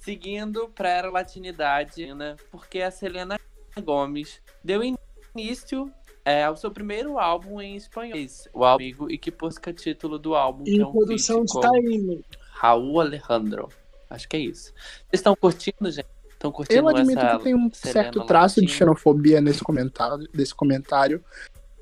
Seguindo 0.00 0.68
pra 0.70 0.88
Era 0.88 1.10
Latinidade, 1.10 2.12
né? 2.12 2.34
Porque 2.50 2.80
a 2.80 2.90
Selena 2.90 3.38
Gomes 3.80 4.42
deu 4.64 4.82
início 4.82 5.88
é, 6.24 6.42
ao 6.42 6.56
seu 6.56 6.72
primeiro 6.72 7.20
álbum 7.20 7.60
em 7.60 7.76
espanhol. 7.76 8.18
O 8.52 8.64
Amigo, 8.64 9.08
e 9.08 9.16
que 9.16 9.30
busca 9.30 9.72
título 9.72 10.18
do 10.18 10.34
álbum, 10.34 10.64
Em 10.66 10.80
é 10.80 10.86
um 10.86 10.90
produção 10.90 11.44
de 11.44 11.52
com 11.52 11.60
Taíno. 11.60 12.24
Raul 12.50 13.00
Alejandro. 13.00 13.68
Acho 14.10 14.28
que 14.28 14.36
é 14.36 14.40
isso. 14.40 14.72
Vocês 14.74 15.20
estão 15.20 15.36
curtindo, 15.36 15.88
gente? 15.88 16.08
Estão 16.32 16.50
curtindo 16.50 16.80
Eu 16.80 16.88
admito 16.88 17.20
que 17.20 17.44
tem 17.44 17.54
um 17.54 17.70
certo 17.72 18.26
traço 18.26 18.60
de 18.60 18.66
xenofobia 18.66 19.40
nesse 19.40 19.62
comentário, 19.62 20.28
desse 20.34 20.52
comentário. 20.52 21.24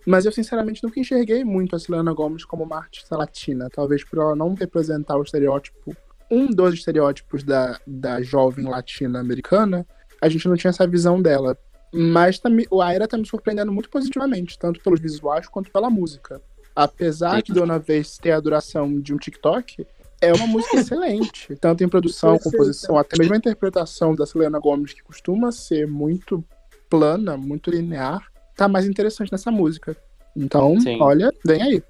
Mas 0.06 0.24
eu 0.24 0.30
sinceramente 0.30 0.82
nunca 0.84 1.00
enxerguei 1.00 1.42
muito 1.44 1.74
a 1.74 1.78
Selena 1.80 2.12
Gomes 2.12 2.44
como 2.44 2.62
uma 2.62 2.76
artista 2.76 3.16
latina. 3.16 3.68
Talvez 3.68 4.04
por 4.04 4.20
ela 4.20 4.36
não 4.36 4.54
representar 4.54 5.16
o 5.16 5.22
estereótipo. 5.22 5.96
Um 6.30 6.46
dos 6.46 6.74
estereótipos 6.74 7.42
da, 7.42 7.78
da 7.84 8.22
jovem 8.22 8.66
latina 8.66 9.18
americana, 9.18 9.84
a 10.20 10.28
gente 10.28 10.48
não 10.48 10.56
tinha 10.56 10.70
essa 10.70 10.86
visão 10.86 11.20
dela. 11.20 11.58
Mas 11.92 12.38
tá 12.38 12.48
a 12.48 12.84
Aira 12.86 13.08
tá 13.08 13.18
me 13.18 13.26
surpreendendo 13.26 13.72
muito 13.72 13.90
positivamente, 13.90 14.58
tanto 14.58 14.80
pelos 14.80 15.00
visuais 15.00 15.48
quanto 15.48 15.70
pela 15.72 15.90
música. 15.90 16.40
Apesar 16.74 17.42
de 17.42 17.52
Dona 17.52 17.78
Vez 17.78 18.18
ter 18.18 18.32
a 18.32 18.40
duração 18.40 19.00
de 19.00 19.14
um 19.14 19.16
TikTok, 19.16 19.86
é 20.20 20.32
uma 20.32 20.46
música 20.46 20.76
excelente. 20.80 21.56
Tanto 21.56 21.82
em 21.82 21.88
produção, 21.88 22.38
composição, 22.38 22.96
até 22.98 23.18
mesmo 23.18 23.34
a 23.34 23.38
interpretação 23.38 24.14
da 24.14 24.26
Selena 24.26 24.58
Gomez, 24.58 24.92
que 24.92 25.02
costuma 25.02 25.50
ser 25.50 25.86
muito 25.86 26.44
plana, 26.88 27.36
muito 27.36 27.70
linear, 27.70 28.30
tá 28.56 28.68
mais 28.68 28.86
interessante 28.86 29.30
nessa 29.30 29.50
música. 29.50 29.96
Então, 30.34 30.80
Sim. 30.80 31.00
olha, 31.00 31.32
vem 31.44 31.62
aí. 31.62 31.82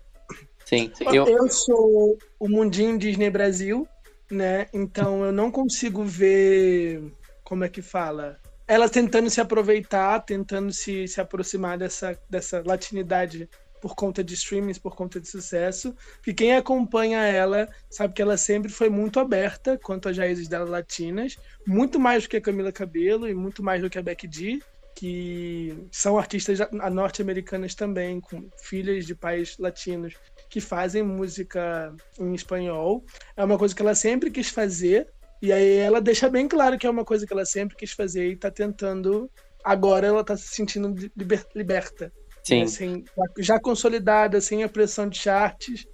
Sim, 0.64 0.90
Eu... 1.12 1.26
eu, 1.26 1.48
sou 1.48 2.18
o 2.40 2.48
mundinho 2.48 2.98
Disney 2.98 3.30
Brasil, 3.30 3.86
né? 4.30 4.66
Então 4.72 5.24
eu 5.24 5.30
não 5.30 5.50
consigo 5.50 6.04
ver 6.04 7.02
como 7.44 7.64
é 7.64 7.68
que 7.68 7.80
fala. 7.80 8.36
Ela 8.66 8.88
tentando 8.88 9.30
se 9.30 9.40
aproveitar, 9.40 10.18
tentando 10.20 10.72
se, 10.72 11.06
se 11.06 11.20
aproximar 11.20 11.78
dessa, 11.78 12.18
dessa 12.28 12.64
latinidade 12.66 13.48
por 13.80 13.94
conta 13.94 14.24
de 14.24 14.34
streamings, 14.34 14.78
por 14.78 14.96
conta 14.96 15.20
de 15.20 15.28
sucesso. 15.28 15.94
Porque 16.16 16.34
quem 16.34 16.56
acompanha 16.56 17.20
ela 17.20 17.68
sabe 17.88 18.14
que 18.14 18.22
ela 18.22 18.36
sempre 18.36 18.70
foi 18.70 18.90
muito 18.90 19.20
aberta 19.20 19.78
quanto 19.78 20.08
às 20.08 20.18
raízes 20.18 20.48
dela 20.48 20.68
latinas, 20.68 21.36
muito 21.64 22.00
mais 22.00 22.24
do 22.24 22.28
que 22.28 22.36
a 22.36 22.40
Camila 22.40 22.72
Cabello 22.72 23.28
e 23.28 23.34
muito 23.34 23.62
mais 23.62 23.80
do 23.80 23.88
que 23.88 23.98
a 23.98 24.02
Becky 24.02 24.28
G, 24.28 24.60
que 24.96 25.86
são 25.92 26.18
artistas 26.18 26.58
norte-americanas 26.90 27.74
também, 27.74 28.18
com 28.20 28.48
filhas 28.62 29.04
de 29.06 29.14
pais 29.14 29.56
latinos 29.58 30.14
que 30.48 30.58
fazem 30.60 31.02
música 31.02 31.94
em 32.18 32.34
espanhol. 32.34 33.04
É 33.36 33.44
uma 33.44 33.58
coisa 33.58 33.74
que 33.74 33.82
ela 33.82 33.94
sempre 33.94 34.30
quis 34.30 34.48
fazer. 34.48 35.06
E 35.42 35.52
aí 35.52 35.76
ela 35.76 36.00
deixa 36.00 36.30
bem 36.30 36.48
claro 36.48 36.78
que 36.78 36.86
é 36.86 36.90
uma 36.90 37.04
coisa 37.04 37.26
que 37.26 37.32
ela 37.32 37.44
sempre 37.44 37.76
quis 37.76 37.92
fazer 37.92 38.30
e 38.30 38.36
tá 38.36 38.50
tentando. 38.50 39.30
Agora 39.62 40.06
ela 40.06 40.24
tá 40.24 40.34
se 40.36 40.48
sentindo 40.48 40.94
liber- 41.14 41.46
liberta. 41.54 42.10
sim? 42.42 42.66
Sem- 42.66 43.04
já 43.38 43.60
consolidada, 43.60 44.40
sem 44.40 44.64
a 44.64 44.68
pressão 44.68 45.08
de 45.08 45.18
charts. 45.18 45.84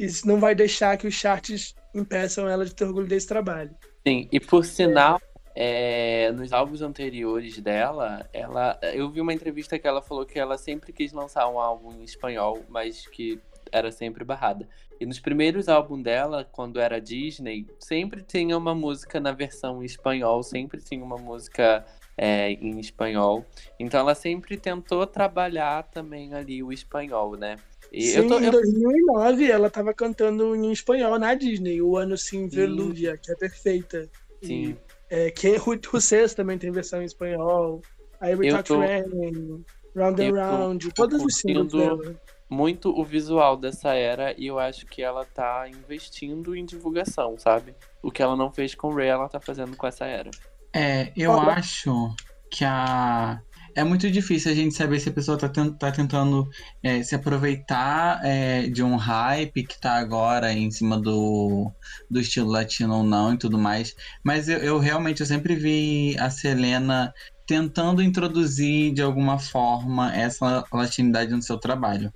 Isso 0.00 0.26
não 0.26 0.40
vai 0.40 0.54
deixar 0.56 0.96
que 0.96 1.06
os 1.06 1.14
charts 1.14 1.74
impeçam 1.94 2.48
ela 2.48 2.64
de 2.64 2.74
ter 2.74 2.84
orgulho 2.84 3.06
desse 3.06 3.28
trabalho. 3.28 3.70
sim. 4.04 4.28
E 4.32 4.40
por 4.40 4.64
sinal, 4.64 5.20
é, 5.60 6.30
nos 6.30 6.52
álbuns 6.52 6.82
anteriores 6.82 7.58
dela, 7.58 8.24
ela, 8.32 8.78
eu 8.94 9.10
vi 9.10 9.20
uma 9.20 9.34
entrevista 9.34 9.76
que 9.76 9.88
ela 9.88 10.00
falou 10.00 10.24
que 10.24 10.38
ela 10.38 10.56
sempre 10.56 10.92
quis 10.92 11.12
lançar 11.12 11.48
um 11.48 11.58
álbum 11.58 11.92
em 11.94 12.04
espanhol, 12.04 12.64
mas 12.68 13.08
que 13.08 13.40
era 13.72 13.90
sempre 13.90 14.24
barrada. 14.24 14.68
E 15.00 15.04
nos 15.04 15.18
primeiros 15.18 15.68
álbuns 15.68 16.04
dela, 16.04 16.48
quando 16.52 16.78
era 16.78 17.00
Disney, 17.00 17.66
sempre 17.80 18.22
tinha 18.22 18.56
uma 18.56 18.72
música 18.72 19.18
na 19.18 19.32
versão 19.32 19.82
em 19.82 19.86
espanhol, 19.86 20.44
sempre 20.44 20.80
tinha 20.80 21.02
uma 21.04 21.18
música 21.18 21.84
é, 22.16 22.52
em 22.52 22.78
espanhol. 22.78 23.44
Então 23.80 23.98
ela 23.98 24.14
sempre 24.14 24.56
tentou 24.56 25.04
trabalhar 25.08 25.82
também 25.90 26.34
ali 26.34 26.62
o 26.62 26.70
espanhol, 26.72 27.36
né? 27.36 27.56
E 27.92 28.02
Sim, 28.02 28.16
eu 28.18 28.28
tô, 28.28 28.38
em 28.38 28.44
eu- 28.44 28.52
2009 28.52 29.50
ela 29.50 29.68
tava 29.68 29.92
cantando 29.92 30.54
em 30.54 30.70
espanhol 30.70 31.18
na 31.18 31.34
Disney, 31.34 31.82
o 31.82 31.96
ano 31.96 32.16
Sim 32.16 32.46
Verlúvia, 32.46 33.18
que 33.20 33.32
é 33.32 33.34
perfeita. 33.34 34.08
E, 34.40 34.46
sim, 34.46 34.76
é, 35.10 35.30
que 35.30 35.56
Russês 35.56 36.34
também 36.34 36.58
tem 36.58 36.70
versão 36.70 37.00
em 37.02 37.04
espanhol. 37.04 37.82
Aí 38.20 38.32
Eu 38.32 38.38
Without 38.38 38.68
tô- 38.68 38.78
Rain, 38.80 39.64
Round 39.96 40.22
and 40.22 40.30
tô- 40.30 40.34
Round, 40.36 40.88
tô 40.88 40.94
todos 40.94 41.22
os 41.24 41.36
singles 41.36 41.72
curtindo- 41.72 42.02
dela. 42.02 42.20
muito 42.50 42.90
o 42.90 43.04
visual 43.04 43.56
dessa 43.56 43.94
era 43.94 44.34
e 44.38 44.46
eu 44.46 44.58
acho 44.58 44.86
que 44.86 45.02
ela 45.02 45.24
tá 45.24 45.66
investindo 45.68 46.56
em 46.56 46.64
divulgação, 46.64 47.36
sabe? 47.38 47.74
O 48.02 48.10
que 48.10 48.22
ela 48.22 48.36
não 48.36 48.50
fez 48.52 48.74
com 48.74 48.92
Ray, 48.94 49.08
ela 49.08 49.28
tá 49.28 49.38
fazendo 49.40 49.76
com 49.76 49.86
essa 49.86 50.04
era. 50.06 50.30
É, 50.74 51.12
eu 51.16 51.30
Olha. 51.30 51.52
acho 51.52 52.14
que 52.50 52.64
a. 52.64 53.40
É 53.78 53.84
muito 53.84 54.10
difícil 54.10 54.50
a 54.50 54.54
gente 54.54 54.74
saber 54.74 54.98
se 55.00 55.08
a 55.08 55.12
pessoa 55.12 55.38
tá, 55.38 55.48
ten- 55.48 55.72
tá 55.76 55.92
tentando 55.92 56.48
é, 56.82 57.02
se 57.02 57.14
aproveitar 57.14 58.20
é, 58.24 58.68
de 58.68 58.82
um 58.82 58.96
hype 58.96 59.64
que 59.66 59.78
tá 59.80 59.94
agora 59.98 60.52
em 60.52 60.68
cima 60.70 61.00
do, 61.00 61.72
do 62.10 62.18
estilo 62.20 62.50
latino 62.50 62.96
ou 62.96 63.04
não 63.04 63.34
e 63.34 63.38
tudo 63.38 63.56
mais. 63.58 63.94
Mas 64.24 64.48
eu, 64.48 64.58
eu 64.58 64.78
realmente 64.80 65.20
eu 65.20 65.26
sempre 65.26 65.54
vi 65.54 66.16
a 66.18 66.28
Selena 66.30 67.12
tentando 67.46 68.02
introduzir 68.02 68.92
de 68.92 69.00
alguma 69.02 69.38
forma 69.38 70.12
essa 70.14 70.64
latinidade 70.72 71.30
no 71.32 71.42
seu 71.42 71.58
trabalho. 71.58 72.12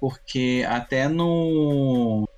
Porque 0.00 0.64
até 0.68 1.08
no 1.08 2.28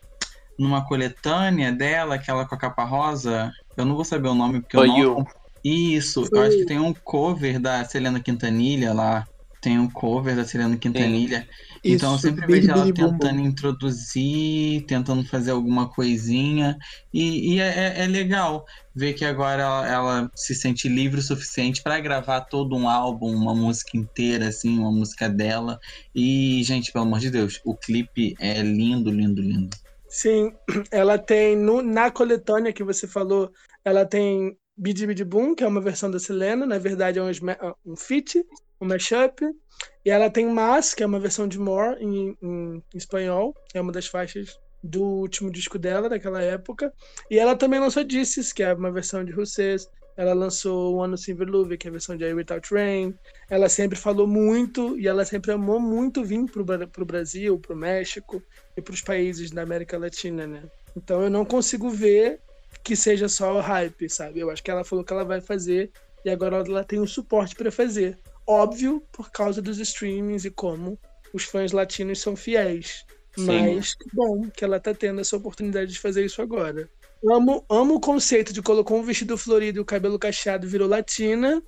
numa 0.59 0.87
coletânea 0.87 1.73
dela, 1.73 2.17
aquela 2.17 2.47
com 2.49 2.55
a 2.55 2.59
capa 2.59 2.85
rosa, 2.85 3.51
eu 3.77 3.85
não 3.87 3.97
vou 3.97 4.05
saber 4.05 4.29
o 4.29 4.35
nome 4.35 4.61
porque 4.63 4.77
eu 4.77 4.83
For 4.83 4.87
não 4.87 4.97
You. 4.97 5.27
Isso, 5.69 6.29
eu 6.33 6.41
acho 6.43 6.59
que 6.59 6.65
tem 6.65 6.79
um 6.79 6.95
cover 7.05 7.61
da 7.61 7.85
Selena 7.85 8.23
Quintanilha 8.23 8.93
lá. 8.93 9.25
Tem 9.61 9.79
um 9.79 9.91
cover 9.91 10.37
da 10.37 10.45
Selena 10.45 10.77
Quintanilha. 10.79 11.47
Então 11.89 12.13
eu 12.13 12.19
sempre 12.19 12.47
Bili 12.47 12.61
vejo 12.61 12.71
ela 12.71 12.87
tentando 12.93 13.41
introduzir, 13.41 14.85
tentando 14.87 15.25
fazer 15.27 15.51
alguma 15.53 15.91
coisinha. 15.91 16.77
E, 17.13 17.55
e 17.55 17.61
é, 17.61 17.99
é- 18.01 18.05
é 18.05 18.07
legal 18.07 18.65
ver 18.95 19.15
que 19.15 19.25
agora 19.25 19.63
ela, 19.63 19.89
ela 19.89 20.31
se 20.37 20.55
sente 20.55 20.89
livre 20.89 21.19
o 21.21 21.23
suficiente 21.23 21.83
para 21.83 21.99
gravar 22.01 22.43
todo 22.43 22.77
um 22.77 22.89
álbum, 22.89 23.35
uma 23.35 23.55
música 23.55 23.97
inteira, 23.97 24.49
assim, 24.49 24.79
uma 24.79 24.93
música 24.93 25.29
dela. 25.29 25.79
E, 26.15 26.63
gente, 26.65 26.93
pelo 26.93 27.05
amor 27.05 27.19
de 27.21 27.31
Deus, 27.31 27.59
o 27.65 27.77
clipe 27.77 28.35
é 28.39 28.63
lindo, 28.63 29.11
lindo, 29.11 29.41
lindo. 29.43 29.77
Sim, 30.09 30.57
ela 30.91 31.19
tem 31.19 31.57
no- 31.57 31.83
na 31.83 32.11
coletânea 32.11 32.73
que 32.73 32.85
você 32.85 33.07
falou, 33.07 33.51
ela 33.85 34.07
tem 34.07 34.57
Bidi 34.77 35.07
Bidi 35.07 35.25
Boom, 35.25 35.55
que 35.55 35.65
é 35.65 35.67
uma 35.67 35.81
versão 35.81 36.11
da 36.11 36.19
Selena, 36.19 36.67
na 36.67 36.79
verdade 36.79 37.19
é 37.19 37.23
um, 37.23 37.31
sma- 37.31 37.59
um 37.85 37.95
um 38.81 38.87
mashup. 38.87 39.43
E 40.05 40.11
ela 40.11 40.31
tem 40.31 40.47
Mas, 40.47 40.95
que 40.95 41.03
é 41.03 41.07
uma 41.07 41.19
versão 41.19 41.49
de 41.49 41.59
More 41.59 41.97
em, 42.03 42.37
em 42.43 42.83
espanhol, 42.95 43.55
é 43.75 43.81
uma 43.81 43.93
das 43.93 44.07
faixas 44.07 44.57
do 44.83 45.03
último 45.03 45.51
disco 45.51 45.79
dela, 45.79 46.09
daquela 46.09 46.41
época. 46.43 46.93
E 47.31 47.39
ela 47.39 47.57
também 47.57 47.81
lançou 47.81 48.05
Disses, 48.05 48.53
que 48.53 48.63
é 48.63 48.73
uma 48.73 48.93
versão 48.93 49.25
de 49.25 49.33
Russês. 49.33 49.87
Ela 50.17 50.33
lançou 50.33 50.95
O 50.95 51.03
Ano 51.03 51.19
Sem 51.19 51.35
Verluve, 51.35 51.77
que 51.77 51.87
é 51.89 51.91
a 51.91 51.93
versão 51.93 52.17
de 52.17 52.25
I 52.25 52.33
Without 52.33 52.73
Rain. 52.73 53.15
Ela 53.51 53.69
sempre 53.69 53.99
falou 53.99 54.27
muito 54.27 54.99
e 54.99 55.07
ela 55.09 55.25
sempre 55.25 55.53
amou 55.53 55.79
muito 55.81 56.25
vir 56.25 56.45
Bra- 56.65 56.87
pro 56.87 57.05
Brasil, 57.05 57.59
pro 57.59 57.77
México 57.77 58.43
e 58.77 58.81
para 58.81 58.95
os 58.95 59.03
países 59.03 59.51
da 59.51 59.63
América 59.63 59.99
Latina, 59.99 60.47
né? 60.47 60.63
Então 60.97 61.23
eu 61.23 61.29
não 61.29 61.45
consigo 61.45 61.91
ver 61.91 62.41
que 62.83 62.97
seja 62.97 63.29
só 63.29 63.55
o 63.57 63.61
hype, 63.61 64.09
sabe? 64.09 64.41
Eu 64.41 64.51
acho 64.51 64.63
que 64.63 64.71
ela 64.71 64.85
falou 64.85 65.05
que 65.05 65.13
ela 65.13 65.25
vai 65.25 65.41
fazer 65.41 65.91
e 66.25 66.31
agora 66.31 66.57
ela 66.57 66.85
tem 66.85 66.99
o 66.99 67.07
suporte 67.07 67.55
para 67.55 67.71
fazer. 67.71 68.19
Óbvio, 68.47 69.03
por 69.13 69.31
causa 69.31 69.61
dos 69.61 69.79
streamings 69.79 70.45
e 70.45 70.51
como 70.51 70.99
os 71.33 71.45
fãs 71.45 71.73
latinos 71.73 72.21
são 72.21 72.37
fiéis. 72.37 73.05
Sim. 73.37 73.75
Mas 73.75 73.95
que 73.95 74.09
bom 74.15 74.49
que 74.49 74.65
ela 74.65 74.81
tá 74.81 74.95
tendo 74.95 75.21
essa 75.21 75.37
oportunidade 75.37 75.93
de 75.93 76.01
fazer 76.01 76.25
isso 76.25 76.41
agora. 76.41 76.89
Amo, 77.25 77.65
amo 77.69 77.95
o 77.95 78.01
conceito 78.01 78.53
de 78.53 78.63
colocou 78.63 78.99
um 78.99 79.03
vestido 79.03 79.37
florido 79.37 79.79
e 79.79 79.83
o 79.83 79.85
cabelo 79.85 80.19
cacheado 80.19 80.69
virou 80.69 80.89
latina. 80.89 81.63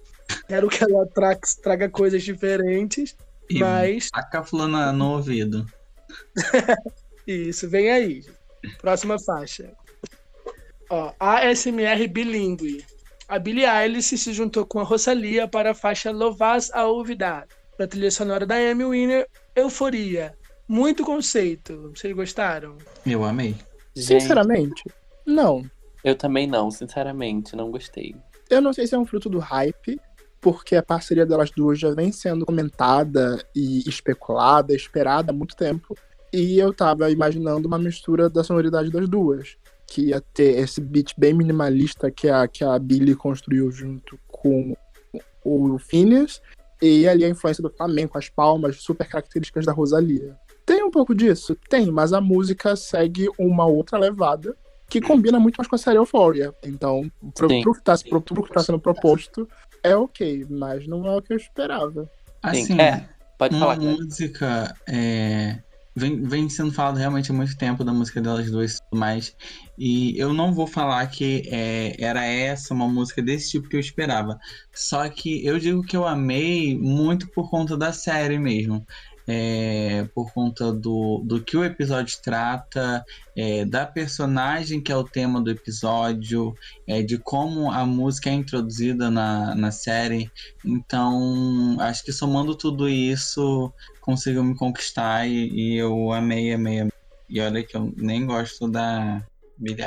Quero 0.46 0.68
que 0.68 0.82
ela 0.82 1.06
tra 1.06 1.38
traga 1.62 1.88
coisas 1.88 2.22
diferentes. 2.22 3.16
E 3.50 3.60
Mas 3.60 4.10
taca 4.10 4.40
a 4.40 4.44
fulana 4.44 4.92
no 4.92 5.12
ouvido. 5.12 5.66
Isso, 7.26 7.68
vem 7.68 7.90
aí. 7.90 8.24
Próxima 8.80 9.18
faixa. 9.18 9.72
Ó, 10.90 11.12
ASMR 11.18 12.06
bilíngue. 12.08 12.84
A 13.28 13.38
Billie 13.38 13.66
Eilish 13.66 14.16
se 14.16 14.32
juntou 14.32 14.64
com 14.64 14.80
a 14.80 14.82
Rosalia 14.82 15.46
para 15.46 15.72
a 15.72 15.74
faixa 15.74 16.10
Lovas 16.10 16.70
a 16.72 16.86
Olvidar, 16.86 17.46
da 17.78 17.86
trilha 17.86 18.10
sonora 18.10 18.46
da 18.46 18.54
Amy 18.54 18.84
Winner, 18.86 19.26
Euforia. 19.54 20.34
Muito 20.66 21.04
conceito. 21.04 21.92
Vocês 21.94 22.14
gostaram? 22.14 22.78
Eu 23.04 23.24
amei. 23.24 23.54
Gente, 23.94 24.22
Sinceramente, 24.22 24.82
não. 25.26 25.62
eu 26.02 26.14
também 26.14 26.46
não, 26.46 26.70
sinceramente, 26.70 27.54
não 27.54 27.70
gostei. 27.70 28.14
Eu 28.48 28.62
não 28.62 28.72
sei 28.72 28.86
se 28.86 28.94
é 28.94 28.98
um 28.98 29.04
fruto 29.04 29.28
do 29.28 29.38
hype, 29.38 30.00
porque 30.40 30.76
a 30.76 30.82
parceria 30.82 31.26
delas 31.26 31.50
duas 31.50 31.78
já 31.78 31.90
vem 31.90 32.10
sendo 32.12 32.46
comentada 32.46 33.44
e 33.54 33.86
especulada, 33.86 34.74
esperada 34.74 35.32
há 35.32 35.34
muito 35.34 35.54
tempo. 35.54 35.94
E 36.32 36.58
eu 36.58 36.72
tava 36.72 37.10
imaginando 37.10 37.66
uma 37.66 37.78
mistura 37.78 38.30
da 38.30 38.44
sonoridade 38.44 38.90
das 38.90 39.08
duas. 39.08 39.56
Que 39.88 40.08
ia 40.08 40.20
ter 40.20 40.58
esse 40.58 40.80
beat 40.80 41.14
bem 41.16 41.34
minimalista 41.34 42.10
que 42.10 42.28
a, 42.28 42.46
que 42.46 42.62
a 42.62 42.78
Billy 42.78 43.14
construiu 43.14 43.70
junto 43.70 44.18
com 44.28 44.76
o 45.44 45.78
Phineas. 45.78 46.40
E 46.80 47.08
ali 47.08 47.24
a 47.24 47.28
influência 47.28 47.62
do 47.62 47.70
flamenco, 47.70 48.16
as 48.16 48.28
palmas 48.28 48.82
super 48.82 49.08
características 49.08 49.66
da 49.66 49.72
Rosalia. 49.72 50.36
Tem 50.64 50.84
um 50.84 50.90
pouco 50.90 51.14
disso? 51.14 51.56
Tem, 51.68 51.90
mas 51.90 52.12
a 52.12 52.20
música 52.20 52.76
segue 52.76 53.28
uma 53.38 53.66
outra 53.66 53.98
levada 53.98 54.56
que 54.88 55.00
combina 55.00 55.40
muito 55.40 55.56
mais 55.56 55.66
com 55.66 55.74
a 55.74 55.78
série 55.78 55.98
Euphoria. 55.98 56.54
Então, 56.62 57.10
pro, 57.34 57.48
Sim. 57.48 57.62
pro 57.62 57.74
que 57.74 57.82
tá, 57.82 57.96
pro, 58.08 58.20
pro 58.20 58.42
que 58.42 58.52
tá 58.52 58.60
sendo 58.60 58.78
proposto, 58.78 59.48
é 59.82 59.96
ok, 59.96 60.46
mas 60.48 60.86
não 60.86 61.06
é 61.06 61.16
o 61.16 61.22
que 61.22 61.32
eu 61.32 61.36
esperava. 61.36 62.04
Sim, 62.04 62.10
Assim, 62.42 62.80
é, 62.80 63.08
Pode 63.38 63.54
uma 63.54 63.66
falar, 63.66 63.76
Clara. 63.76 63.92
música 63.92 64.76
é, 64.88 65.58
vem, 65.94 66.22
vem 66.22 66.48
sendo 66.48 66.72
falado 66.72 66.96
realmente 66.96 67.30
há 67.30 67.34
muito 67.34 67.56
tempo 67.56 67.84
da 67.84 67.92
música 67.92 68.20
delas 68.20 68.50
duas 68.50 68.74
e 68.74 68.78
tudo 68.82 68.98
mais. 68.98 69.34
E 69.76 70.18
eu 70.18 70.32
não 70.32 70.52
vou 70.52 70.66
falar 70.66 71.06
que 71.08 71.42
é, 71.46 71.96
era 71.98 72.24
essa 72.24 72.74
uma 72.74 72.88
música 72.88 73.22
desse 73.22 73.50
tipo 73.50 73.68
que 73.68 73.76
eu 73.76 73.80
esperava. 73.80 74.38
Só 74.74 75.08
que 75.08 75.44
eu 75.44 75.58
digo 75.58 75.82
que 75.82 75.96
eu 75.96 76.06
amei 76.06 76.78
muito 76.78 77.28
por 77.30 77.50
conta 77.50 77.76
da 77.76 77.92
série 77.92 78.38
mesmo. 78.38 78.84
É, 79.30 80.08
por 80.14 80.32
conta 80.32 80.72
do, 80.72 81.22
do 81.22 81.42
que 81.42 81.54
o 81.54 81.62
episódio 81.62 82.16
trata, 82.24 83.04
é, 83.36 83.66
da 83.66 83.84
personagem 83.84 84.80
que 84.80 84.90
é 84.90 84.96
o 84.96 85.04
tema 85.04 85.38
do 85.38 85.50
episódio, 85.50 86.54
é, 86.86 87.02
de 87.02 87.18
como 87.18 87.70
a 87.70 87.84
música 87.84 88.30
é 88.30 88.32
introduzida 88.32 89.10
na, 89.10 89.54
na 89.54 89.70
série. 89.70 90.30
Então, 90.64 91.76
acho 91.78 92.02
que 92.02 92.12
somando 92.12 92.54
tudo 92.54 92.88
isso, 92.88 93.70
conseguiu 94.00 94.42
me 94.42 94.56
conquistar 94.56 95.28
e, 95.28 95.50
e 95.50 95.76
eu 95.76 96.10
amei, 96.10 96.54
amei, 96.54 96.80
amei. 96.80 96.92
E 97.28 97.38
olha 97.42 97.62
que 97.62 97.76
eu 97.76 97.92
nem 97.98 98.24
gosto 98.24 98.66
da 98.66 99.22
Billie. 99.58 99.84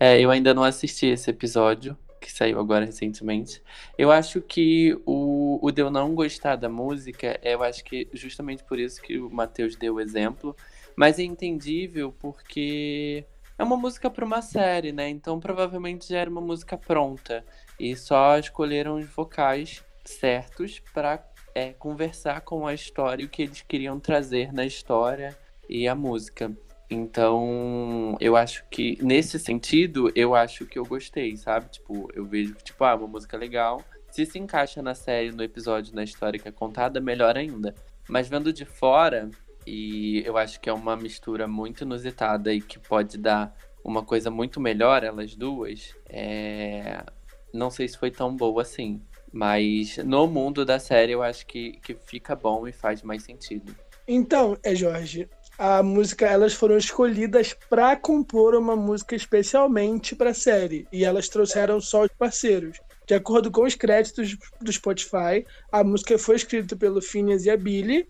É, 0.00 0.18
eu 0.18 0.30
ainda 0.30 0.54
não 0.54 0.64
assisti 0.64 1.06
esse 1.06 1.30
episódio, 1.30 1.96
que 2.22 2.32
saiu 2.32 2.58
agora 2.58 2.84
recentemente. 2.84 3.62
Eu 3.98 4.10
acho 4.10 4.40
que 4.40 4.98
o, 5.04 5.58
o 5.60 5.70
de 5.70 5.82
eu 5.82 5.90
não 5.90 6.14
gostar 6.14 6.56
da 6.56 6.68
música, 6.68 7.38
eu 7.42 7.62
acho 7.62 7.84
que 7.84 8.08
justamente 8.12 8.64
por 8.64 8.78
isso 8.78 9.02
que 9.02 9.18
o 9.18 9.28
Matheus 9.28 9.76
deu 9.76 9.96
o 9.96 10.00
exemplo. 10.00 10.56
Mas 10.96 11.18
é 11.18 11.22
entendível 11.22 12.14
porque 12.18 13.24
é 13.58 13.62
uma 13.62 13.76
música 13.76 14.08
para 14.08 14.24
uma 14.24 14.42
série, 14.42 14.92
né? 14.92 15.08
Então 15.08 15.40
provavelmente 15.40 16.08
já 16.08 16.18
era 16.18 16.30
uma 16.30 16.40
música 16.40 16.76
pronta. 16.76 17.44
E 17.78 17.96
só 17.96 18.38
escolheram 18.38 18.96
os 18.96 19.06
vocais 19.06 19.84
certos 20.04 20.80
para 20.92 21.24
é, 21.54 21.72
conversar 21.72 22.40
com 22.42 22.66
a 22.66 22.74
história, 22.74 23.24
o 23.24 23.28
que 23.28 23.42
eles 23.42 23.62
queriam 23.62 23.98
trazer 23.98 24.52
na 24.52 24.64
história 24.64 25.36
e 25.68 25.88
a 25.88 25.94
música. 25.94 26.52
Então, 26.92 28.16
eu 28.20 28.36
acho 28.36 28.64
que, 28.70 28.98
nesse 29.02 29.38
sentido, 29.38 30.12
eu 30.14 30.34
acho 30.34 30.66
que 30.66 30.78
eu 30.78 30.84
gostei, 30.84 31.36
sabe? 31.36 31.70
Tipo, 31.70 32.08
eu 32.14 32.26
vejo 32.26 32.54
que, 32.54 32.64
tipo, 32.64 32.84
ah, 32.84 32.94
uma 32.94 33.08
música 33.08 33.36
legal. 33.36 33.82
Se 34.10 34.26
se 34.26 34.38
encaixa 34.38 34.82
na 34.82 34.94
série, 34.94 35.32
no 35.32 35.42
episódio, 35.42 35.94
na 35.94 36.04
história 36.04 36.38
que 36.38 36.46
é 36.46 36.52
contada, 36.52 37.00
melhor 37.00 37.36
ainda. 37.36 37.74
Mas 38.08 38.28
vendo 38.28 38.52
de 38.52 38.66
fora, 38.66 39.30
e 39.66 40.22
eu 40.26 40.36
acho 40.36 40.60
que 40.60 40.68
é 40.68 40.72
uma 40.72 40.94
mistura 40.96 41.48
muito 41.48 41.82
inusitada 41.82 42.52
e 42.52 42.60
que 42.60 42.78
pode 42.78 43.16
dar 43.16 43.56
uma 43.82 44.02
coisa 44.02 44.30
muito 44.30 44.60
melhor, 44.60 45.02
elas 45.02 45.34
duas, 45.34 45.94
é... 46.08 47.04
não 47.52 47.70
sei 47.70 47.88
se 47.88 47.98
foi 47.98 48.10
tão 48.10 48.36
boa 48.36 48.62
assim. 48.62 49.00
Mas 49.32 49.96
no 49.96 50.26
mundo 50.26 50.62
da 50.62 50.78
série, 50.78 51.12
eu 51.12 51.22
acho 51.22 51.46
que, 51.46 51.72
que 51.82 51.94
fica 51.94 52.36
bom 52.36 52.68
e 52.68 52.72
faz 52.72 53.02
mais 53.02 53.22
sentido. 53.22 53.74
Então, 54.06 54.58
é 54.62 54.74
Jorge, 54.74 55.28
a 55.64 55.80
música, 55.80 56.26
elas 56.26 56.54
foram 56.54 56.76
escolhidas 56.76 57.54
para 57.70 57.94
compor 57.94 58.56
uma 58.56 58.74
música 58.74 59.14
especialmente 59.14 60.16
para 60.16 60.30
a 60.30 60.34
série 60.34 60.88
e 60.90 61.04
elas 61.04 61.28
trouxeram 61.28 61.80
só 61.80 62.02
os 62.02 62.10
parceiros. 62.18 62.80
De 63.06 63.14
acordo 63.14 63.48
com 63.48 63.62
os 63.62 63.76
créditos 63.76 64.36
do 64.60 64.72
Spotify, 64.72 65.46
a 65.70 65.84
música 65.84 66.18
foi 66.18 66.34
escrita 66.34 66.74
pelo 66.74 67.00
Phineas 67.00 67.44
e 67.46 67.50
a 67.50 67.56
Billy, 67.56 68.08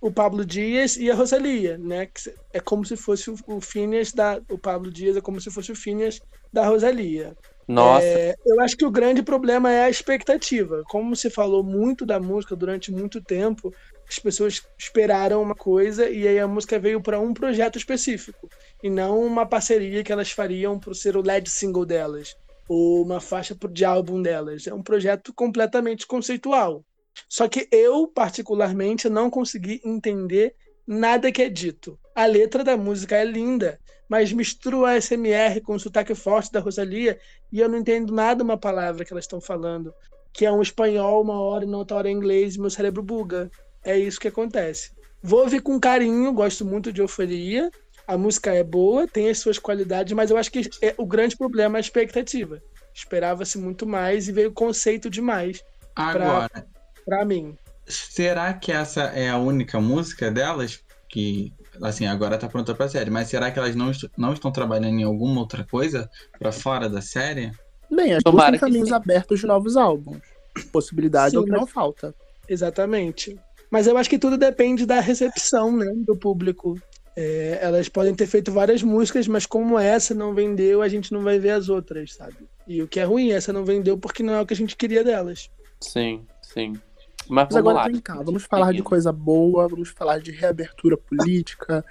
o 0.00 0.10
Pablo 0.10 0.44
Dias 0.44 0.96
e 0.96 1.08
a 1.08 1.14
Rosalia, 1.14 1.78
né? 1.78 2.08
É 2.52 2.58
como 2.58 2.84
se 2.84 2.96
fosse 2.96 3.32
o 3.46 3.60
Phineas 3.60 4.10
da 4.10 4.40
o 4.50 4.58
Pablo 4.58 4.90
Dias 4.90 5.16
é 5.16 5.20
como 5.20 5.40
se 5.40 5.52
fosse 5.52 5.70
o 5.70 5.76
Phineas 5.76 6.20
da 6.52 6.66
Rosalia. 6.66 7.36
Nossa. 7.68 8.04
É, 8.04 8.34
eu 8.44 8.60
acho 8.60 8.76
que 8.76 8.84
o 8.84 8.90
grande 8.90 9.22
problema 9.22 9.70
é 9.70 9.84
a 9.84 9.90
expectativa. 9.90 10.82
Como 10.88 11.14
se 11.14 11.30
falou 11.30 11.62
muito 11.62 12.04
da 12.04 12.18
música 12.18 12.56
durante 12.56 12.90
muito 12.90 13.20
tempo, 13.20 13.72
as 14.08 14.18
pessoas 14.18 14.62
esperaram 14.78 15.42
uma 15.42 15.54
coisa 15.54 16.08
e 16.08 16.26
aí 16.26 16.38
a 16.38 16.48
música 16.48 16.78
veio 16.78 17.00
para 17.00 17.20
um 17.20 17.34
projeto 17.34 17.76
específico 17.76 18.48
e 18.82 18.88
não 18.88 19.20
uma 19.20 19.44
parceria 19.44 20.02
que 20.02 20.10
elas 20.10 20.30
fariam 20.30 20.78
para 20.78 20.94
ser 20.94 21.16
o 21.16 21.22
lead 21.22 21.48
single 21.50 21.84
delas 21.84 22.34
ou 22.68 23.02
uma 23.02 23.20
faixa 23.20 23.56
de 23.70 23.84
álbum 23.84 24.20
delas. 24.20 24.66
É 24.66 24.74
um 24.74 24.82
projeto 24.82 25.32
completamente 25.32 26.06
conceitual. 26.06 26.84
Só 27.28 27.48
que 27.48 27.66
eu, 27.72 28.06
particularmente, 28.06 29.08
não 29.08 29.30
consegui 29.30 29.80
entender 29.84 30.54
nada 30.86 31.32
que 31.32 31.42
é 31.42 31.48
dito. 31.48 31.98
A 32.14 32.26
letra 32.26 32.62
da 32.62 32.76
música 32.76 33.16
é 33.16 33.24
linda, 33.24 33.80
mas 34.08 34.32
mistura 34.32 34.76
o 34.76 34.84
ASMR 34.84 35.60
com 35.62 35.74
o 35.74 35.80
sotaque 35.80 36.14
forte 36.14 36.52
da 36.52 36.60
Rosalia 36.60 37.18
e 37.50 37.60
eu 37.60 37.68
não 37.68 37.78
entendo 37.78 38.12
nada 38.12 38.44
uma 38.44 38.56
palavra 38.56 39.04
que 39.04 39.12
elas 39.12 39.24
estão 39.24 39.40
falando, 39.40 39.92
que 40.32 40.46
é 40.46 40.52
um 40.52 40.62
espanhol 40.62 41.22
uma 41.22 41.40
hora 41.40 41.64
e 41.64 41.68
na 41.68 41.78
outra 41.78 41.96
hora 41.96 42.10
em 42.10 42.16
inglês 42.16 42.54
e 42.54 42.60
meu 42.60 42.70
cérebro 42.70 43.02
buga. 43.02 43.50
É 43.88 43.96
isso 43.98 44.20
que 44.20 44.28
acontece. 44.28 44.90
Vou 45.22 45.40
ouvir 45.40 45.62
com 45.62 45.80
carinho, 45.80 46.30
gosto 46.34 46.62
muito 46.62 46.92
de 46.92 47.00
Euforia. 47.00 47.70
A 48.06 48.18
música 48.18 48.52
é 48.52 48.62
boa, 48.62 49.08
tem 49.08 49.30
as 49.30 49.38
suas 49.38 49.58
qualidades, 49.58 50.12
mas 50.12 50.30
eu 50.30 50.36
acho 50.36 50.52
que 50.52 50.68
é, 50.82 50.94
o 50.98 51.06
grande 51.06 51.34
problema 51.34 51.78
é 51.78 51.80
a 51.80 51.80
expectativa. 51.80 52.62
Esperava-se 52.94 53.56
muito 53.56 53.86
mais 53.86 54.28
e 54.28 54.32
veio 54.32 54.52
conceito 54.52 55.08
demais. 55.08 55.64
Agora, 55.96 56.66
para 57.06 57.24
mim. 57.24 57.56
Será 57.86 58.52
que 58.52 58.70
essa 58.70 59.04
é 59.04 59.30
a 59.30 59.38
única 59.38 59.80
música 59.80 60.30
delas 60.30 60.80
que 61.08 61.50
assim, 61.82 62.06
agora 62.06 62.36
tá 62.36 62.46
pronta 62.46 62.74
pra 62.74 62.90
série, 62.90 63.10
mas 63.10 63.28
será 63.28 63.50
que 63.50 63.58
elas 63.58 63.74
não, 63.74 63.90
est 63.90 64.10
não 64.18 64.34
estão 64.34 64.52
trabalhando 64.52 64.98
em 64.98 65.04
alguma 65.04 65.40
outra 65.40 65.64
coisa 65.64 66.10
para 66.38 66.52
fora 66.52 66.90
da 66.90 67.00
série? 67.00 67.52
Bem, 67.90 68.12
as 68.12 68.22
duas 68.22 68.50
têm 68.50 68.58
caminhos 68.58 68.92
abertos 68.92 69.40
de 69.40 69.46
novos 69.46 69.76
álbuns. 69.76 70.20
Possibilidade 70.70 71.30
Sim, 71.30 71.36
é 71.38 71.40
o 71.40 71.44
que 71.44 71.50
mas... 71.50 71.60
não 71.60 71.66
falta. 71.66 72.14
Exatamente. 72.46 73.38
Mas 73.70 73.86
eu 73.86 73.96
acho 73.96 74.08
que 74.08 74.18
tudo 74.18 74.36
depende 74.36 74.86
da 74.86 75.00
recepção 75.00 75.76
né, 75.76 75.92
do 75.96 76.16
público. 76.16 76.80
É, 77.16 77.58
elas 77.60 77.88
podem 77.88 78.14
ter 78.14 78.26
feito 78.26 78.52
várias 78.52 78.82
músicas, 78.82 79.26
mas 79.26 79.44
como 79.44 79.78
essa 79.78 80.14
não 80.14 80.34
vendeu, 80.34 80.82
a 80.82 80.88
gente 80.88 81.12
não 81.12 81.22
vai 81.22 81.38
ver 81.38 81.50
as 81.50 81.68
outras, 81.68 82.14
sabe? 82.14 82.36
E 82.66 82.80
o 82.80 82.88
que 82.88 83.00
é 83.00 83.04
ruim, 83.04 83.32
essa 83.32 83.52
não 83.52 83.64
vendeu 83.64 83.98
porque 83.98 84.22
não 84.22 84.34
é 84.34 84.40
o 84.40 84.46
que 84.46 84.54
a 84.54 84.56
gente 84.56 84.76
queria 84.76 85.02
delas. 85.02 85.50
Sim, 85.80 86.24
sim. 86.42 86.74
Mas, 87.28 87.48
mas 87.50 87.56
agora 87.56 87.78
lá. 87.78 87.88
vem 87.88 88.00
cá, 88.00 88.22
vamos 88.22 88.44
falar 88.44 88.72
de 88.72 88.82
coisa 88.82 89.12
boa, 89.12 89.68
vamos 89.68 89.90
falar 89.90 90.18
de 90.20 90.30
reabertura 90.30 90.96
política, 90.96 91.84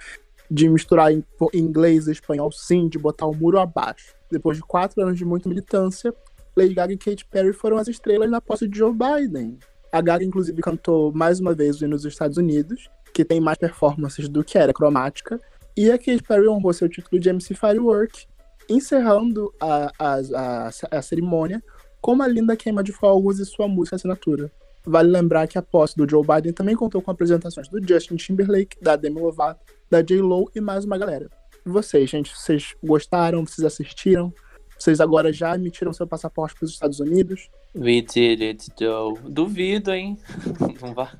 de 0.50 0.68
misturar 0.68 1.12
em 1.12 1.22
inglês 1.54 2.08
e 2.08 2.12
espanhol, 2.12 2.50
sim, 2.50 2.88
de 2.88 2.98
botar 2.98 3.26
o 3.26 3.34
muro 3.34 3.58
abaixo. 3.58 4.14
Depois 4.30 4.56
de 4.56 4.62
quatro 4.62 5.02
anos 5.02 5.16
de 5.16 5.24
muita 5.24 5.48
militância, 5.48 6.12
Lady 6.56 6.74
Gaga 6.74 6.92
e 6.92 6.98
Katy 6.98 7.24
Perry 7.26 7.52
foram 7.52 7.76
as 7.76 7.86
estrelas 7.86 8.30
na 8.30 8.40
posse 8.40 8.66
de 8.66 8.78
Joe 8.78 8.92
Biden. 8.92 9.58
A 9.90 10.00
Gaga, 10.00 10.24
inclusive, 10.24 10.60
cantou 10.60 11.12
mais 11.12 11.40
uma 11.40 11.54
vez 11.54 11.80
nos 11.80 12.04
Estados 12.04 12.36
Unidos, 12.36 12.90
que 13.12 13.24
tem 13.24 13.40
mais 13.40 13.58
performances 13.58 14.28
do 14.28 14.44
que 14.44 14.58
era 14.58 14.72
cromática. 14.72 15.40
E 15.76 15.90
a 15.90 15.98
Katy 15.98 16.22
Perry 16.22 16.48
honrou 16.48 16.72
seu 16.72 16.88
título 16.88 17.20
de 17.20 17.28
MC 17.28 17.54
Firework, 17.54 18.26
encerrando 18.68 19.52
a, 19.60 19.92
a, 19.98 20.20
a, 20.34 20.70
a 20.90 21.02
cerimônia 21.02 21.62
com 22.00 22.12
uma 22.12 22.26
linda 22.26 22.56
queima 22.56 22.82
de 22.82 22.92
fogos 22.92 23.38
e 23.38 23.46
sua 23.46 23.66
música 23.66 23.96
assinatura. 23.96 24.50
Vale 24.84 25.10
lembrar 25.10 25.46
que 25.46 25.58
a 25.58 25.62
posse 25.62 25.96
do 25.96 26.08
Joe 26.08 26.24
Biden 26.24 26.52
também 26.52 26.76
contou 26.76 27.02
com 27.02 27.10
apresentações 27.10 27.68
do 27.68 27.86
Justin 27.86 28.16
Timberlake, 28.16 28.80
da 28.80 28.96
Demi 28.96 29.20
Lovato, 29.20 29.60
da 29.90 30.00
J-Lo 30.02 30.50
e 30.54 30.60
mais 30.60 30.84
uma 30.84 30.96
galera. 30.96 31.28
E 31.66 31.68
vocês, 31.68 32.08
gente, 32.08 32.34
vocês 32.34 32.74
gostaram? 32.82 33.44
Vocês 33.44 33.64
assistiram? 33.64 34.32
Vocês 34.78 35.00
agora 35.00 35.32
já 35.32 35.54
emitiram 35.54 35.92
seu 35.92 36.06
passaporte 36.06 36.54
para 36.54 36.64
os 36.64 36.72
Estados 36.72 37.00
Unidos? 37.00 37.50
We 37.74 38.02
did 38.02 38.42
it, 38.42 38.68
Joe. 38.78 39.18
Duvido, 39.28 39.92
hein? 39.92 40.18
Não 40.80 40.94
vá. 40.94 41.12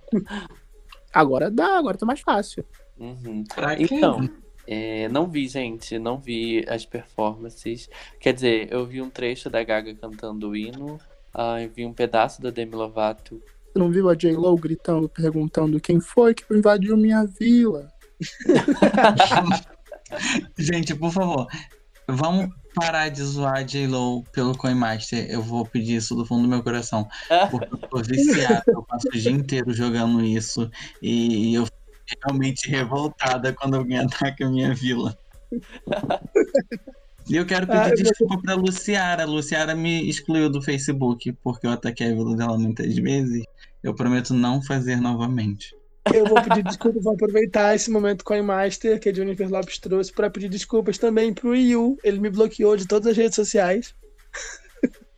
Agora 1.12 1.50
dá, 1.50 1.78
agora 1.78 1.98
tá 1.98 2.06
mais 2.06 2.20
fácil. 2.20 2.64
Uhum. 2.98 3.44
Então, 3.78 4.28
é, 4.66 5.08
não 5.08 5.26
vi, 5.26 5.48
gente, 5.48 5.98
não 5.98 6.18
vi 6.18 6.64
as 6.68 6.84
performances. 6.84 7.88
Quer 8.20 8.34
dizer, 8.34 8.68
eu 8.70 8.84
vi 8.84 9.00
um 9.00 9.08
trecho 9.08 9.48
da 9.48 9.64
Gaga 9.64 9.94
cantando 9.94 10.50
o 10.50 10.56
hino, 10.56 10.98
uh, 11.34 11.70
vi 11.74 11.86
um 11.86 11.92
pedaço 11.92 12.42
da 12.42 12.50
Demi 12.50 12.74
Lovato. 12.74 13.40
Você 13.72 13.78
não 13.78 13.90
viu 13.90 14.08
a 14.08 14.14
J-Lo 14.14 14.56
gritando, 14.56 15.08
perguntando 15.08 15.80
quem 15.80 16.00
foi 16.00 16.34
que 16.34 16.44
invadiu 16.52 16.96
minha 16.96 17.24
vila? 17.24 17.88
gente, 20.58 20.94
por 20.94 21.12
favor, 21.12 21.46
vamos 22.06 22.50
parar 22.78 23.08
de 23.08 23.22
zoar 23.22 23.64
J-Lo 23.64 24.22
pelo 24.32 24.56
Coinmaster, 24.56 25.28
eu 25.30 25.42
vou 25.42 25.66
pedir 25.66 25.96
isso 25.96 26.14
do 26.14 26.24
fundo 26.24 26.42
do 26.42 26.48
meu 26.48 26.62
coração. 26.62 27.08
Porque 27.50 27.74
eu 27.74 27.78
tô 27.78 28.02
viciado, 28.02 28.62
eu 28.68 28.82
passo 28.82 29.08
o 29.08 29.18
dia 29.18 29.32
inteiro 29.32 29.72
jogando 29.72 30.24
isso 30.24 30.70
e 31.02 31.54
eu 31.54 31.64
fico 31.66 31.78
realmente 32.24 32.70
revoltada 32.70 33.52
quando 33.52 33.76
alguém 33.76 33.98
ataca 33.98 34.46
a 34.46 34.50
minha 34.50 34.74
vila. 34.74 35.16
E 37.28 37.36
eu 37.36 37.44
quero 37.44 37.66
pedir 37.66 37.78
ah, 37.78 37.94
desculpa 37.94 38.36
eu... 38.36 38.42
pra 38.42 38.54
Luciara. 38.54 39.24
A 39.24 39.26
Luciara 39.26 39.74
me 39.74 40.08
excluiu 40.08 40.48
do 40.48 40.62
Facebook 40.62 41.30
porque 41.42 41.66
eu 41.66 41.70
ataquei 41.70 42.10
a 42.10 42.14
vila 42.14 42.34
dela 42.34 42.58
muitas 42.58 42.96
vezes. 42.96 43.44
Eu 43.82 43.94
prometo 43.94 44.32
não 44.32 44.62
fazer 44.62 44.96
novamente. 44.96 45.77
Eu 46.14 46.24
vou 46.24 46.42
pedir 46.42 46.62
desculpas, 46.62 47.02
vou 47.02 47.14
aproveitar 47.14 47.74
esse 47.74 47.90
momento 47.90 48.24
com 48.24 48.34
a 48.34 48.42
Master 48.42 48.98
que 48.98 49.08
a 49.08 49.14
Jennifer 49.14 49.48
Lopes 49.48 49.78
trouxe 49.78 50.12
para 50.12 50.30
pedir 50.30 50.48
desculpas 50.48 50.98
também 50.98 51.34
pro 51.34 51.54
Yu. 51.54 51.98
Ele 52.02 52.18
me 52.18 52.30
bloqueou 52.30 52.76
de 52.76 52.86
todas 52.86 53.08
as 53.08 53.16
redes 53.16 53.34
sociais. 53.34 53.94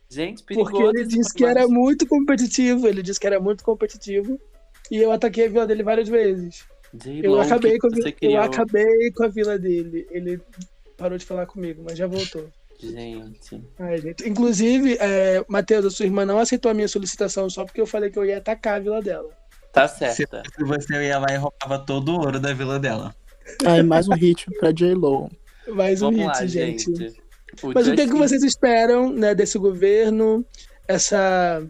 Gente, 0.09 0.43
perigoso. 0.43 0.71
Porque 0.71 0.83
ele 0.83 1.07
disse 1.07 1.33
que 1.33 1.45
era 1.45 1.67
muito 1.67 2.05
competitivo. 2.05 2.87
Ele 2.87 3.01
disse 3.01 3.19
que 3.19 3.27
era 3.27 3.39
muito 3.39 3.63
competitivo. 3.63 4.39
E 4.89 4.97
eu 4.97 5.11
ataquei 5.11 5.45
a 5.45 5.49
vila 5.49 5.65
dele 5.65 5.83
várias 5.83 6.09
vezes. 6.09 6.65
eu 7.23 7.39
acabei, 7.39 7.77
com 7.77 7.87
a 7.87 7.89
vila, 7.89 8.13
eu 8.21 8.41
acabei 8.41 9.11
com 9.11 9.23
a 9.23 9.27
vila 9.29 9.57
dele. 9.57 10.05
Ele 10.11 10.41
parou 10.97 11.17
de 11.17 11.25
falar 11.25 11.45
comigo, 11.45 11.81
mas 11.85 11.97
já 11.97 12.07
voltou. 12.07 12.49
Gente. 12.77 13.63
Ai, 13.79 13.99
gente. 13.99 14.27
Inclusive, 14.27 14.97
é, 14.99 15.45
Matheus, 15.47 15.85
a 15.85 15.89
sua 15.89 16.05
irmã 16.05 16.25
não 16.25 16.39
aceitou 16.39 16.69
a 16.69 16.73
minha 16.73 16.87
solicitação 16.87 17.49
só 17.49 17.63
porque 17.63 17.79
eu 17.79 17.85
falei 17.85 18.09
que 18.09 18.19
eu 18.19 18.25
ia 18.25 18.37
atacar 18.37 18.75
a 18.75 18.79
vila 18.79 19.01
dela. 19.01 19.29
Tá 19.73 19.87
Se 19.87 20.13
certa. 20.13 20.43
se 20.55 20.63
você 20.63 21.07
ia 21.07 21.17
lá 21.19 21.27
e 21.31 21.37
roubava 21.37 21.79
todo 21.79 22.09
o 22.09 22.19
ouro 22.19 22.39
da 22.39 22.53
vila 22.53 22.77
dela. 22.79 23.15
Aí 23.65 23.81
mais 23.83 24.07
um 24.07 24.13
hit 24.13 24.45
pra 24.59 24.71
J-Lo. 24.71 25.29
Mais 25.69 26.01
um 26.01 26.05
Vamos 26.11 26.19
hit, 26.19 26.27
lá, 26.27 26.45
gente. 26.45 26.95
gente. 26.95 27.21
O 27.63 27.71
Mas 27.73 27.87
o 27.87 27.91
que, 27.91 27.95
que 27.97 28.01
Justin- 28.07 28.17
vocês 28.17 28.43
esperam 28.43 29.11
né, 29.13 29.33
desse 29.35 29.57
governo? 29.57 30.45
Essa, 30.87 31.63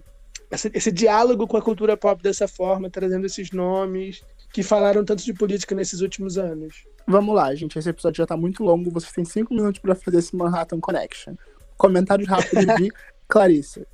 essa- 0.49 0.69
esse 0.73 0.91
diálogo 0.91 1.47
com 1.47 1.57
a 1.57 1.61
cultura 1.61 1.95
pop 1.97 2.21
dessa 2.23 2.47
forma, 2.47 2.89
trazendo 2.89 3.25
esses 3.25 3.51
nomes 3.51 4.21
que 4.53 4.63
falaram 4.63 5.03
tanto 5.05 5.23
de 5.23 5.33
política 5.33 5.73
nesses 5.75 6.01
últimos 6.01 6.37
anos. 6.37 6.83
Vamos 7.07 7.35
lá, 7.35 7.53
gente. 7.55 7.77
Esse 7.77 7.89
episódio 7.89 8.17
já 8.17 8.25
tá 8.25 8.37
muito 8.37 8.63
longo. 8.63 8.89
Vocês 8.91 9.11
têm 9.11 9.25
cinco 9.25 9.53
minutos 9.53 9.79
pra 9.81 9.95
fazer 9.95 10.17
esse 10.19 10.35
Manhattan 10.35 10.79
Connection. 10.79 11.35
Comentários 11.77 12.27
rápidos 12.27 12.65
de 12.77 12.89
Clarice. 13.27 13.85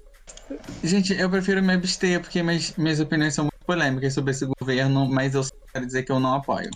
Gente, 0.84 1.14
eu 1.18 1.30
prefiro 1.30 1.62
me 1.64 1.74
abster, 1.74 2.20
porque 2.20 2.43
minhas, 2.43 2.74
minhas 2.78 2.99
opiniões 2.99 3.34
são 3.34 3.45
muito 3.45 3.57
polêmicas 3.68 4.13
sobre 4.13 4.32
esse 4.32 4.45
governo, 4.59 5.05
mas 5.07 5.36
eu 5.36 5.43
só 5.43 5.51
quero 5.72 5.86
dizer 5.86 6.03
que 6.03 6.11
eu 6.11 6.20
não 6.20 6.34
apoio. 6.36 6.72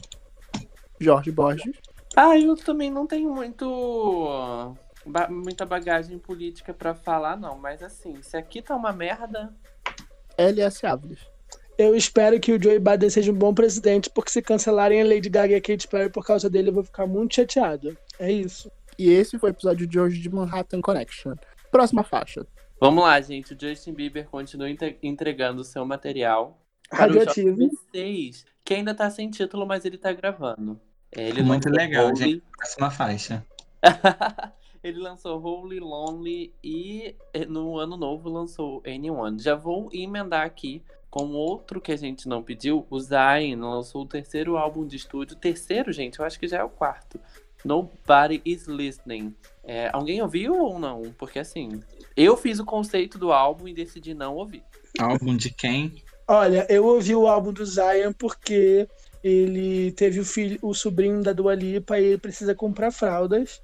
Jorge 1.00 1.32
Borges. 1.32 1.76
Ah, 2.16 2.38
eu 2.38 2.56
também 2.56 2.92
não 2.92 3.08
tenho 3.08 3.34
muito. 3.34 4.76
ba- 5.06 5.30
muita 5.30 5.66
bagagem 5.66 6.20
política 6.20 6.74
pra 6.74 6.94
falar, 6.94 7.38
não. 7.38 7.58
Mas 7.58 7.82
assim, 7.82 8.22
se 8.22 8.36
aqui 8.38 8.62
tá 8.62 8.76
uma 8.76 8.92
merda. 8.92 9.52
LS 10.38 10.86
Áviles. 10.86 11.20
Eu 11.78 11.96
espero 11.96 12.40
que 12.40 12.52
o 12.52 12.62
Joe 12.62 12.78
Biden 12.78 13.10
seja 13.10 13.32
um 13.32 13.36
bom 13.36 13.54
presidente, 13.54 14.10
porque 14.10 14.30
se 14.30 14.42
cancelarem 14.42 15.02
a 15.02 15.06
Lady 15.06 15.30
Gaga 15.30 15.54
e 15.54 15.56
a 15.56 15.62
Katy 15.62 15.88
Perry 15.88 16.10
por 16.12 16.24
causa 16.26 16.48
dele, 16.50 16.70
eu 16.70 16.74
vou 16.74 16.84
ficar 16.84 17.08
muito 17.08 17.34
chateado. 17.36 17.98
É 18.20 18.32
isso. 18.32 18.70
E 19.00 19.10
esse 19.10 19.40
foi 19.40 19.50
o 19.50 19.54
episódio 19.54 19.88
de 19.88 20.00
hoje 20.00 20.20
de 20.20 20.30
Manhattan 20.30 20.82
Connection. 20.82 21.34
Próxima 21.72 22.04
faixa. 22.04 22.46
Vamos 22.80 23.04
lá, 23.04 23.20
gente. 23.22 23.54
O 23.54 23.58
Justin 23.60 23.94
Bieber 23.94 24.28
continua 24.28 24.68
entregando 25.02 25.62
o 25.62 25.64
seu 25.64 25.84
material. 25.86 26.61
Radioativo. 26.92 27.58
JB6, 27.94 28.46
que 28.64 28.74
ainda 28.74 28.94
tá 28.94 29.10
sem 29.10 29.30
título, 29.30 29.66
mas 29.66 29.86
ele 29.86 29.98
tá 29.98 30.12
gravando. 30.12 30.80
É, 31.12 31.28
Ele 31.28 31.42
Muito 31.44 31.70
legal, 31.70 32.08
Holy- 32.08 32.16
gente. 32.18 32.44
Próxima 32.58 32.90
faixa. 32.90 33.46
ele 34.84 35.00
lançou 35.00 35.42
Holy 35.42 35.80
Lonely 35.80 36.54
e 36.64 37.16
eh, 37.34 37.46
no 37.46 37.78
ano 37.78 37.98
novo 37.98 38.30
lançou 38.30 38.82
Anyone. 38.86 39.40
Já 39.40 39.56
vou 39.56 39.90
emendar 39.92 40.46
aqui 40.46 40.82
com 41.10 41.26
outro 41.34 41.82
que 41.82 41.92
a 41.92 41.98
gente 41.98 42.28
não 42.30 42.42
pediu. 42.42 42.86
O 42.90 43.00
Zayn 43.00 43.56
lançou 43.56 44.04
o 44.04 44.08
terceiro 44.08 44.58
álbum 44.58 44.86
de 44.88 44.96
estúdio. 44.96 45.36
Terceiro, 45.36 45.92
gente, 45.92 46.20
eu 46.20 46.26
acho 46.26 46.40
que 46.40 46.48
já 46.48 46.60
é 46.60 46.64
o 46.64 46.70
quarto. 46.70 47.20
Nobody 47.66 48.42
is 48.46 48.66
Listening. 48.68 49.36
É, 49.64 49.90
alguém 49.94 50.22
ouviu 50.22 50.56
ou 50.56 50.80
não? 50.80 51.02
Porque 51.18 51.40
assim, 51.40 51.82
eu 52.16 52.36
fiz 52.38 52.60
o 52.60 52.66
conceito 52.66 53.18
do 53.20 53.32
álbum 53.32 53.68
e 53.68 53.74
decidi 53.74 54.14
não 54.14 54.36
ouvir. 54.36 54.64
Álbum 55.00 55.36
de 55.36 55.52
quem? 55.54 56.02
Olha, 56.34 56.66
eu 56.70 56.86
ouvi 56.86 57.14
o 57.14 57.28
álbum 57.28 57.52
do 57.52 57.66
Zion 57.66 58.14
porque 58.14 58.88
ele 59.22 59.92
teve 59.92 60.18
o 60.18 60.24
filho, 60.24 60.58
o 60.62 60.74
sobrinho 60.74 61.22
da 61.22 61.34
Dua 61.34 61.54
Lipa 61.54 62.00
e 62.00 62.06
ele 62.06 62.18
precisa 62.18 62.56
comprar 62.56 62.90
fraldas. 62.90 63.62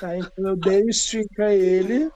Tá? 0.00 0.16
Então 0.18 0.48
eu 0.48 0.56
dei 0.56 0.82
o 0.82 0.90
stream 0.90 1.24
pra 1.36 1.54
ele, 1.54 2.10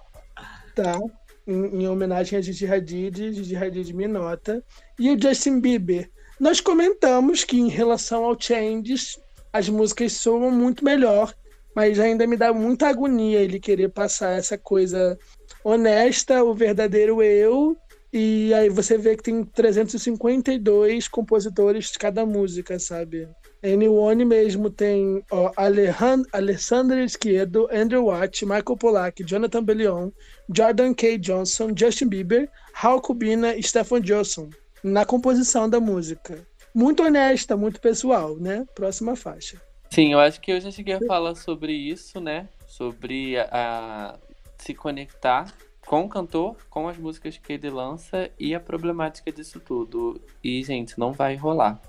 tá? 0.74 0.98
Em, 1.46 1.82
em 1.82 1.88
homenagem 1.88 2.36
a 2.36 2.42
Gigi 2.42 2.66
Hadid, 2.66 3.34
Gigi 3.34 3.54
Hadid 3.54 3.94
me 3.94 4.08
nota. 4.08 4.64
E 4.98 5.12
o 5.12 5.22
Justin 5.22 5.60
Bieber. 5.60 6.10
Nós 6.40 6.60
comentamos 6.60 7.44
que 7.44 7.56
em 7.56 7.68
relação 7.68 8.24
ao 8.24 8.36
Changes, 8.36 9.20
as 9.52 9.68
músicas 9.68 10.14
soam 10.14 10.50
muito 10.50 10.84
melhor, 10.84 11.32
mas 11.72 12.00
ainda 12.00 12.26
me 12.26 12.36
dá 12.36 12.52
muita 12.52 12.88
agonia 12.88 13.40
ele 13.40 13.60
querer 13.60 13.90
passar 13.90 14.32
essa 14.32 14.58
coisa 14.58 15.16
honesta, 15.62 16.42
o 16.42 16.52
verdadeiro 16.52 17.22
eu, 17.22 17.76
e 18.14 18.54
aí 18.54 18.68
você 18.68 18.96
vê 18.96 19.16
que 19.16 19.22
tem 19.24 19.42
352 19.44 21.08
compositores 21.08 21.90
de 21.90 21.98
cada 21.98 22.24
música, 22.24 22.78
sabe? 22.78 23.28
Anyone 23.62 24.24
mesmo 24.24 24.70
tem 24.70 25.22
ó, 25.30 25.50
Alejan- 25.56 26.22
Alessandra 26.32 27.02
Esquerdo, 27.02 27.68
Andrew 27.72 28.04
Watt, 28.06 28.44
Michael 28.44 28.76
Pollack, 28.78 29.24
Jonathan 29.24 29.64
Bellion, 29.64 30.10
Jordan 30.54 30.92
K. 30.94 31.18
Johnson, 31.18 31.70
Justin 31.74 32.08
Bieber, 32.08 32.48
Hal 32.74 33.00
Kubina 33.00 33.54
e 33.56 33.62
Stephen 33.62 34.00
Johnson 34.02 34.50
na 34.82 35.04
composição 35.04 35.68
da 35.68 35.80
música. 35.80 36.46
Muito 36.74 37.02
honesta, 37.02 37.56
muito 37.56 37.80
pessoal, 37.80 38.36
né? 38.36 38.66
Próxima 38.74 39.16
faixa. 39.16 39.60
Sim, 39.90 40.12
eu 40.12 40.20
acho 40.20 40.40
que 40.40 40.52
eu 40.52 40.60
já 40.60 40.70
cheguei 40.70 40.94
a 40.94 41.00
falar 41.06 41.34
sobre 41.34 41.72
isso, 41.72 42.20
né? 42.20 42.48
Sobre 42.66 43.38
a, 43.38 43.48
a- 43.50 44.18
se 44.58 44.74
conectar 44.74 45.46
com 45.86 46.04
o 46.04 46.08
cantor, 46.08 46.56
com 46.70 46.88
as 46.88 46.96
músicas 46.96 47.36
que 47.38 47.52
ele 47.52 47.70
lança 47.70 48.30
e 48.38 48.54
a 48.54 48.60
problemática 48.60 49.30
disso 49.30 49.60
tudo. 49.60 50.20
E, 50.42 50.62
gente, 50.62 50.98
não 50.98 51.12
vai 51.12 51.36
rolar. 51.36 51.80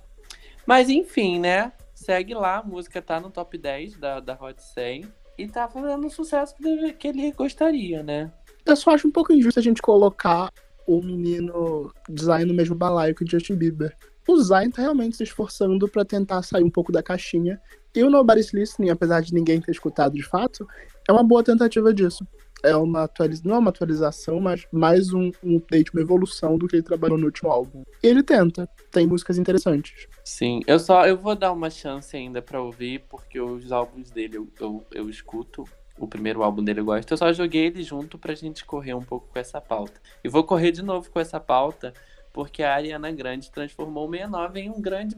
Mas 0.65 0.89
enfim, 0.89 1.39
né? 1.39 1.71
Segue 1.93 2.33
lá, 2.33 2.57
a 2.57 2.63
música 2.63 3.01
tá 3.01 3.19
no 3.19 3.29
top 3.29 3.57
10 3.57 3.97
da, 3.97 4.19
da 4.19 4.33
Hot 4.33 4.61
100 4.61 5.05
e 5.37 5.47
tá 5.47 5.67
fazendo 5.67 6.07
o 6.07 6.09
sucesso 6.09 6.55
que, 6.97 7.07
ele 7.07 7.31
gostaria, 7.31 8.03
né? 8.03 8.31
Eu 8.65 8.75
só 8.75 8.91
acho 8.91 9.07
um 9.07 9.11
pouco 9.11 9.31
injusto 9.31 9.59
a 9.59 9.63
gente 9.63 9.81
colocar 9.81 10.51
o 10.87 11.01
menino 11.01 11.91
Zayn 12.19 12.45
no 12.45 12.53
mesmo 12.53 12.75
balaio 12.75 13.15
que 13.15 13.23
o 13.23 13.29
Justin 13.29 13.55
Bieber. 13.55 13.95
O 14.27 14.37
Zayn 14.37 14.71
tá 14.71 14.81
realmente 14.81 15.15
se 15.15 15.23
esforçando 15.23 15.87
pra 15.87 16.03
tentar 16.03 16.41
sair 16.41 16.63
um 16.63 16.69
pouco 16.69 16.91
da 16.91 17.03
caixinha. 17.03 17.61
E 17.95 18.03
o 18.03 18.09
Nobody's 18.09 18.51
Listening, 18.53 18.89
apesar 18.89 19.21
de 19.21 19.33
ninguém 19.33 19.61
ter 19.61 19.71
escutado 19.71 20.13
de 20.13 20.23
fato, 20.23 20.67
é 21.07 21.11
uma 21.11 21.23
boa 21.23 21.43
tentativa 21.43 21.93
disso. 21.93 22.27
É 22.65 22.75
uma 22.75 23.03
atualização, 23.03 23.49
não 23.49 23.55
é 23.55 23.59
uma 23.59 23.69
atualização, 23.69 24.39
mas 24.39 24.65
mais 24.71 25.13
um, 25.13 25.31
um 25.43 25.57
update, 25.57 25.91
uma 25.93 26.01
evolução 26.01 26.57
do 26.57 26.67
que 26.67 26.75
ele 26.75 26.83
trabalhou 26.83 27.17
no 27.17 27.25
último 27.25 27.51
álbum. 27.51 27.83
E 28.01 28.07
ele 28.07 28.23
tenta, 28.23 28.67
tem 28.91 29.05
músicas 29.05 29.37
interessantes. 29.37 30.07
Sim, 30.23 30.61
eu 30.65 30.79
só 30.79 31.05
eu 31.05 31.15
vou 31.15 31.35
dar 31.35 31.51
uma 31.51 31.69
chance 31.69 32.17
ainda 32.17 32.41
pra 32.41 32.59
ouvir, 32.61 33.03
porque 33.07 33.39
os 33.39 33.71
álbuns 33.71 34.09
dele 34.09 34.37
eu, 34.37 34.47
eu, 34.59 34.85
eu 34.91 35.09
escuto. 35.09 35.63
O 35.97 36.07
primeiro 36.07 36.43
álbum 36.43 36.63
dele 36.63 36.81
eu 36.81 36.85
gosto. 36.85 37.09
Eu 37.09 37.17
só 37.17 37.31
joguei 37.31 37.67
ele 37.67 37.81
junto 37.81 38.17
pra 38.17 38.35
gente 38.35 38.65
correr 38.65 38.93
um 38.93 39.01
pouco 39.01 39.29
com 39.31 39.39
essa 39.39 39.61
pauta. 39.61 40.01
E 40.23 40.27
vou 40.27 40.43
correr 40.43 40.71
de 40.71 40.81
novo 40.81 41.09
com 41.09 41.19
essa 41.19 41.39
pauta, 41.39 41.93
porque 42.33 42.63
a 42.63 42.73
Ariana 42.73 43.11
Grande 43.11 43.49
transformou 43.49 44.07
o 44.07 44.11
69 44.11 44.59
em 44.59 44.69
um 44.69 44.81
grande 44.81 45.15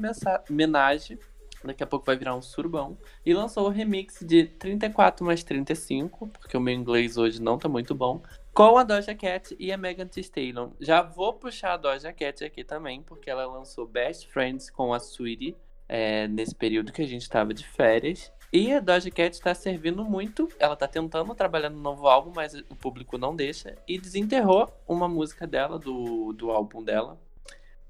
homenagem. 0.50 1.18
Daqui 1.64 1.84
a 1.84 1.88
pouco 1.88 2.06
vai 2.06 2.16
virar 2.16 2.36
um 2.36 2.42
surbão. 2.42 2.98
E 3.26 3.34
lançou 3.34 3.66
o 3.66 3.70
remix 3.70 4.20
de 4.22 4.46
34 4.46 5.26
mais 5.26 5.44
35, 5.44 6.28
porque 6.28 6.56
o 6.56 6.62
meu 6.62 6.74
inglês 6.74 7.18
hoje 7.18 7.42
não 7.42 7.58
tá 7.58 7.68
muito 7.68 7.94
bom. 7.96 8.22
Com 8.54 8.78
a 8.78 8.84
Doja 8.84 9.14
Cat 9.14 9.56
e 9.60 9.72
a 9.72 9.78
Megan 9.78 10.08
Thee 10.08 10.22
Stallion. 10.22 10.72
Já 10.80 11.02
vou 11.02 11.34
puxar 11.34 11.74
a 11.74 11.78
Doja 11.78 12.12
Cat 12.12 12.44
aqui 12.44 12.64
também, 12.64 13.02
porque 13.04 13.30
ela 13.30 13.46
lançou 13.46 13.88
Best 13.88 14.28
Friends 14.32 14.70
com 14.70 14.94
a 14.94 15.00
Sweetie 15.00 15.56
é, 15.88 16.28
nesse 16.28 16.56
período 16.56 16.92
que 16.92 17.02
a 17.02 17.08
gente 17.08 17.30
tava 17.30 17.54
de 17.54 17.66
férias. 17.68 18.32
E 18.52 18.72
a 18.72 18.80
Doja 18.80 19.12
Cat 19.12 19.40
tá 19.42 19.54
servindo 19.54 20.06
muito. 20.06 20.48
Ela 20.58 20.76
tá 20.76 20.88
tentando 20.88 21.36
trabalhar 21.36 21.70
no 21.70 21.80
novo 21.82 22.08
álbum, 22.08 22.32
mas 22.34 22.54
o 22.54 22.76
público 22.76 23.18
não 23.18 23.36
deixa. 23.36 23.76
E 23.88 24.00
desenterrou 24.00 24.72
uma 24.88 25.08
música 25.08 25.46
dela, 25.46 25.78
do, 25.78 26.32
do 26.34 26.50
álbum 26.50 26.82
dela. 26.82 27.20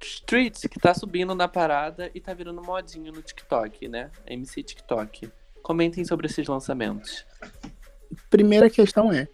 Streets, 0.05 0.61
que 0.61 0.79
tá 0.79 0.93
subindo 0.93 1.33
na 1.33 1.47
parada 1.47 2.11
e 2.13 2.21
tá 2.21 2.33
virando 2.33 2.61
modinho 2.61 3.11
no 3.11 3.21
TikTok, 3.21 3.87
né? 3.87 4.11
MC 4.25 4.63
TikTok. 4.63 5.31
Comentem 5.61 6.05
sobre 6.05 6.27
esses 6.27 6.47
lançamentos. 6.47 7.25
Primeira 8.29 8.69
questão 8.69 9.11
é: 9.11 9.27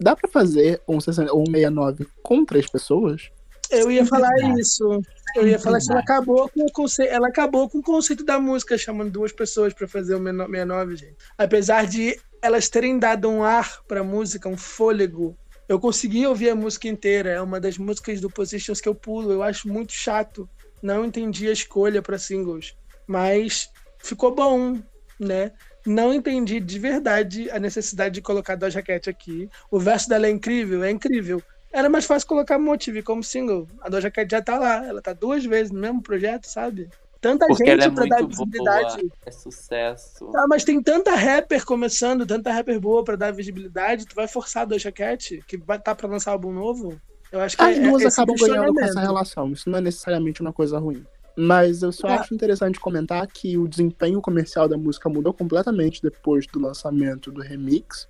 dá 0.00 0.14
pra 0.14 0.30
fazer 0.30 0.80
um, 0.86 1.00
60, 1.00 1.34
um 1.34 1.46
69 1.46 2.06
com 2.22 2.44
três 2.44 2.70
pessoas? 2.70 3.30
Eu 3.70 3.90
ia 3.90 4.04
falar 4.04 4.30
isso. 4.58 5.00
Eu 5.34 5.48
ia 5.48 5.58
falar 5.58 5.78
que 5.78 5.90
ela 5.90 6.00
acabou 6.00 6.48
com 6.50 6.66
o 6.66 6.70
conceito, 6.70 7.10
ela 7.10 7.28
acabou 7.28 7.68
com 7.70 7.78
o 7.78 7.82
conceito 7.82 8.22
da 8.22 8.38
música, 8.38 8.76
chamando 8.76 9.10
duas 9.10 9.32
pessoas 9.32 9.72
pra 9.72 9.88
fazer 9.88 10.14
o 10.14 10.22
69, 10.22 10.96
gente. 10.96 11.16
Apesar 11.38 11.86
de 11.86 12.20
elas 12.42 12.68
terem 12.68 12.98
dado 12.98 13.30
um 13.30 13.42
ar 13.42 13.82
pra 13.88 14.04
música, 14.04 14.48
um 14.48 14.58
fôlego. 14.58 15.36
Eu 15.72 15.80
consegui 15.80 16.26
ouvir 16.26 16.50
a 16.50 16.54
música 16.54 16.86
inteira. 16.86 17.30
É 17.30 17.40
uma 17.40 17.58
das 17.58 17.78
músicas 17.78 18.20
do 18.20 18.28
Positions 18.28 18.78
que 18.78 18.86
eu 18.86 18.94
pulo. 18.94 19.32
Eu 19.32 19.42
acho 19.42 19.66
muito 19.66 19.94
chato. 19.94 20.46
Não 20.82 21.02
entendi 21.02 21.48
a 21.48 21.52
escolha 21.52 22.02
pra 22.02 22.18
singles. 22.18 22.76
Mas 23.06 23.70
ficou 23.98 24.34
bom, 24.34 24.78
né? 25.18 25.50
Não 25.86 26.12
entendi 26.12 26.60
de 26.60 26.78
verdade 26.78 27.50
a 27.50 27.58
necessidade 27.58 28.16
de 28.16 28.20
colocar 28.20 28.54
Doja 28.54 28.82
Cat 28.82 29.08
aqui. 29.08 29.48
O 29.70 29.78
verso 29.78 30.10
dela 30.10 30.26
é 30.26 30.30
incrível, 30.30 30.84
é 30.84 30.90
incrível. 30.90 31.42
Era 31.72 31.88
mais 31.88 32.04
fácil 32.04 32.28
colocar 32.28 32.58
Motive 32.58 33.02
como 33.02 33.24
single. 33.24 33.66
A 33.80 33.88
Doja 33.88 34.10
Cat 34.10 34.30
já 34.30 34.42
tá 34.42 34.58
lá. 34.58 34.86
Ela 34.86 35.00
tá 35.00 35.14
duas 35.14 35.42
vezes 35.42 35.72
no 35.72 35.80
mesmo 35.80 36.02
projeto, 36.02 36.44
sabe? 36.48 36.90
Tanta 37.22 37.46
Porque 37.46 37.64
gente 37.64 37.80
ela 37.80 37.84
é 37.84 37.94
pra 37.94 38.04
dar 38.04 38.26
visibilidade. 38.26 38.96
boa. 39.02 39.12
É 39.24 39.30
sucesso. 39.30 40.28
Ah, 40.34 40.46
mas 40.48 40.64
tem 40.64 40.82
tanta 40.82 41.14
rapper 41.14 41.64
começando, 41.64 42.26
tanta 42.26 42.50
rapper 42.52 42.80
boa 42.80 43.04
pra 43.04 43.14
dar 43.14 43.32
visibilidade. 43.32 44.06
Tu 44.06 44.14
vai 44.16 44.26
forçar 44.26 44.64
a 44.64 44.66
Doja 44.66 44.90
Cat, 44.90 45.40
que 45.46 45.56
vai 45.56 45.78
estar 45.78 45.94
pra 45.94 46.08
lançar 46.08 46.32
álbum 46.32 46.52
novo? 46.52 47.00
Eu 47.30 47.40
acho 47.40 47.56
que 47.56 47.62
As 47.62 47.76
é, 47.78 47.80
duas 47.80 48.02
é 48.02 48.08
acabam 48.08 48.34
ganhando 48.36 48.74
com 48.74 48.80
essa 48.84 49.00
relação. 49.00 49.52
Isso 49.52 49.70
não 49.70 49.78
é 49.78 49.80
necessariamente 49.80 50.40
uma 50.42 50.52
coisa 50.52 50.80
ruim. 50.80 51.06
Mas 51.36 51.82
eu 51.84 51.92
só 51.92 52.08
Ah. 52.08 52.16
acho 52.20 52.34
interessante 52.34 52.80
comentar 52.80 53.24
que 53.28 53.56
o 53.56 53.68
desempenho 53.68 54.20
comercial 54.20 54.68
da 54.68 54.76
música 54.76 55.08
mudou 55.08 55.32
completamente 55.32 56.02
depois 56.02 56.44
do 56.48 56.60
lançamento 56.60 57.30
do 57.30 57.40
remix. 57.40 58.08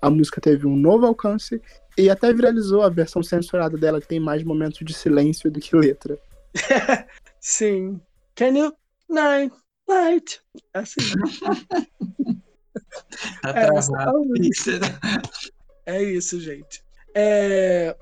A 0.00 0.08
música 0.08 0.40
teve 0.40 0.68
um 0.68 0.76
novo 0.76 1.04
alcance 1.04 1.60
e 1.98 2.08
até 2.08 2.32
viralizou 2.32 2.82
a 2.82 2.88
versão 2.88 3.24
censurada 3.24 3.76
dela, 3.76 4.00
que 4.00 4.06
tem 4.06 4.20
mais 4.20 4.44
momentos 4.44 4.78
de 4.86 4.94
silêncio 4.94 5.50
do 5.50 5.58
que 5.58 5.74
letra. 5.74 6.16
Sim. 7.40 8.00
Can 8.36 8.56
you 8.56 8.72
night, 9.08 9.54
night? 9.88 10.40
Assim. 10.74 11.00
É, 13.44 13.52
tá 13.52 14.12
Isso. 14.38 14.70
É 15.86 16.02
isso, 16.02 16.40
gente. 16.40 16.82
É, 17.14 17.96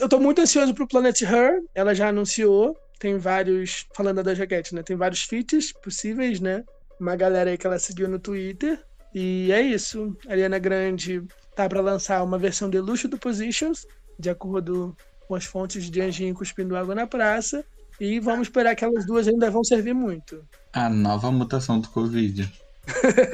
Eu 0.00 0.08
tô 0.08 0.20
muito 0.20 0.40
ansioso 0.40 0.74
pro 0.74 0.86
Planet 0.86 1.22
Her. 1.22 1.62
Ela 1.74 1.94
já 1.94 2.08
anunciou. 2.08 2.76
Tem 2.98 3.16
vários. 3.16 3.86
Falando 3.94 4.22
da 4.22 4.34
jaquete, 4.34 4.74
né? 4.74 4.82
Tem 4.82 4.96
vários 4.96 5.22
feats 5.22 5.72
possíveis, 5.72 6.40
né? 6.40 6.64
Uma 7.00 7.16
galera 7.16 7.50
aí 7.50 7.56
que 7.56 7.66
ela 7.66 7.78
seguiu 7.78 8.08
no 8.08 8.18
Twitter. 8.18 8.82
E 9.14 9.50
é 9.52 9.62
isso. 9.62 10.16
A 10.28 10.32
Ariana 10.32 10.58
Grande 10.58 11.22
tá 11.56 11.68
pra 11.68 11.80
lançar 11.80 12.22
uma 12.22 12.38
versão 12.38 12.68
de 12.68 12.78
luxo 12.78 13.08
do 13.08 13.18
Positions, 13.18 13.86
de 14.18 14.28
acordo 14.28 14.96
com 15.26 15.34
as 15.34 15.44
fontes 15.44 15.90
de 15.90 16.00
Anjinho 16.00 16.34
cuspindo 16.34 16.76
água 16.76 16.94
na 16.94 17.06
praça. 17.06 17.64
E 18.00 18.20
vamos 18.20 18.48
esperar 18.48 18.74
que 18.76 18.84
elas 18.84 19.04
duas 19.06 19.26
ainda 19.26 19.50
vão 19.50 19.64
servir 19.64 19.94
muito. 19.94 20.44
A 20.72 20.88
nova 20.88 21.30
mutação 21.30 21.80
do 21.80 21.88
Covid. 21.88 22.50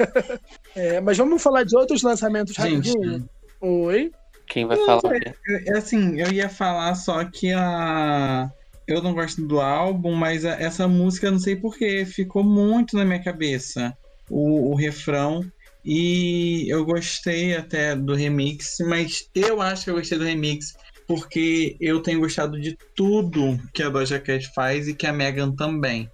É, 0.75 0.99
mas 0.99 1.17
vamos 1.17 1.41
falar 1.41 1.63
de 1.63 1.75
outros 1.77 2.01
lançamentos 2.03 2.53
Gente, 2.55 2.89
rapidinho? 2.89 3.29
Oi. 3.61 4.11
Quem 4.47 4.65
vai 4.65 4.75
falar? 4.77 5.01
eu- 5.47 5.59
eu- 5.67 5.77
assim, 5.77 6.19
eu 6.19 6.29
ia 6.31 6.49
falar 6.49 6.93
só 6.95 7.23
que 7.23 7.51
a. 7.53 8.49
Eu 8.87 9.01
não 9.01 9.13
gosto 9.13 9.41
do 9.47 9.59
álbum, 9.61 10.13
mas 10.13 10.43
a- 10.45 10.59
essa 10.59 10.87
música, 10.87 11.27
eu 11.27 11.31
não 11.31 11.39
sei 11.39 11.55
porquê, 11.55 12.05
ficou 12.05 12.43
muito 12.43 12.95
na 12.97 13.05
minha 13.05 13.23
cabeça. 13.23 13.97
O, 14.29 14.71
o 14.71 14.75
refrão. 14.75 15.41
E 15.83 16.65
eu 16.67 16.83
gostei 16.83 17.55
até 17.55 17.95
do 17.95 18.13
remix, 18.15 18.77
mas 18.87 19.29
eu 19.35 19.61
acho 19.61 19.83
que 19.85 19.89
eu 19.91 19.95
gostei 19.95 20.17
do 20.17 20.23
remix 20.25 20.73
porque 21.07 21.75
eu 21.79 22.01
tenho 22.01 22.19
gostado 22.19 22.59
de 22.59 22.77
tudo 22.95 23.59
que 23.73 23.83
a 23.83 23.89
Doja 23.89 24.19
Cat 24.19 24.51
faz 24.53 24.87
e 24.87 24.93
que 24.93 25.07
a 25.07 25.13
Megan 25.13 25.51
também. 25.51 26.09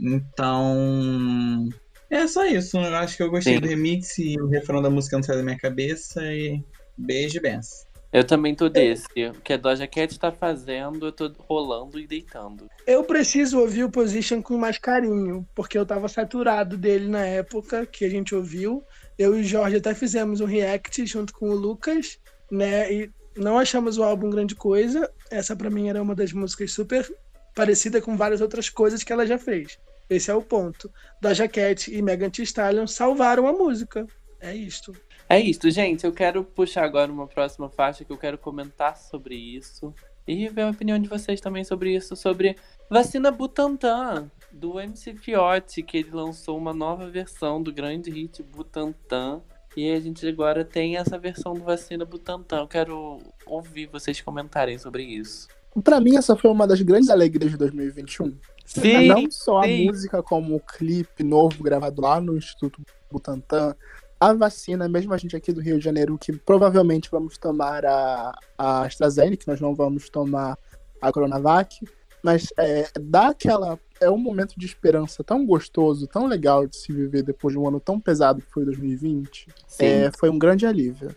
Então. 0.00 1.68
É 2.10 2.26
só 2.26 2.44
isso. 2.44 2.76
Eu 2.76 2.96
acho 2.96 3.16
que 3.16 3.22
eu 3.22 3.30
gostei 3.30 3.54
Sim. 3.54 3.60
do 3.60 3.68
remix 3.68 4.18
e 4.18 4.38
o 4.40 4.48
refrão 4.48 4.82
da 4.82 4.90
música 4.90 5.16
não 5.16 5.22
sai 5.22 5.36
da 5.36 5.42
minha 5.42 5.58
cabeça. 5.58 6.22
E 6.24 6.62
beijo 6.96 7.38
e 7.38 7.40
benção. 7.40 7.92
Eu 8.12 8.24
também 8.24 8.54
tô 8.54 8.68
desse. 8.68 9.06
O 9.30 9.40
que 9.40 9.54
a 9.54 9.56
Doja 9.56 9.86
Cat 9.86 10.18
tá 10.18 10.30
fazendo, 10.30 11.06
eu 11.06 11.12
tô 11.12 11.32
rolando 11.48 11.98
e 11.98 12.06
deitando. 12.06 12.68
Eu 12.86 13.02
preciso 13.04 13.58
ouvir 13.58 13.84
o 13.84 13.90
Position 13.90 14.42
com 14.42 14.58
mais 14.58 14.76
carinho, 14.76 15.48
porque 15.54 15.78
eu 15.78 15.86
tava 15.86 16.08
saturado 16.08 16.76
dele 16.76 17.08
na 17.08 17.24
época 17.24 17.86
que 17.86 18.04
a 18.04 18.10
gente 18.10 18.34
ouviu. 18.34 18.84
Eu 19.18 19.34
e 19.34 19.40
o 19.40 19.44
Jorge 19.44 19.76
até 19.76 19.94
fizemos 19.94 20.42
um 20.42 20.44
react 20.44 21.06
junto 21.06 21.32
com 21.32 21.48
o 21.48 21.54
Lucas, 21.54 22.18
né? 22.50 22.92
E 22.92 23.10
não 23.36 23.58
achamos 23.58 23.98
o 23.98 24.02
álbum 24.02 24.30
grande 24.30 24.54
coisa. 24.54 25.10
Essa 25.30 25.56
pra 25.56 25.70
mim 25.70 25.88
era 25.88 26.02
uma 26.02 26.14
das 26.14 26.32
músicas 26.32 26.72
super 26.72 27.10
parecida 27.54 28.00
com 28.00 28.16
várias 28.16 28.40
outras 28.40 28.68
coisas 28.68 29.02
que 29.02 29.12
ela 29.12 29.26
já 29.26 29.38
fez. 29.38 29.78
Esse 30.08 30.30
é 30.30 30.34
o 30.34 30.42
ponto. 30.42 30.90
Doja 31.20 31.48
Cat 31.48 31.90
e 31.94 32.02
Megan 32.02 32.30
Thee 32.30 32.44
Stallion 32.44 32.86
salvaram 32.86 33.46
a 33.46 33.52
música. 33.52 34.06
É 34.40 34.54
isto. 34.54 34.92
É 35.28 35.40
isso, 35.40 35.70
gente. 35.70 36.04
Eu 36.04 36.12
quero 36.12 36.44
puxar 36.44 36.84
agora 36.84 37.10
uma 37.10 37.26
próxima 37.26 37.70
faixa 37.70 38.04
que 38.04 38.12
eu 38.12 38.18
quero 38.18 38.36
comentar 38.36 38.96
sobre 38.96 39.34
isso. 39.34 39.94
E 40.26 40.48
ver 40.48 40.62
a 40.62 40.70
opinião 40.70 40.98
de 40.98 41.08
vocês 41.08 41.40
também 41.40 41.64
sobre 41.64 41.96
isso, 41.96 42.14
sobre 42.14 42.56
vacina 42.88 43.30
Butantan, 43.30 44.30
do 44.52 44.78
MC 44.78 45.14
Fiote, 45.14 45.82
que 45.82 45.98
ele 45.98 46.10
lançou 46.12 46.56
uma 46.56 46.72
nova 46.72 47.08
versão 47.08 47.62
do 47.62 47.72
grande 47.72 48.10
hit 48.10 48.42
Butantan. 48.42 49.40
E 49.76 49.90
a 49.90 50.00
gente 50.00 50.26
agora 50.26 50.64
tem 50.64 50.96
essa 50.96 51.18
versão 51.18 51.54
do 51.54 51.62
vacina 51.62 52.04
Butantan. 52.04 52.60
Eu 52.60 52.68
quero 52.68 53.18
ouvir 53.46 53.86
vocês 53.86 54.20
comentarem 54.20 54.78
sobre 54.78 55.02
isso. 55.02 55.48
Pra 55.82 56.00
mim, 56.00 56.16
essa 56.16 56.36
foi 56.36 56.50
uma 56.50 56.66
das 56.66 56.82
grandes 56.82 57.08
alegrias 57.08 57.52
de 57.52 57.56
2021. 57.56 58.36
Sim, 58.66 59.08
Não 59.08 59.30
só 59.30 59.62
sim. 59.62 59.88
a 59.88 59.90
música, 59.90 60.22
como 60.22 60.56
o 60.56 60.60
clipe 60.60 61.22
novo 61.22 61.62
gravado 61.62 62.02
lá 62.02 62.20
no 62.20 62.36
Instituto 62.36 62.82
Butantan. 63.10 63.74
A 64.20 64.32
vacina, 64.34 64.88
mesmo 64.88 65.12
a 65.12 65.16
gente 65.16 65.34
aqui 65.34 65.52
do 65.52 65.60
Rio 65.60 65.78
de 65.78 65.84
Janeiro, 65.84 66.16
que 66.18 66.32
provavelmente 66.32 67.10
vamos 67.10 67.38
tomar 67.38 67.84
a, 67.84 68.32
a 68.56 68.82
AstraZeneca, 68.82 69.44
nós 69.46 69.60
não 69.60 69.74
vamos 69.74 70.08
tomar 70.08 70.56
a 71.00 71.10
Coronavac, 71.10 71.84
mas 72.22 72.52
é, 72.58 72.88
dá 73.00 73.28
aquela. 73.28 73.78
É 74.00 74.10
um 74.10 74.18
momento 74.18 74.54
de 74.56 74.66
esperança 74.66 75.22
tão 75.22 75.44
gostoso, 75.46 76.06
tão 76.06 76.26
legal 76.26 76.66
de 76.66 76.76
se 76.76 76.92
viver 76.92 77.22
depois 77.22 77.54
de 77.54 77.58
um 77.58 77.66
ano 77.66 77.80
tão 77.80 78.00
pesado 78.00 78.40
que 78.40 78.50
foi 78.50 78.64
2020. 78.64 79.48
Sim. 79.66 79.84
É, 79.84 80.10
foi 80.16 80.30
um 80.30 80.38
grande 80.38 80.66
alívio. 80.66 81.14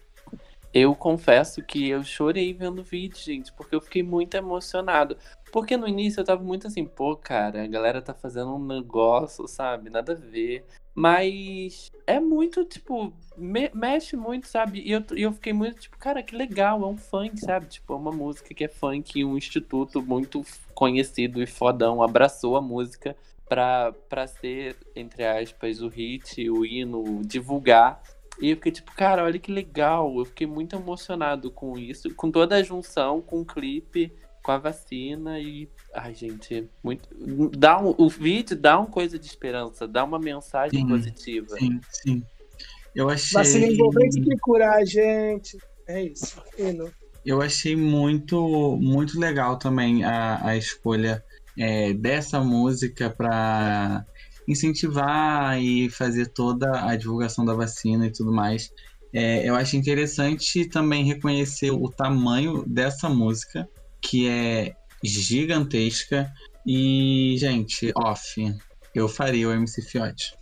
Eu 0.74 0.93
confesso 0.93 1.64
que 1.64 1.89
eu 1.89 2.03
chorei 2.03 2.53
vendo 2.53 2.80
o 2.80 2.84
vídeo, 2.84 3.18
gente, 3.18 3.53
porque 3.53 3.74
eu 3.74 3.80
fiquei 3.80 4.03
muito 4.03 4.36
emocionado. 4.36 5.18
Porque 5.51 5.78
no 5.78 5.88
início 5.88 6.20
eu 6.20 6.26
tava 6.26 6.43
muito 6.43 6.68
assim, 6.68 6.86
pô, 6.86 7.16
cara, 7.16 7.64
a 7.64 7.68
galera 7.68 8.01
tá 8.01 8.14
fazendo 8.14 8.53
um 8.53 8.66
negócio, 8.66 9.47
sabe? 9.47 9.89
Nada 9.89 10.12
a 10.12 10.16
ver. 10.16 10.66
Mas 10.96 11.91
é 12.08 12.22
muito, 12.22 12.64
tipo, 12.64 13.12
me- 13.36 13.70
mexe 13.74 14.16
muito, 14.16 14.48
sabe? 14.48 14.80
E 14.80 14.91
eu, 14.93 15.04
eu 15.12 15.34
fiquei 15.34 15.52
muito, 15.52 15.82
tipo, 15.82 15.98
cara, 15.98 16.24
que 16.24 16.34
legal, 16.34 16.82
é 16.84 16.88
um 16.88 16.96
funk, 16.96 17.38
sabe? 17.41 17.68
Tipo, 17.68 17.93
é 17.93 17.98
uma 17.98 18.12
música 18.14 18.54
que 18.54 18.64
é 18.64 18.70
funk, 18.70 19.24
um 19.26 19.38
instituto 19.38 20.02
muito 20.02 20.41
conhecido 20.74 21.43
e 21.43 21.46
fodão 21.46 22.02
abraçou 22.02 22.56
a 22.56 22.62
música 22.62 23.16
pra, 23.48 23.91
pra 24.08 24.26
ser, 24.26 24.78
entre 24.96 25.26
aspas, 25.26 25.82
o 25.82 25.89
hit, 25.89 26.50
o 26.50 26.66
hino, 26.66 27.22
divulgar. 27.26 28.02
E 28.39 28.50
eu 28.52 28.56
fiquei 28.56 28.72
tipo, 28.72 28.93
cara, 28.93 29.24
olha 29.24 29.38
que 29.39 29.52
legal. 29.52 30.18
Eu 30.18 30.26
fiquei 30.26 30.48
muito 30.48 30.78
emocionado 30.78 31.52
com 31.52 31.78
isso, 31.78 32.14
com 32.16 32.32
toda 32.32 32.56
a 32.56 32.64
junção, 32.64 33.22
com 33.22 33.41
o 33.41 33.46
clipe, 33.46 34.14
com 34.46 34.52
a 34.52 34.60
vacina 34.60 35.39
e. 35.39 35.68
Ai, 35.93 36.14
gente, 36.14 36.70
muito. 36.84 37.10
Dá 37.58 37.82
um, 37.82 37.96
o 37.98 38.08
vídeo 38.08 38.56
dá 38.56 38.78
uma 38.78 38.86
coisa 38.86 39.18
de 39.18 39.26
esperança, 39.26 39.88
dá 39.88 40.04
uma 40.04 40.20
mensagem 40.20 40.82
Sim, 40.82 40.88
positiva. 40.88 41.58
Sim, 41.58 41.80
sim. 41.89 42.24
Eu 42.96 43.10
achei. 43.10 43.34
Vacina 43.34 43.66
envolvente 43.66 44.22
que 44.22 44.38
curar 44.38 44.76
a 44.76 44.86
gente. 44.86 45.58
É 45.88 46.04
isso. 46.04 46.39
Hino. 46.60 46.91
Eu 47.26 47.41
achei 47.41 47.76
muito, 47.76 48.78
muito 48.80 49.20
legal 49.20 49.58
também 49.58 50.04
a, 50.04 50.46
a 50.46 50.56
escolha 50.56 51.26
é, 51.58 51.91
dessa 51.93 52.39
música 52.39 53.10
para 53.10 54.06
incentivar 54.48 55.60
e 55.60 55.89
fazer 55.89 56.28
toda 56.28 56.88
a 56.88 56.96
divulgação 56.96 57.43
da 57.43 57.56
vacina 57.56 58.06
e 58.06 58.12
tudo 58.12 58.32
mais. 58.32 58.72
É, 59.12 59.50
eu 59.50 59.56
acho 59.56 59.76
interessante 59.76 60.70
também 60.70 61.04
reconhecer 61.04 61.72
o 61.72 61.89
tamanho 61.89 62.64
dessa 62.68 63.10
música, 63.10 63.68
que 64.10 64.28
é 64.30 64.74
gigantesca. 65.03 66.32
E, 66.66 67.36
gente, 67.38 67.91
off, 67.95 68.56
eu 68.93 69.08
faria 69.08 69.47
o 69.47 69.51
MC 69.51 69.82
Fiote. 69.82 70.34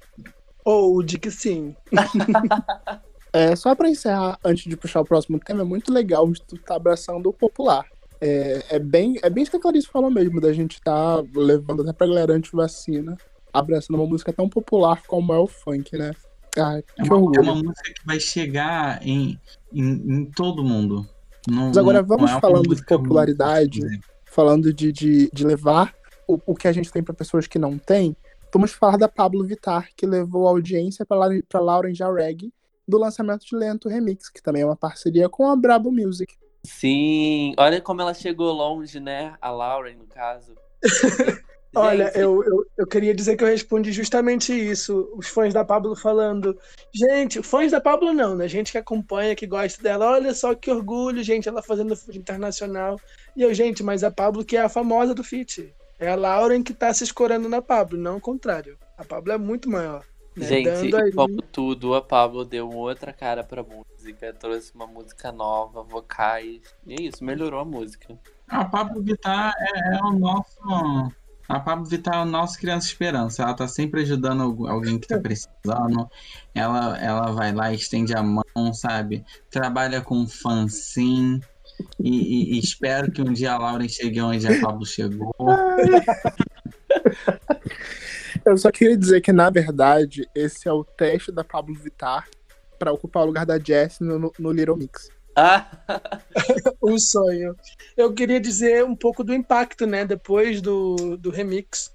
Ou 0.64 1.03
de 1.03 1.18
que 1.18 1.32
sim. 1.32 1.76
É, 3.36 3.55
só 3.55 3.74
pra 3.74 3.89
encerrar, 3.89 4.38
antes 4.45 4.70
de 4.70 4.78
puxar 4.78 5.01
o 5.01 5.05
próximo 5.05 5.39
tema, 5.39 5.61
é 5.61 5.66
muito 5.66 5.91
legal 5.91 6.28
o 6.28 6.30
Instituto 6.30 6.61
tá 6.64 6.76
abraçando 6.76 7.28
o 7.28 7.34
popular. 7.34 7.84
É, 8.22 8.64
é 8.70 8.80
bem, 8.80 9.18
é 9.24 9.30
bem 9.30 9.41
isso 9.41 9.49
que 9.49 9.57
a 9.57 9.59
Clarice 9.59 9.88
falou 9.88 10.11
mesmo, 10.11 10.39
da 10.39 10.53
gente 10.53 10.80
tá 10.80 11.16
levando 11.36 11.82
até 11.82 11.91
pra 11.91 12.05
galera 12.05 12.34
anti-vacina, 12.34 13.18
abraçando 13.51 13.95
uma 13.95 14.05
música 14.05 14.32
tão 14.32 14.47
popular 14.47 15.01
como 15.07 15.34
é 15.34 15.39
o 15.39 15.47
funk, 15.47 15.97
né? 15.97 16.11
Ah, 16.55 16.78
É 16.78 17.03
uma, 17.03 17.36
é 17.36 17.39
uma 17.39 17.55
música 17.55 17.91
que 17.91 18.05
vai 18.05 18.20
chegar 18.20 19.05
em, 19.05 19.39
em, 19.74 19.84
em 19.84 20.26
todo 20.26 20.64
mundo. 20.64 21.09
Não- 21.49 21.67
Mas 21.67 21.77
agora 21.77 21.99
não 22.01 22.07
vamos 22.07 22.31
é 22.31 22.39
falando 22.39 22.75
de 22.75 22.85
popularidade. 22.85 23.81
muito- 23.81 24.07
Falando 24.25 24.73
de, 24.73 24.91
de, 24.91 25.29
de 25.31 25.45
levar 25.45 25.93
o, 26.27 26.39
o 26.47 26.55
que 26.55 26.67
a 26.67 26.71
gente 26.71 26.91
tem 26.91 27.03
pra 27.03 27.13
pessoas 27.13 27.45
que 27.45 27.59
não 27.59 27.77
têm, 27.77 28.15
vamos 28.51 28.71
falar 28.71 28.97
da 28.97 29.07
Pablo 29.07 29.43
Vittar, 29.45 29.89
que 29.95 30.05
levou 30.07 30.47
a 30.47 30.51
audiência 30.51 31.05
pra 31.05 31.59
Lauren 31.59 31.93
Jareg 31.93 32.51
do 32.87 32.97
lançamento 32.97 33.45
de 33.45 33.55
Lento 33.55 33.87
Remix, 33.87 34.29
que 34.29 34.41
também 34.41 34.63
é 34.63 34.65
uma 34.65 34.75
parceria 34.75 35.29
com 35.29 35.47
a 35.47 35.55
Brabo 35.55 35.91
Music. 35.91 36.33
Sim, 36.65 37.53
olha 37.57 37.79
como 37.79 38.01
ela 38.01 38.13
chegou 38.13 38.51
longe, 38.51 38.99
né? 38.99 39.35
A 39.41 39.51
Lauren, 39.51 39.97
no 39.97 40.07
caso. 40.07 40.55
Olha, 41.76 42.11
eu, 42.15 42.43
eu, 42.43 42.65
eu 42.78 42.88
queria 42.88 43.13
dizer 43.13 43.36
que 43.36 43.43
eu 43.43 43.47
respondi 43.47 43.91
justamente 43.91 44.53
isso. 44.53 45.11
Os 45.15 45.28
fãs 45.28 45.53
da 45.53 45.65
Pablo 45.65 45.95
falando. 45.95 46.57
Gente, 46.93 47.41
fãs 47.41 47.71
da 47.71 47.82
Pablo 47.82 48.13
não, 48.13 48.36
né? 48.36 48.47
Gente 48.47 48.71
que 48.71 48.78
acompanha, 48.78 49.36
que 49.36 49.47
gosta 49.47 49.82
dela. 49.82 50.11
Olha 50.11 50.34
só 50.34 50.53
que 50.53 50.69
orgulho, 50.69 51.24
gente, 51.24 51.49
ela 51.49 51.63
fazendo 51.63 51.95
feat 51.95 52.19
internacional. 52.19 52.99
E 53.36 53.41
eu, 53.41 53.53
gente, 53.53 53.82
mas 53.84 54.03
a 54.03 54.11
Pablo 54.11 54.45
que 54.45 54.55
é 54.55 54.61
a 54.61 54.69
famosa 54.69 55.13
do 55.15 55.24
feat. 55.24 55.74
É 55.99 56.09
a 56.09 56.15
Lauren 56.15 56.61
que 56.61 56.74
tá 56.74 56.93
se 56.93 57.03
escorando 57.03 57.47
na 57.47 57.61
Pablo, 57.61 57.97
não 57.97 58.17
o 58.17 58.21
contrário. 58.21 58.78
A 58.97 59.03
Pablo 59.05 59.32
é 59.32 59.38
muito 59.38 59.69
maior. 59.69 60.03
Né? 60.36 60.45
Gente, 60.47 60.89
Dando 60.89 60.97
aí- 60.97 61.11
como 61.11 61.41
tudo, 61.41 61.93
a 61.93 62.01
Pablo 62.01 62.43
deu 62.43 62.69
outra 62.69 63.13
cara 63.13 63.43
pra 63.43 63.63
música, 63.63 64.34
trouxe 64.34 64.74
uma 64.74 64.88
música 64.88 65.32
nova, 65.32 65.84
vocais. 65.84 66.61
E 66.86 66.93
é 66.93 67.01
isso, 67.03 67.24
melhorou 67.24 67.59
a 67.59 67.65
música. 67.65 68.17
A 68.47 68.65
Pablo 68.65 69.01
Vittar 69.01 69.53
é, 69.57 69.95
é 69.95 70.03
o 70.03 70.11
nosso. 70.11 70.59
A 71.49 71.59
Pablo 71.59 71.85
Vittar 71.85 72.15
é 72.15 72.21
o 72.21 72.25
nosso 72.25 72.57
Criança 72.57 72.87
Esperança. 72.87 73.43
Ela 73.43 73.53
tá 73.53 73.67
sempre 73.67 74.01
ajudando 74.01 74.41
algu- 74.43 74.67
alguém 74.67 74.97
que 74.97 75.07
tá 75.07 75.19
precisando. 75.21 76.09
Ela, 76.55 76.97
ela 76.99 77.31
vai 77.31 77.51
lá, 77.53 77.73
estende 77.73 78.13
a 78.15 78.23
mão, 78.23 78.73
sabe? 78.73 79.23
Trabalha 79.51 80.01
com 80.01 80.25
fansim. 80.27 81.41
E, 81.99 82.09
e- 82.09 82.55
e 82.55 82.59
espero 82.59 83.11
que 83.11 83.21
um 83.21 83.33
dia 83.33 83.53
a 83.53 83.57
Lauren 83.57 83.89
chegue 83.89 84.21
onde 84.21 84.47
a 84.47 84.59
Pablo 84.61 84.85
chegou. 84.85 85.33
Eu 88.45 88.57
só 88.57 88.71
queria 88.71 88.97
dizer 88.97 89.21
que, 89.21 89.31
na 89.31 89.49
verdade, 89.49 90.27
esse 90.35 90.67
é 90.67 90.71
o 90.71 90.83
teste 90.83 91.31
da 91.31 91.43
Pablo 91.43 91.73
Vittar 91.75 92.27
para 92.77 92.91
ocupar 92.91 93.23
o 93.23 93.27
lugar 93.27 93.45
da 93.45 93.57
Jess 93.57 93.99
no, 94.01 94.31
no 94.37 94.51
Little 94.51 94.75
Mix. 94.75 95.09
Ah, 95.36 95.67
um 96.81 96.97
sonho. 96.97 97.55
Eu 97.97 98.13
queria 98.13 98.39
dizer 98.39 98.84
um 98.84 98.95
pouco 98.95 99.23
do 99.23 99.34
impacto, 99.34 99.86
né? 99.86 100.05
Depois 100.05 100.61
do, 100.61 101.17
do 101.17 101.29
remix, 101.29 101.91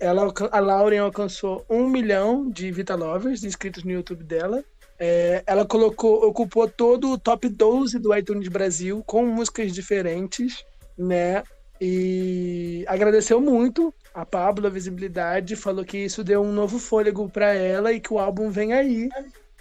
ela, 0.00 0.32
a 0.50 0.60
Lauren 0.60 0.98
alcançou 0.98 1.64
um 1.68 1.88
milhão 1.88 2.50
de 2.50 2.70
Vita 2.72 2.94
Lovers 2.94 3.44
inscritos 3.44 3.84
no 3.84 3.92
YouTube 3.92 4.24
dela. 4.24 4.64
É, 4.98 5.44
ela 5.46 5.64
colocou, 5.64 6.26
ocupou 6.26 6.68
todo 6.68 7.12
o 7.12 7.18
top 7.18 7.48
12 7.48 7.98
do 7.98 8.14
iTunes 8.16 8.48
Brasil 8.48 9.02
com 9.06 9.24
músicas 9.26 9.72
diferentes, 9.72 10.64
né? 10.96 11.44
E 11.80 12.84
agradeceu 12.88 13.40
muito 13.40 13.94
a 14.12 14.26
Pablo 14.26 14.66
a 14.66 14.70
visibilidade, 14.70 15.54
falou 15.54 15.84
que 15.84 15.98
isso 15.98 16.24
deu 16.24 16.42
um 16.42 16.52
novo 16.52 16.80
fôlego 16.80 17.28
para 17.28 17.54
ela 17.54 17.92
e 17.92 18.00
que 18.00 18.12
o 18.12 18.18
álbum 18.18 18.50
vem 18.50 18.72
aí, 18.72 19.08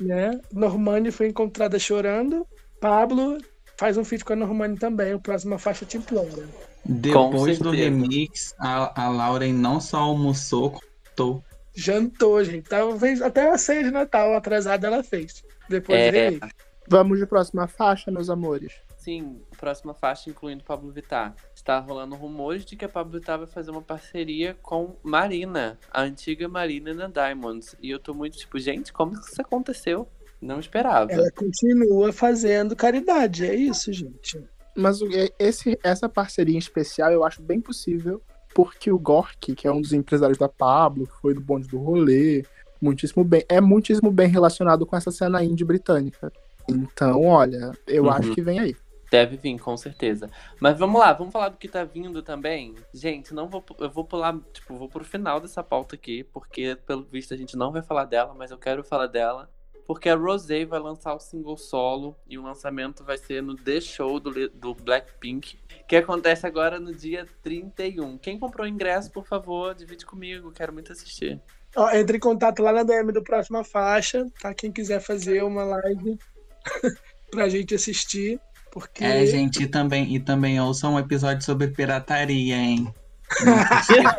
né? 0.02 0.32
Normani 0.52 1.12
foi 1.12 1.28
encontrada 1.28 1.78
chorando. 1.78 2.48
Pablo 2.80 3.38
faz 3.78 3.98
um 3.98 4.04
feat 4.04 4.24
com 4.26 4.34
a 4.34 4.36
Normani 4.36 4.78
também, 4.78 5.14
o 5.14 5.20
próximo 5.20 5.58
faixa 5.58 5.86
te 5.86 5.98
implora. 5.98 6.48
Depois 6.86 7.60
do 7.60 7.72
remix, 7.72 8.54
a, 8.60 9.04
a 9.06 9.10
Lauren 9.10 9.54
não 9.54 9.80
só 9.80 9.98
almoçou, 9.98 10.80
tô. 11.16 11.42
Jantou, 11.76 12.44
gente. 12.44 12.70
Talvez 12.70 13.22
até 13.22 13.50
a 13.52 13.58
ceia 13.58 13.84
de 13.84 13.92
Natal 13.92 14.34
atrasada 14.36 14.88
ela 14.88 15.04
fez. 15.04 15.44
Depois 15.70 16.00
É. 16.00 16.12
do 16.12 16.16
remix. 16.16 16.48
Vamos 16.90 17.20
de 17.20 17.26
próxima 17.26 17.68
faixa, 17.68 18.10
meus 18.10 18.30
amores. 18.30 18.74
sim, 18.98 19.42
próxima 19.58 19.94
faixa 19.94 20.30
incluindo 20.30 20.64
Pablo 20.66 20.92
Vittar. 20.92 21.34
Está 21.56 21.80
rolando 21.80 22.16
rumores 22.16 22.66
de 22.66 22.76
que 22.76 22.84
a 22.86 22.90
Pablo 22.90 23.14
Vittar 23.20 23.38
vai 23.38 23.48
fazer 23.48 23.72
uma 23.72 23.82
parceria 23.82 24.54
com 24.62 24.96
Marina, 25.04 25.78
a 25.92 26.02
antiga 26.02 26.48
Marina 26.50 26.94
na 26.94 27.08
Diamonds. 27.08 27.76
E 27.82 27.90
eu 27.90 28.00
tô 28.00 28.14
muito 28.14 28.38
tipo, 28.38 28.58
gente, 28.60 28.92
como 28.92 29.14
que 29.20 29.30
isso 29.32 29.42
aconteceu? 29.42 30.08
Não 30.42 30.60
esperava. 30.60 31.12
Ela 31.12 31.32
continua 31.32 32.12
fazendo 32.14 32.76
caridade, 32.76 33.46
é 33.46 33.56
isso, 33.56 33.92
gente. 33.92 34.40
Mas 34.76 35.02
é- 35.02 35.32
esse, 35.40 35.78
essa 35.84 36.08
parceria 36.08 36.56
em 36.56 36.60
especial 36.60 37.12
eu 37.12 37.24
acho 37.24 37.42
bem 37.42 37.60
possível, 37.60 38.22
porque 38.54 38.92
o 38.92 39.00
Gork, 39.00 39.56
que 39.56 39.68
é 39.68 39.72
um 39.72 39.82
dos 39.82 39.94
empresários 39.94 40.38
da 40.38 40.48
Pablo, 40.48 41.08
que 41.08 41.14
foi 41.22 41.34
do 41.34 41.42
bonde 41.42 41.68
do 41.68 41.78
rolê, 41.80 42.46
muitíssimo 42.80 43.24
bem, 43.24 43.44
é 43.50 43.60
muitíssimo 43.60 44.12
bem 44.12 44.28
relacionado 44.28 44.86
com 44.86 44.96
essa 44.96 45.10
cena 45.12 45.44
indie 45.44 45.66
britânica. 45.66 46.32
Então, 46.70 47.24
olha, 47.26 47.72
eu 47.88 48.04
Uhum. 48.04 48.10
acho 48.12 48.32
que 48.34 48.42
vem 48.42 48.60
aí. 48.60 48.76
Deve 49.10 49.38
vir, 49.38 49.58
com 49.58 49.76
certeza. 49.78 50.30
Mas 50.60 50.78
vamos 50.78 51.00
lá, 51.00 51.14
vamos 51.14 51.32
falar 51.32 51.48
do 51.50 51.58
que 51.58 51.70
tá 51.70 51.84
vindo 51.86 52.22
também. 52.22 52.76
Gente, 52.94 53.34
não 53.34 53.48
vou, 53.48 53.64
eu 53.80 53.90
vou 53.90 54.04
pular, 54.04 54.38
tipo, 54.52 54.76
vou 54.76 54.90
pro 54.90 55.06
final 55.06 55.40
dessa 55.40 55.64
pauta 55.64 55.96
aqui, 55.96 56.26
porque 56.26 56.78
pelo 56.86 57.04
visto 57.06 57.34
a 57.34 57.38
gente 57.38 57.56
não 57.56 57.72
vai 57.72 57.82
falar 57.82 58.04
dela, 58.04 58.36
mas 58.38 58.52
eu 58.52 58.58
quero 58.58 58.84
falar 58.84 59.08
dela. 59.08 59.50
Porque 59.88 60.10
a 60.10 60.16
Rosé 60.16 60.66
vai 60.66 60.82
lançar 60.82 61.16
o 61.16 61.20
single 61.20 61.56
solo 61.56 62.16
e 62.28 62.38
o 62.38 62.44
lançamento 62.44 63.06
vai 63.06 63.18
ser 63.18 63.42
no 63.42 63.56
The 63.56 63.80
Show 63.80 64.20
do, 64.20 64.50
do 64.50 64.76
Blackpink, 64.76 65.58
que 65.88 65.96
acontece 65.96 66.46
agora 66.46 66.78
no 66.78 66.94
dia 66.94 67.26
31. 67.42 68.18
Quem 68.18 68.38
comprou 68.38 68.68
ingresso, 68.68 69.10
por 69.10 69.26
favor, 69.26 69.74
divide 69.74 70.06
comigo, 70.06 70.52
quero 70.52 70.74
muito 70.74 70.92
assistir. 70.92 71.42
Ó, 71.74 71.90
entre 71.92 72.18
em 72.18 72.20
contato 72.20 72.62
lá 72.62 72.74
na 72.74 72.84
DM 72.84 73.14
do 73.14 73.24
Próxima 73.24 73.64
Faixa, 73.64 74.28
tá? 74.42 74.54
Quem 74.54 74.74
quiser 74.74 75.00
fazer 75.00 75.42
uma 75.44 75.64
live 75.64 76.20
pra 77.32 77.48
gente 77.48 77.74
assistir. 77.74 78.40
Porque 78.72 79.06
É, 79.06 79.26
gente, 79.26 79.64
e 79.64 79.68
também, 79.68 80.14
e 80.14 80.20
também 80.20 80.60
ouça 80.60 80.90
um 80.90 81.00
episódio 81.00 81.46
sobre 81.46 81.70
pirataria, 81.70 82.56
hein? 82.56 82.94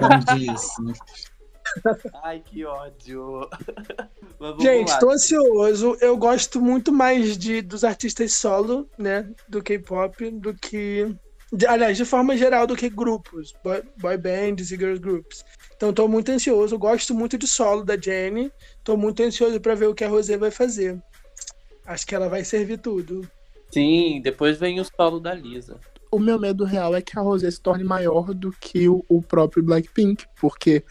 Não 0.00 0.36
disso. 0.36 0.82
Ai, 2.22 2.40
que 2.44 2.64
ódio. 2.64 3.48
Gente, 4.60 4.90
lá. 4.90 4.98
tô 4.98 5.10
ansioso. 5.10 5.96
Eu 6.00 6.16
gosto 6.16 6.60
muito 6.60 6.92
mais 6.92 7.36
de, 7.36 7.60
dos 7.62 7.84
artistas 7.84 8.34
solo, 8.34 8.88
né? 8.98 9.28
Do 9.48 9.62
K-pop, 9.62 10.30
do 10.30 10.54
que. 10.54 11.14
de- 11.52 11.66
aliás, 11.66 11.96
de 11.96 12.04
forma 12.04 12.36
geral, 12.36 12.66
do 12.66 12.76
que 12.76 12.88
grupos, 12.88 13.52
boy, 13.64 13.82
boy 13.96 14.16
bands 14.16 14.70
e 14.70 14.76
girls 14.76 15.00
groups. 15.00 15.44
Então, 15.76 15.92
tô 15.92 16.06
muito 16.08 16.30
ansioso. 16.30 16.78
Gosto 16.78 17.14
muito 17.14 17.36
de 17.38 17.46
solo 17.46 17.84
da 17.84 17.96
Jennie. 17.96 18.52
Tô 18.84 18.96
muito 18.96 19.22
ansioso 19.22 19.60
pra 19.60 19.74
ver 19.74 19.86
o 19.86 19.94
que 19.94 20.04
a 20.04 20.08
Rosé 20.08 20.36
vai 20.36 20.50
fazer. 20.50 21.00
Acho 21.86 22.06
que 22.06 22.14
ela 22.14 22.28
vai 22.28 22.44
servir 22.44 22.78
tudo. 22.78 23.28
Sim, 23.70 24.20
depois 24.22 24.58
vem 24.58 24.80
o 24.80 24.84
solo 24.84 25.20
da 25.20 25.34
Lisa. 25.34 25.78
O 26.10 26.18
meu 26.18 26.38
medo 26.38 26.64
real 26.64 26.94
é 26.96 27.02
que 27.02 27.18
a 27.18 27.22
Rosé 27.22 27.50
se 27.50 27.60
torne 27.60 27.84
maior 27.84 28.32
do 28.32 28.50
que 28.50 28.88
o, 28.88 29.04
o 29.08 29.20
próprio 29.20 29.62
Blackpink, 29.62 30.24
porque 30.40 30.82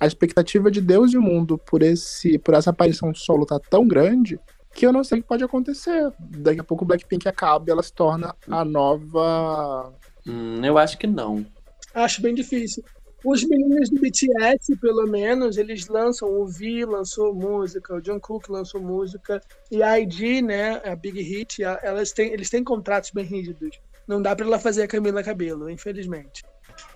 a 0.00 0.06
expectativa 0.06 0.70
de 0.70 0.80
Deus 0.80 1.12
e 1.12 1.18
o 1.18 1.22
mundo 1.22 1.58
por 1.58 1.82
esse 1.82 2.38
por 2.38 2.54
essa 2.54 2.70
aparição 2.70 3.14
solo 3.14 3.46
tá 3.46 3.58
tão 3.58 3.86
grande 3.86 4.38
que 4.74 4.86
eu 4.86 4.92
não 4.92 5.02
sei 5.02 5.18
o 5.18 5.22
que 5.22 5.28
pode 5.28 5.42
acontecer. 5.44 6.12
Daqui 6.18 6.60
a 6.60 6.64
pouco 6.64 6.84
o 6.84 6.86
Blackpink 6.86 7.26
acaba 7.28 7.64
e 7.66 7.70
ela 7.70 7.82
se 7.82 7.92
torna 7.92 8.34
a 8.48 8.64
nova 8.64 9.92
Hum, 10.26 10.64
eu 10.64 10.76
acho 10.76 10.98
que 10.98 11.06
não. 11.06 11.46
Acho 11.94 12.20
bem 12.20 12.34
difícil. 12.34 12.82
Os 13.24 13.42
meninos 13.44 13.88
do 13.90 13.98
BTS, 14.00 14.76
pelo 14.80 15.06
menos, 15.06 15.56
eles 15.56 15.88
lançam, 15.88 16.28
o 16.28 16.46
V 16.46 16.84
lançou 16.84 17.34
música, 17.34 17.94
o 17.94 18.04
Jungkook 18.04 18.50
lançou 18.50 18.80
música, 18.80 19.40
e 19.70 19.82
a 19.82 19.98
ID, 19.98 20.42
né, 20.42 20.80
a 20.84 20.94
Big 20.94 21.20
Hit, 21.22 21.64
a- 21.64 21.80
elas 21.82 22.12
têm, 22.12 22.32
eles 22.32 22.50
têm 22.50 22.62
contratos 22.62 23.10
bem 23.12 23.24
rígidos. 23.24 23.80
Não 24.06 24.22
dá 24.22 24.36
pra 24.36 24.46
ela 24.46 24.58
fazer 24.58 24.82
a 24.82 24.86
Camila 24.88 25.22
Cabelo, 25.24 25.68
infelizmente. 25.68 26.44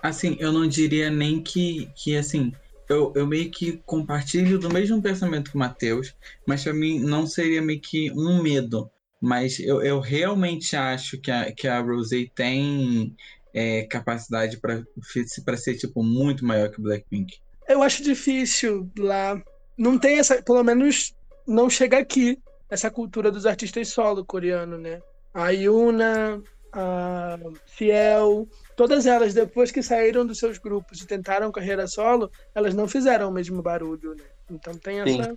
Assim, 0.01 0.37
eu 0.39 0.53
não 0.53 0.67
diria 0.67 1.09
nem 1.09 1.41
que, 1.41 1.89
que 1.95 2.15
assim, 2.15 2.53
eu, 2.91 3.13
eu 3.15 3.25
meio 3.25 3.49
que 3.49 3.81
compartilho 3.85 4.59
do 4.59 4.69
mesmo 4.69 5.01
pensamento 5.01 5.51
que 5.51 5.55
o 5.55 5.59
Matheus, 5.59 6.15
mas 6.45 6.63
pra 6.63 6.73
mim 6.73 6.99
não 6.99 7.25
seria 7.25 7.61
meio 7.61 7.79
que 7.79 8.11
um 8.11 8.41
medo. 8.41 8.89
Mas 9.21 9.59
eu, 9.59 9.81
eu 9.81 9.99
realmente 9.99 10.75
acho 10.75 11.19
que 11.19 11.31
a, 11.31 11.51
que 11.51 11.67
a 11.67 11.79
Rosé 11.79 12.25
tem 12.35 13.15
é, 13.53 13.83
capacidade 13.83 14.59
para 14.59 15.57
ser, 15.57 15.75
tipo, 15.75 16.03
muito 16.03 16.45
maior 16.45 16.69
que 16.69 16.81
Blackpink. 16.81 17.37
Eu 17.67 17.81
acho 17.81 18.03
difícil 18.03 18.91
lá. 18.97 19.41
Não 19.77 19.97
tem 19.97 20.19
essa, 20.19 20.41
pelo 20.41 20.63
menos 20.63 21.13
não 21.47 21.69
chega 21.69 21.97
aqui, 21.99 22.39
essa 22.69 22.89
cultura 22.89 23.31
dos 23.31 23.45
artistas 23.45 23.89
solo 23.89 24.25
coreano, 24.25 24.77
né? 24.77 25.01
A 25.33 25.49
Yuna, 25.49 26.41
a 26.71 27.37
Fiel, 27.65 28.47
todas 28.75 29.05
elas, 29.05 29.33
depois 29.33 29.71
que 29.71 29.83
saíram 29.83 30.25
dos 30.25 30.39
seus 30.39 30.57
grupos 30.57 31.01
e 31.01 31.07
tentaram 31.07 31.51
carreira 31.51 31.87
solo, 31.87 32.31
elas 32.55 32.73
não 32.73 32.87
fizeram 32.87 33.29
o 33.29 33.31
mesmo 33.31 33.61
barulho, 33.61 34.15
né? 34.15 34.23
Então 34.49 34.73
tem 34.73 34.99
essa, 34.99 35.35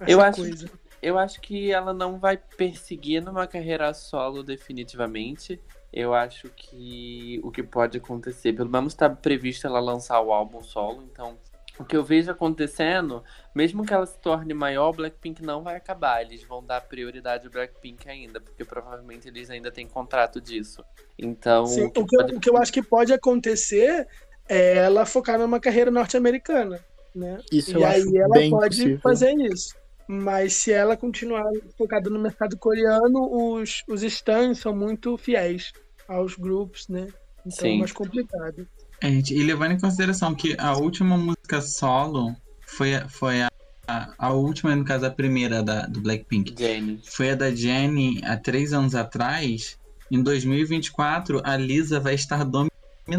essa 0.00 0.10
Eu 0.10 0.20
acho 0.20 0.40
coisa. 0.40 0.70
Eu 1.00 1.18
acho 1.18 1.40
que 1.40 1.70
ela 1.70 1.92
não 1.92 2.18
vai 2.18 2.36
perseguir 2.36 3.22
numa 3.22 3.46
carreira 3.46 3.92
solo 3.92 4.42
definitivamente. 4.42 5.60
Eu 5.92 6.14
acho 6.14 6.48
que 6.48 7.40
o 7.44 7.50
que 7.50 7.62
pode 7.62 7.98
acontecer, 7.98 8.52
pelo 8.54 8.70
menos 8.70 8.94
está 8.94 9.08
previsto 9.08 9.66
ela 9.66 9.80
lançar 9.80 10.20
o 10.20 10.32
álbum 10.32 10.62
solo, 10.62 11.02
então 11.02 11.38
o 11.78 11.84
que 11.84 11.96
eu 11.96 12.04
vejo 12.04 12.30
acontecendo, 12.30 13.24
mesmo 13.54 13.84
que 13.84 13.92
ela 13.92 14.06
se 14.06 14.18
torne 14.20 14.54
maior, 14.54 14.90
o 14.90 14.94
Blackpink 14.94 15.42
não 15.42 15.62
vai 15.62 15.76
acabar. 15.76 16.22
Eles 16.22 16.44
vão 16.44 16.64
dar 16.64 16.80
prioridade 16.82 17.46
ao 17.46 17.52
Blackpink 17.52 18.08
ainda, 18.08 18.40
porque 18.40 18.64
provavelmente 18.64 19.28
eles 19.28 19.50
ainda 19.50 19.72
têm 19.72 19.88
contrato 19.88 20.40
disso. 20.40 20.84
Então, 21.18 21.64
Sim, 21.64 21.86
o 21.86 21.90
que 21.92 22.02
o, 22.02 22.06
que 22.06 22.16
eu, 22.16 22.20
pode- 22.20 22.34
o 22.34 22.40
que 22.40 22.50
eu 22.50 22.56
acho 22.58 22.72
que 22.72 22.82
pode 22.82 23.12
acontecer 23.12 24.06
é 24.48 24.76
ela 24.78 25.06
focar 25.06 25.38
numa 25.38 25.60
carreira 25.60 25.90
norte-americana, 25.90 26.84
né? 27.14 27.42
Isso 27.50 27.76
e 27.76 27.78
eu 27.78 27.84
aí 27.84 28.02
acho 28.02 28.12
ela 28.16 28.34
bem 28.34 28.50
pode 28.50 28.90
possível. 28.90 29.00
fazer 29.02 29.32
isso. 29.50 29.74
Mas 30.06 30.54
se 30.56 30.70
ela 30.72 30.96
continuar 30.96 31.44
focada 31.78 32.10
no 32.10 32.20
mercado 32.20 32.58
coreano, 32.58 33.26
os, 33.56 33.82
os 33.88 34.02
stands 34.02 34.58
são 34.60 34.76
muito 34.76 35.16
fiéis 35.16 35.72
aos 36.06 36.36
grupos, 36.36 36.86
né? 36.88 37.12
Então 37.44 37.70
é 37.70 37.72
Sim. 37.72 37.78
mais 37.78 37.92
complicado. 37.92 38.68
É, 39.00 39.08
gente, 39.10 39.34
e 39.34 39.42
levando 39.42 39.72
em 39.72 39.80
consideração 39.80 40.34
que 40.34 40.54
a 40.58 40.76
última 40.76 41.16
música 41.16 41.60
solo 41.60 42.34
foi, 42.60 42.94
a- 42.94 43.08
foi 43.08 43.42
a, 43.42 43.50
a, 43.86 44.14
a 44.18 44.32
última, 44.32 44.74
no 44.74 44.84
caso, 44.84 45.04
a 45.06 45.10
primeira 45.10 45.62
da, 45.62 45.82
do 45.86 46.00
Blackpink. 46.00 46.54
Jenny. 46.58 47.00
Foi 47.04 47.30
a 47.30 47.34
da 47.34 47.50
Jennie 47.54 48.20
há 48.24 48.36
três 48.36 48.72
anos 48.72 48.94
atrás. 48.94 49.78
Em 50.10 50.22
2024, 50.22 51.40
a 51.44 51.56
Lisa 51.56 51.98
vai 52.00 52.14
estar 52.14 52.44
dominando 52.44 52.68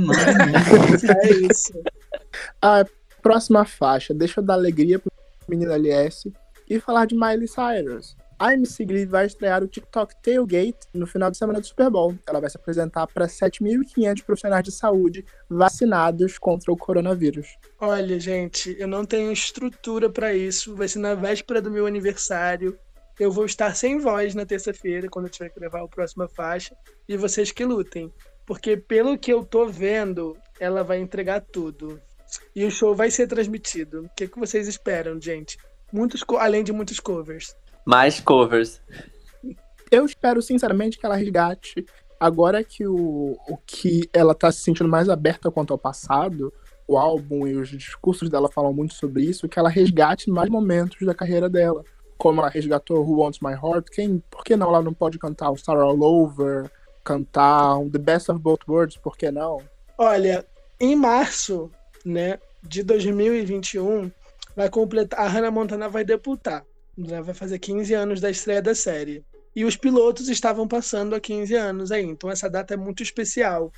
o. 0.10 0.12
É 1.24 1.32
isso. 1.52 1.74
A 2.62 2.86
próxima 3.22 3.66
faixa, 3.66 4.14
deixa 4.14 4.40
eu 4.40 4.44
dar 4.44 4.54
alegria 4.56 4.98
pro 5.00 5.12
menino 5.48 5.72
LS 5.72 6.32
e 6.70 6.80
falar 6.80 7.06
de 7.06 7.16
Miley 7.16 7.48
Cyrus. 7.48 8.16
A 8.38 8.54
MC 8.54 8.84
Glee 8.84 9.06
vai 9.06 9.26
estrear 9.26 9.64
o 9.64 9.68
TikTok 9.68 10.14
Tailgate 10.22 10.88
no 10.94 11.08
final 11.08 11.32
de 11.32 11.38
semana 11.38 11.62
do 11.62 11.68
Super 11.68 11.90
Bowl. 11.90 12.16
Ela 12.28 12.42
vai 12.42 12.50
se 12.50 12.58
apresentar 12.58 13.08
para 13.08 13.28
7.500 13.28 14.24
profissionais 14.26 14.64
de 14.64 14.74
saúde 14.74 15.26
vacinados 15.50 16.38
contra 16.38 16.70
o 16.72 16.76
coronavírus. 16.76 17.48
Olha, 17.80 18.20
gente, 18.20 18.76
eu 18.78 18.90
não 18.90 19.06
tenho 19.06 19.32
estrutura 19.32 20.10
pra 20.10 20.34
isso. 20.34 20.76
Vai 20.76 20.90
ser 20.90 21.00
na 21.00 21.16
véspera 21.16 21.62
do 21.62 21.72
meu 21.72 21.88
aniversário. 21.88 22.78
Eu 23.18 23.32
vou 23.32 23.46
estar 23.46 23.74
sem 23.74 24.00
voz 24.00 24.36
na 24.36 24.46
terça-feira, 24.46 25.08
quando 25.08 25.28
eu 25.28 25.32
tiver 25.32 25.50
que 25.50 25.60
gravar 25.60 25.82
a 25.82 25.88
próxima 25.88 26.28
faixa. 26.28 26.76
E 27.08 27.16
vocês 27.16 27.54
que 27.54 27.64
lutem. 27.64 28.14
Porque 28.46 28.76
pelo 28.76 29.18
que 29.18 29.32
eu 29.32 29.46
tô 29.46 29.66
vendo, 29.66 30.36
ela 30.60 30.84
vai 30.84 31.00
entregar 31.00 31.40
tudo. 31.40 32.02
E 32.54 32.66
o 32.66 32.72
show 32.72 32.94
vai 32.94 33.10
ser 33.10 33.28
transmitido. 33.28 34.02
O 34.02 34.10
que, 34.10 34.28
que 34.28 34.38
vocês 34.38 34.68
esperam, 34.68 35.22
gente? 35.22 35.58
Muitos, 35.94 36.22
além 36.38 36.66
de 36.66 36.74
muitos 36.74 37.00
covers. 37.00 37.56
Mais 37.86 38.20
covers. 38.20 38.82
Eu 39.92 40.06
espero, 40.06 40.42
sinceramente, 40.42 40.98
que 40.98 41.06
ela 41.06 41.16
resgate. 41.16 41.86
Agora 42.20 42.64
que 42.64 42.88
o, 42.88 43.38
o 43.48 43.58
que 43.66 44.10
ela 44.12 44.34
tá 44.34 44.52
se 44.52 44.62
sentindo 44.62 44.90
mais 44.90 45.10
aberta 45.10 45.52
quanto 45.52 45.72
ao 45.72 45.78
passado, 45.78 46.52
o 46.88 46.98
álbum 46.98 47.48
e 47.48 47.56
os 47.56 47.70
discursos 47.70 48.30
dela 48.30 48.50
falam 48.52 48.74
muito 48.74 48.94
sobre 48.94 49.24
isso, 49.24 49.48
que 49.48 49.60
ela 49.60 49.70
resgate 49.70 50.30
mais 50.30 50.50
momentos 50.50 51.06
da 51.06 51.14
carreira 51.14 51.50
dela. 51.50 51.84
Como 52.18 52.40
ela 52.40 52.50
resgatou 52.50 53.06
Who 53.06 53.22
Wants 53.22 53.40
My 53.42 53.52
Heart, 53.52 53.90
quem, 53.92 54.24
por 54.30 54.44
que 54.44 54.56
não 54.56 54.70
ela 54.70 54.82
não 54.82 54.94
pode 54.94 55.20
cantar 55.20 55.52
o 55.52 55.58
Star 55.58 55.78
All 55.78 56.02
Over, 56.02 56.72
cantar 57.04 57.78
The 57.92 58.00
Best 58.00 58.32
of 58.32 58.40
Both 58.40 58.62
Worlds, 58.68 58.98
por 58.98 59.18
que 59.18 59.30
não? 59.30 59.62
Olha, 59.98 60.46
em 60.80 60.96
março, 60.96 61.70
né, 62.06 62.40
de 62.64 62.84
2021, 62.84 64.10
vai 64.56 64.70
completar, 64.70 65.20
a 65.20 65.28
Hannah 65.28 65.52
Montana 65.52 65.90
vai 65.90 66.04
debutar. 66.04 66.66
Ela 66.98 67.22
vai 67.22 67.34
fazer 67.34 67.60
15 67.60 67.94
anos 67.94 68.22
da 68.22 68.30
estreia 68.30 68.62
da 68.62 68.76
série. 68.76 69.24
E 69.56 69.64
os 69.64 69.76
pilotos 69.78 70.28
estavam 70.28 70.68
passando 70.68 71.16
há 71.16 71.20
15 71.20 71.56
anos 71.56 71.92
aí, 71.92 72.04
então 72.04 72.30
essa 72.30 72.50
data 72.50 72.74
é 72.74 72.78
muito 72.78 73.02
especial, 73.02 73.72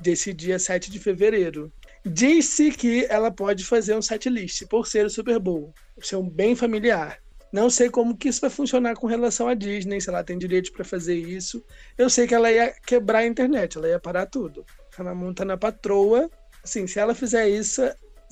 desse 0.00 0.32
dia 0.32 0.58
7 0.58 0.90
de 0.90 0.98
fevereiro. 0.98 1.72
Disse 2.04 2.70
que 2.70 3.04
ela 3.08 3.30
pode 3.30 3.64
fazer 3.64 3.96
um 3.96 4.02
setlist 4.02 4.66
por 4.66 4.86
ser 4.86 5.06
o 5.06 5.10
Super 5.10 5.38
Bowl, 5.38 5.74
ser 6.00 6.16
um 6.16 6.28
bem 6.28 6.54
familiar. 6.54 7.18
Não 7.52 7.70
sei 7.70 7.88
como 7.88 8.16
que 8.16 8.28
isso 8.28 8.40
vai 8.40 8.50
funcionar 8.50 8.94
com 8.94 9.06
relação 9.06 9.48
à 9.48 9.54
Disney, 9.54 10.00
se 10.00 10.08
ela 10.08 10.22
tem 10.22 10.36
direito 10.36 10.72
para 10.72 10.84
fazer 10.84 11.16
isso. 11.16 11.64
Eu 11.96 12.10
sei 12.10 12.26
que 12.26 12.34
ela 12.34 12.50
ia 12.50 12.74
quebrar 12.86 13.20
a 13.20 13.26
internet, 13.26 13.78
ela 13.78 13.88
ia 13.88 13.98
parar 13.98 14.26
tudo. 14.26 14.64
Hannah 14.96 15.14
Montana 15.14 15.56
patroa. 15.56 16.30
Assim, 16.62 16.86
se 16.86 16.98
ela 16.98 17.14
fizer 17.14 17.48
isso, 17.48 17.82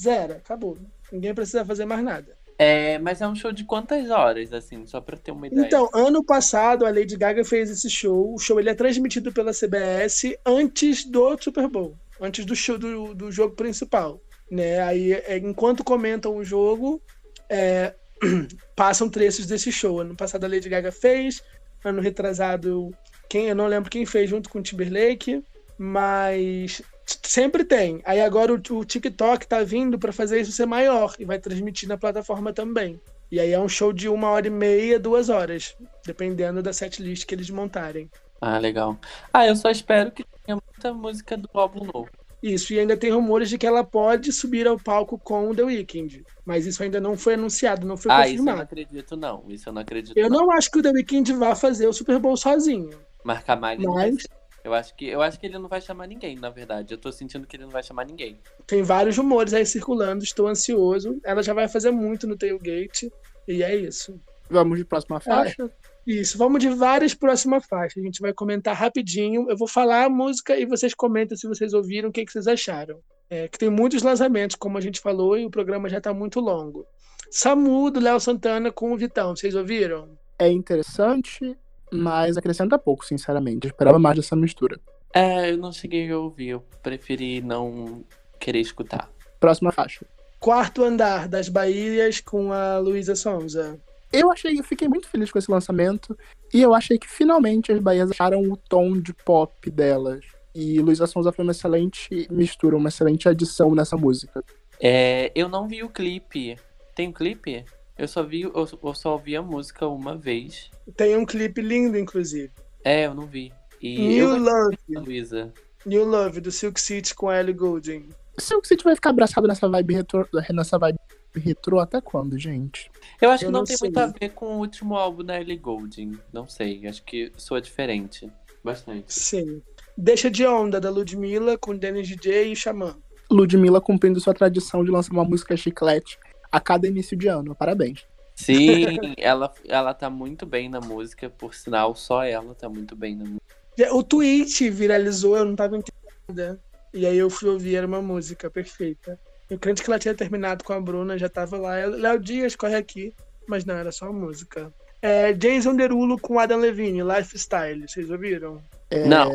zero, 0.01 0.35
acabou. 0.35 0.77
Ninguém 1.11 1.35
precisa 1.35 1.64
fazer 1.64 1.85
mais 1.85 2.05
nada. 2.05 2.37
É, 2.59 2.98
mas 2.98 3.20
é 3.20 3.26
um 3.26 3.34
show 3.34 3.50
de 3.52 3.64
quantas 3.64 4.11
horas, 4.11 4.52
assim, 4.52 4.86
só 4.86 5.00
pra 5.00 5.16
ter 5.16 5.32
uma 5.32 5.46
ideia? 5.46 5.66
Então, 5.66 5.88
ano 5.92 6.24
passado 6.24 6.86
a 6.86 6.90
Lady 6.90 7.16
Gaga 7.16 7.44
fez 7.44 7.68
esse 7.70 7.90
show. 7.90 8.34
O 8.34 8.38
show 8.38 8.61
ele 8.61 8.70
é 8.70 8.74
transmitido 8.74 9.32
pela 9.32 9.52
CBS 9.52 10.36
antes 10.46 11.05
do 11.05 11.36
Super 11.40 11.68
Bowl 11.68 11.96
antes 12.20 12.44
do, 12.44 12.55
show, 12.55 12.78
do, 12.78 13.14
do 13.14 13.30
jogo 13.30 13.55
principal. 13.55 14.20
Né? 14.50 14.80
Aí, 14.80 15.12
é, 15.12 15.38
enquanto 15.38 15.84
comentam 15.84 16.36
o 16.36 16.44
jogo, 16.44 17.00
é, 17.48 17.94
passam 18.76 19.09
trechos 19.09 19.46
desse 19.46 19.72
show. 19.72 20.00
Ano 20.00 20.14
passado 20.14 20.44
a 20.44 20.48
Lady 20.48 20.68
Gaga 20.68 20.92
fez, 20.92 21.42
ano 21.84 22.00
retrasado, 22.00 22.90
quem 23.28 23.48
eu 23.48 23.55
não 23.55 23.66
lembro 23.66 23.90
quem 23.90 24.07
fez 24.07 24.28
junto 24.30 24.48
com 24.48 24.59
o 24.59 24.62
Timberlake, 24.62 25.42
mas 25.78 26.82
sempre 27.22 27.64
tem. 27.64 28.00
Aí 28.05 28.20
agora 28.20 28.52
o, 28.52 28.57
o 28.57 28.84
TikTok 28.84 29.46
tá 29.46 29.62
vindo 29.62 29.98
para 29.98 30.12
fazer 30.12 30.40
isso 30.40 30.52
ser 30.52 30.66
maior 30.66 31.14
e 31.18 31.24
vai 31.24 31.38
transmitir 31.38 31.88
na 31.88 31.96
plataforma 31.96 32.52
também. 32.52 33.00
E 33.30 33.40
aí 33.40 33.52
é 33.52 33.59
um 33.59 33.68
show 33.68 33.92
de 33.92 34.09
uma 34.09 34.30
hora 34.30 34.46
e 34.46 34.50
meia, 34.50 34.98
duas 34.98 35.28
horas, 35.28 35.76
dependendo 36.07 36.62
da 36.62 36.72
setlist 36.72 37.26
que 37.26 37.34
eles 37.34 37.50
montarem. 37.50 38.11
Ah, 38.40 38.59
legal. 38.59 38.98
Ah, 39.32 39.46
eu 39.46 39.57
só 39.57 39.70
espero 39.70 40.11
que 40.11 40.24
tenha 40.44 40.57
muita 40.57 40.92
música 40.92 41.36
do 41.36 41.48
álbum 41.55 41.84
novo. 41.84 42.09
Isso, 42.42 42.74
e 42.74 42.78
ainda 42.78 42.94
tem 42.94 43.11
rumores 43.11 43.48
de 43.48 43.57
que 43.57 43.66
ela 43.66 43.82
pode 43.82 44.30
subir 44.30 44.66
ao 44.66 44.78
palco 44.78 45.18
com 45.18 45.48
o 45.48 45.55
The 45.55 45.62
Weeknd. 45.62 46.22
Mas 46.44 46.66
isso 46.66 46.82
ainda 46.82 47.00
não 47.00 47.16
foi 47.16 47.34
anunciado, 47.34 47.86
não 47.86 47.96
foi 47.96 48.12
ah, 48.12 48.18
confirmado. 48.18 48.34
isso 48.34 48.50
eu 48.50 48.55
não 48.55 48.62
acredito, 48.62 49.16
não. 49.16 49.44
Isso 49.48 49.68
eu 49.70 49.72
não 49.72 49.80
acredito. 49.80 50.16
Eu 50.18 50.28
não, 50.28 50.40
não 50.40 50.50
acho 50.52 50.70
que 50.70 50.78
o 50.78 50.82
The 50.82 50.90
Weeknd 50.90 51.32
vá 51.32 51.57
fazer 51.57 51.86
o 51.86 51.92
Super 51.94 52.18
Bowl 52.18 52.36
sozinho. 52.36 52.90
Marcar 53.24 53.59
mais 53.59 53.80
Mas... 53.80 54.26
Eu 54.65 54.73
acho, 54.73 54.95
que, 54.97 55.07
eu 55.07 55.21
acho 55.21 55.39
que 55.39 55.45
ele 55.45 55.59
não 55.59 55.69
vai 55.69 55.79
chamar 55.79 56.07
ninguém, 56.07 56.37
na 56.37 56.49
verdade. 56.49 56.95
Eu 56.95 56.99
tô 56.99 57.12
sentindo 57.12 57.47
que 57.47 57.55
ele 57.55 57.65
não 57.65 57.71
vai 57.71 57.83
chamar 57.83 58.07
ninguém. 58.07 58.41
Tem 58.67 58.83
vários 58.83 59.15
rumores 59.19 59.53
aí 59.53 59.67
circulando, 59.67 60.25
estou 60.25 60.49
ansioso. 60.49 61.21
Ela 61.23 61.43
já 61.43 61.53
vai 61.53 61.69
fazer 61.69 61.91
muito 61.91 62.27
no 62.27 62.35
Tailgate. 62.35 63.12
E 63.47 63.62
é 63.62 63.77
isso. 63.77 64.19
Vamos 64.49 64.79
de 64.79 64.85
próxima 64.87 65.21
faixa? 65.21 65.65
É. 65.65 65.95
Isso, 66.07 66.39
vamos 66.39 66.61
de 66.61 66.71
várias 66.71 67.15
próximas 67.15 67.67
faixas. 67.67 68.03
A 68.03 68.07
gente 68.07 68.23
vai 68.23 68.33
comentar 68.33 68.75
rapidinho. 68.75 69.51
Eu 69.51 69.57
vou 69.57 69.69
falar 69.69 70.05
a 70.05 70.11
música 70.11 70.57
e 70.57 70.65
vocês 70.65 70.95
comentam 70.95 71.37
se 71.37 71.47
vocês 71.47 71.75
ouviram, 71.75 72.09
o 72.09 72.12
que, 72.12 72.25
que 72.25 72.33
vocês 72.33 72.47
acharam. 72.47 73.01
É, 73.29 73.49
que 73.49 73.59
tem 73.59 73.69
muitos 73.69 74.03
lançamentos, 74.03 74.57
como 74.57 74.79
a 74.79 74.81
gente 74.81 75.01
falou, 75.01 75.37
e 75.37 75.45
o 75.45 75.51
programa 75.51 75.91
já 75.91 75.99
está 75.99 76.12
muito 76.15 76.41
longo. 76.41 76.87
Samu, 77.31 77.91
do 77.91 78.01
Léo 78.01 78.21
Santana 78.21 78.71
com 78.71 78.93
o 78.93 78.97
Vitão, 78.97 79.35
vocês 79.35 79.55
ouviram? 79.55 80.17
É 80.39 80.49
interessante, 80.49 81.57
mas 81.95 82.36
acrescenta 82.36 82.78
pouco, 82.78 83.05
sinceramente. 83.05 83.66
Eu 83.66 83.70
esperava 83.70 83.99
mais 83.99 84.16
dessa 84.16 84.36
mistura. 84.36 84.78
É, 85.12 85.53
eu 85.53 85.57
não 85.57 85.72
cheguei 85.72 86.11
a 86.11 86.18
ouvir, 86.18 86.49
eu 86.49 86.64
preferi 86.82 87.40
não 87.40 88.05
querer 88.40 88.61
escutar. 88.61 89.11
Próxima 89.38 89.70
faixa. 89.70 90.05
Quarto 90.40 90.82
Andar 90.82 91.28
das 91.28 91.49
Bahias 91.49 92.20
com 92.20 92.53
a 92.53 92.78
Luísa 92.78 93.14
Sonza. 93.14 93.78
Eu 94.12 94.30
achei, 94.30 94.59
eu 94.59 94.64
fiquei 94.64 94.88
muito 94.88 95.09
feliz 95.09 95.30
com 95.30 95.38
esse 95.38 95.51
lançamento. 95.51 96.16
E 96.53 96.61
eu 96.61 96.74
achei 96.74 96.99
que 96.99 97.09
finalmente 97.09 97.72
as 97.72 97.80
Bahias 97.80 98.11
acharam 98.11 98.42
o 98.42 98.57
tom 98.57 99.01
de 99.01 99.12
pop 99.12 99.70
delas. 99.70 100.24
E 100.55 100.78
Luísa 100.80 101.07
Sonza 101.07 101.32
foi 101.32 101.45
uma 101.45 101.53
excelente 101.53 102.28
mistura, 102.30 102.76
uma 102.76 102.88
excelente 102.88 103.28
adição 103.28 103.74
nessa 103.74 103.97
música. 103.97 104.45
É, 104.80 105.32
eu 105.34 105.49
não 105.49 105.66
vi 105.66 105.82
o 105.82 105.88
clipe. 105.88 106.57
Tem 106.95 107.09
um 107.09 107.12
clipe? 107.12 107.64
Eu 107.97 108.09
só 108.09 108.22
vi, 108.22 108.42
eu, 108.42 108.53
eu 108.55 108.95
só 108.95 109.12
ouvi 109.12 109.36
a 109.36 109.42
música 109.42 109.86
uma 109.86 110.16
vez. 110.16 110.70
Tem 110.97 111.16
um 111.16 111.24
clipe 111.24 111.61
lindo, 111.61 111.97
inclusive. 111.99 112.51
É, 112.84 113.07
eu 113.07 113.14
não 113.14 113.26
vi. 113.26 113.53
E 113.80 113.99
New 113.99 114.38
Love. 114.38 114.78
Luísa. 114.88 115.53
New 115.86 116.05
Love, 116.05 116.40
do 116.40 116.51
Silk 116.51 116.80
City 116.80 117.14
com 117.14 117.28
a 117.28 117.38
Ellie 117.38 117.55
Goulding. 117.55 118.09
Silk 118.38 118.66
City 118.66 118.82
vai 118.82 118.95
ficar 118.95 119.11
abraçado 119.11 119.47
nessa 119.47 119.68
vibe 119.68 119.95
retro, 119.95 120.28
nessa 120.51 120.78
vibe 120.78 120.99
retrô 121.36 121.78
até 121.78 122.01
quando, 122.01 122.38
gente? 122.38 122.90
Eu 123.20 123.30
acho 123.30 123.45
Eu 123.45 123.49
que 123.49 123.53
não, 123.53 123.61
não 123.61 123.66
tem 123.66 123.76
sei. 123.76 123.88
muito 123.88 123.99
a 123.99 124.07
ver 124.07 124.30
com 124.30 124.57
o 124.57 124.59
último 124.59 124.97
álbum 124.97 125.22
da 125.22 125.40
Ellie 125.40 125.57
Goulding. 125.57 126.18
Não 126.32 126.49
sei, 126.49 126.86
acho 126.86 127.03
que 127.05 127.32
soa 127.36 127.61
diferente. 127.61 128.30
Bastante. 128.62 129.12
Sim. 129.12 129.62
Deixa 129.97 130.30
de 130.30 130.47
Onda, 130.47 130.80
da 130.80 130.90
Ludmilla, 130.90 131.57
com 131.57 131.76
Dennis 131.76 132.09
DJ 132.09 132.51
e 132.53 132.57
Xamã. 132.57 132.97
Ludmilla 133.30 133.80
cumprindo 133.80 134.20
sua 134.20 134.34
tradição 134.34 134.84
de 134.84 134.90
lançar 134.90 135.12
uma 135.12 135.24
música 135.24 135.57
chiclete 135.57 136.18
a 136.55 136.61
cada 136.61 136.86
início 136.86 137.16
de 137.16 137.26
ano. 137.26 137.52
Parabéns. 137.52 138.07
Sim, 138.36 138.86
ela, 139.18 139.52
ela 139.66 139.92
tá 139.92 140.09
muito 140.09 140.46
bem 140.46 140.68
na 140.68 140.80
música, 140.80 141.28
por 141.28 141.52
sinal, 141.52 141.96
só 141.96 142.22
ela 142.22 142.55
tá 142.55 142.68
muito 142.68 142.94
bem 142.94 143.16
na 143.16 143.24
música. 143.24 143.94
O 143.94 144.05
tweet 144.05 144.70
viralizou, 144.70 145.36
eu 145.36 145.44
não 145.44 145.57
tava 145.57 145.76
entendendo. 145.76 146.61
E 146.92 147.05
aí 147.07 147.18
eu 147.18 147.28
fui 147.28 147.48
ouvir, 147.48 147.74
era 147.74 147.86
uma 147.86 148.00
música 148.00 148.48
perfeita. 148.48 149.18
Eu 149.50 149.59
crente 149.59 149.82
que 149.82 149.90
ela 149.90 149.98
tinha 149.98 150.14
terminado 150.14 150.62
com 150.62 150.72
a 150.72 150.80
Bruna, 150.80 151.18
já 151.18 151.28
tava 151.28 151.59
lá. 151.59 151.74
Léo 151.86 152.20
Dias, 152.20 152.55
corre 152.55 152.76
aqui. 152.76 153.12
Mas 153.48 153.64
não, 153.64 153.74
era 153.74 153.90
só 153.90 154.09
uma 154.09 154.26
música. 154.26 154.72
É, 155.02 155.32
Jason 155.32 155.74
Derulo 155.74 156.18
com 156.18 156.38
Adam 156.38 156.61
Levine, 156.61 157.02
Lifestyle. 157.02 157.86
Vocês 157.86 158.11
ouviram? 158.11 158.62
É... 158.90 159.07
Não. 159.07 159.30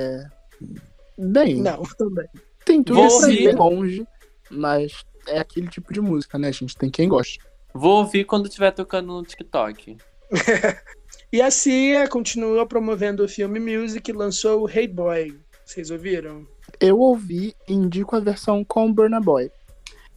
Bem, 1.17 1.57
Não, 1.57 1.83
também. 1.97 2.27
tem 2.63 2.81
tudo 2.81 3.07
Vou 3.07 3.29
ir 3.29 3.53
longe, 3.55 4.07
mas 4.49 5.03
é 5.29 5.39
aquele 5.39 5.67
tipo 5.67 5.93
de 5.93 6.01
música, 6.01 6.37
né, 6.37 6.51
gente? 6.51 6.75
Tem 6.75 6.89
quem 6.89 7.07
gosta. 7.09 7.43
Vou 7.73 7.97
ouvir 7.99 8.25
quando 8.25 8.47
estiver 8.47 8.71
tocando 8.71 9.07
no 9.13 9.23
TikTok. 9.23 9.97
E 11.31 11.41
a 11.43 11.51
Cia 11.51 12.07
continua 12.07 12.65
promovendo 12.65 13.23
o 13.23 13.29
filme 13.29 13.59
Music 13.59 14.09
e 14.09 14.13
lançou 14.13 14.63
o 14.63 14.69
Hey 14.69 14.87
Boy. 14.87 15.39
Vocês 15.63 15.91
ouviram? 15.91 16.47
Eu 16.79 16.99
ouvi 16.99 17.55
e 17.67 17.73
indico 17.73 18.15
a 18.15 18.19
versão 18.19 18.63
com 18.63 18.91
Burna 18.91 19.19
Boy. 19.19 19.51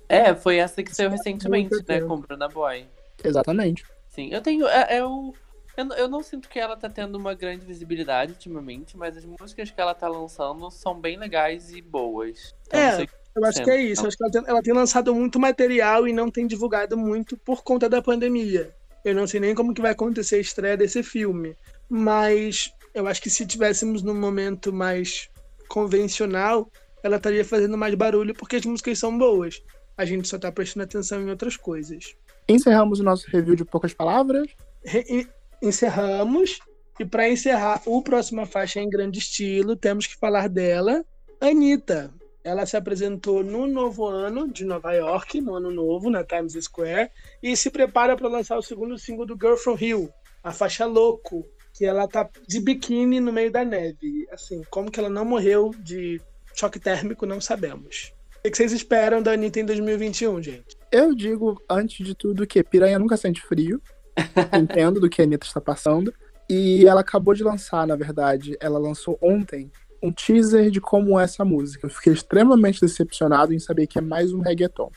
É, 0.09 0.35
foi 0.35 0.57
essa 0.57 0.83
que 0.83 0.95
saiu 0.95 1.11
recentemente, 1.11 1.75
né? 1.87 2.01
Com 2.01 2.19
Bruna 2.19 2.49
Boy. 2.49 2.87
Exatamente. 3.23 3.85
Sim, 4.09 4.31
eu 4.33 4.41
tenho. 4.41 4.67
É, 4.67 4.97
é 4.97 5.05
o- 5.05 5.35
eu, 5.77 5.89
eu 5.97 6.09
não 6.09 6.23
sinto 6.23 6.49
que 6.49 6.59
ela 6.59 6.77
tá 6.77 6.89
tendo 6.89 7.17
uma 7.17 7.35
grande 7.35 7.65
visibilidade 7.67 8.33
ultimamente, 8.33 8.97
mas 8.97 9.15
as 9.17 9.25
músicas 9.27 9.71
que 9.71 9.81
ela 9.81 9.95
tá 9.95 10.09
lançando 10.09 10.71
são 10.71 10.99
bem 10.99 11.19
legais 11.19 11.75
e 11.75 11.83
boas. 11.83 12.55
Então, 12.67 12.81
É, 12.81 12.89
não 12.91 12.97
sei- 12.97 13.09
Eu 13.35 13.45
acho 13.45 13.63
que 13.65 13.71
é 13.71 13.81
isso. 13.81 14.03
Eu 14.03 14.09
acho 14.09 14.17
que 14.17 14.23
ela 14.25 14.33
tem, 14.33 14.43
ela 14.47 14.63
tem 14.63 14.75
lançado 14.75 15.15
muito 15.15 15.39
material 15.41 16.07
e 16.07 16.13
não 16.13 16.31
tem 16.31 16.47
divulgado 16.47 16.97
muito 16.97 17.37
por 17.37 17.63
conta 17.63 17.89
da 17.89 18.03
pandemia. 18.03 18.75
Eu 19.05 19.15
não 19.15 19.27
sei 19.27 19.41
nem 19.41 19.55
como 19.55 19.75
que 19.75 19.81
vai 19.81 19.91
acontecer 19.93 20.37
a 20.37 20.41
estreia 20.41 20.77
desse 20.77 21.03
filme. 21.03 21.57
Mas 21.89 22.73
eu 22.95 23.07
acho 23.07 23.21
que 23.23 23.31
se 23.31 23.45
tivéssemos 23.47 24.03
num 24.03 24.15
momento 24.15 24.73
mais 24.73 25.29
convencional, 25.69 26.71
ela 27.03 27.17
estaria 27.17 27.45
fazendo 27.45 27.77
mais 27.77 27.95
barulho 27.95 28.35
porque 28.35 28.57
as 28.57 28.65
músicas 28.67 28.99
são 28.99 29.17
boas. 29.17 29.63
A 29.97 30.05
gente 30.05 30.29
só 30.29 30.39
tá 30.39 30.53
prestando 30.53 30.85
atenção 30.85 31.21
em 31.23 31.31
outras 31.31 31.57
coisas. 31.57 32.15
Encerramos 32.49 33.01
o 33.01 33.03
nosso 33.03 33.27
review 33.31 33.57
de 33.57 33.65
poucas 33.65 33.93
palavras. 33.95 34.47
Re- 34.85 35.27
encerramos. 35.61 36.59
E 37.01 37.05
para 37.05 37.29
encerrar 37.29 37.81
o 37.87 38.03
próxima 38.03 38.45
faixa 38.47 38.79
em 38.79 38.89
grande 38.89 39.19
estilo, 39.19 39.75
temos 39.75 40.07
que 40.07 40.17
falar 40.17 40.49
dela, 40.49 41.05
Anitta. 41.41 42.13
Ela 42.45 42.67
se 42.67 42.77
apresentou 42.77 43.45
no 43.45 43.67
novo 43.67 44.07
ano 44.07 44.53
de 44.53 44.65
Nova 44.65 44.93
York, 44.93 45.41
no 45.41 45.55
ano 45.55 45.71
novo, 45.71 46.11
na 46.11 46.25
Times 46.25 46.55
Square, 46.65 47.11
e 47.43 47.57
se 47.57 47.71
prepara 47.71 48.17
para 48.17 48.29
lançar 48.29 48.59
o 48.59 48.63
segundo 48.63 48.99
single 48.99 49.27
do 49.27 49.39
Girl 49.41 49.57
From 49.57 49.75
Rio, 49.75 50.13
a 50.43 50.53
faixa 50.53 50.85
Louco, 50.85 51.47
que 51.73 51.85
ela 51.85 52.07
tá 52.09 52.29
de 52.47 52.61
biquíni 52.61 53.21
no 53.21 53.33
meio 53.33 53.51
da 53.51 53.65
neve. 53.65 54.27
Assim, 54.31 54.63
como 54.71 54.91
que 54.91 54.99
ela 54.99 55.09
não 55.09 55.25
morreu 55.25 55.71
de 55.79 56.21
choque 56.55 56.79
térmico, 56.79 57.27
não 57.27 57.41
sabemos. 57.41 58.13
O 58.45 58.51
que 58.51 58.57
vocês 58.57 58.73
esperam 58.73 59.23
da 59.23 59.33
Anitta 59.33 59.61
em 59.61 59.65
2021, 59.65 60.43
gente? 60.43 60.77
Eu 60.91 61.15
digo, 61.15 61.63
antes 61.71 62.05
de 62.05 62.15
tudo, 62.15 62.47
que 62.47 62.63
piranha 62.65 62.99
nunca 62.99 63.17
sente 63.17 63.41
frio. 63.41 63.81
Entendo 64.61 65.01
do 65.01 65.09
que 65.09 65.23
a 65.23 65.25
Anitta 65.25 65.47
está 65.47 65.61
passando. 65.61 66.13
E 66.51 66.85
ela 66.87 67.01
acabou 67.01 67.35
de 67.35 67.45
lançar, 67.45 67.87
na 67.87 67.95
verdade, 67.95 68.57
ela 68.61 68.79
lançou 68.79 69.17
ontem 69.23 69.71
um 70.03 70.11
teaser 70.11 70.71
de 70.71 70.81
como 70.81 71.19
é 71.19 71.25
essa 71.25 71.45
música. 71.45 71.87
Eu 71.87 71.91
fiquei 71.91 72.13
extremamente 72.13 72.81
decepcionado 72.81 73.55
em 73.55 73.59
saber 73.59 73.87
que 73.87 73.99
é 73.99 74.03
mais 74.03 74.33
um 74.33 74.41
reggaeton. 74.41 74.91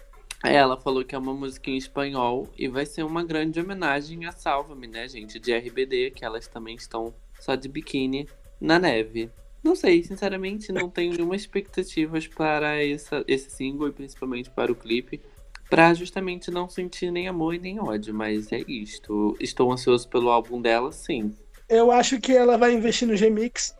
Ela 0.43 0.77
falou 0.77 1.03
que 1.03 1.15
é 1.15 1.17
uma 1.17 1.33
música 1.33 1.69
em 1.69 1.77
espanhol 1.77 2.47
e 2.57 2.67
vai 2.67 2.85
ser 2.85 3.03
uma 3.03 3.23
grande 3.23 3.59
homenagem 3.59 4.25
a 4.25 4.31
Salva-me, 4.31 4.87
né, 4.87 5.07
gente? 5.07 5.39
De 5.39 5.53
RBD, 5.53 6.11
que 6.11 6.25
elas 6.25 6.47
também 6.47 6.75
estão 6.75 7.13
só 7.39 7.55
de 7.55 7.67
biquíni 7.67 8.27
na 8.59 8.77
neve. 8.77 9.29
Não 9.63 9.75
sei, 9.75 10.03
sinceramente, 10.03 10.71
não 10.71 10.89
tenho 10.89 11.13
nenhuma 11.13 11.35
expectativas 11.35 12.27
para 12.27 12.75
essa, 12.83 13.23
esse 13.27 13.49
single 13.49 13.87
e 13.87 13.91
principalmente 13.91 14.49
para 14.49 14.71
o 14.71 14.75
clipe. 14.75 15.21
Pra 15.67 15.93
justamente 15.95 16.51
não 16.51 16.69
sentir 16.69 17.11
nem 17.11 17.27
amor 17.27 17.55
e 17.55 17.59
nem 17.59 17.79
ódio, 17.79 18.13
mas 18.13 18.51
é 18.51 18.59
isto. 18.67 19.35
Estou 19.39 19.71
ansioso 19.71 20.07
pelo 20.07 20.29
álbum 20.29 20.61
dela, 20.61 20.91
sim. 20.91 21.33
Eu 21.67 21.89
acho 21.89 22.19
que 22.19 22.31
ela 22.31 22.55
vai 22.55 22.73
investir 22.73 23.07
no 23.07 23.15
remix 23.15 23.73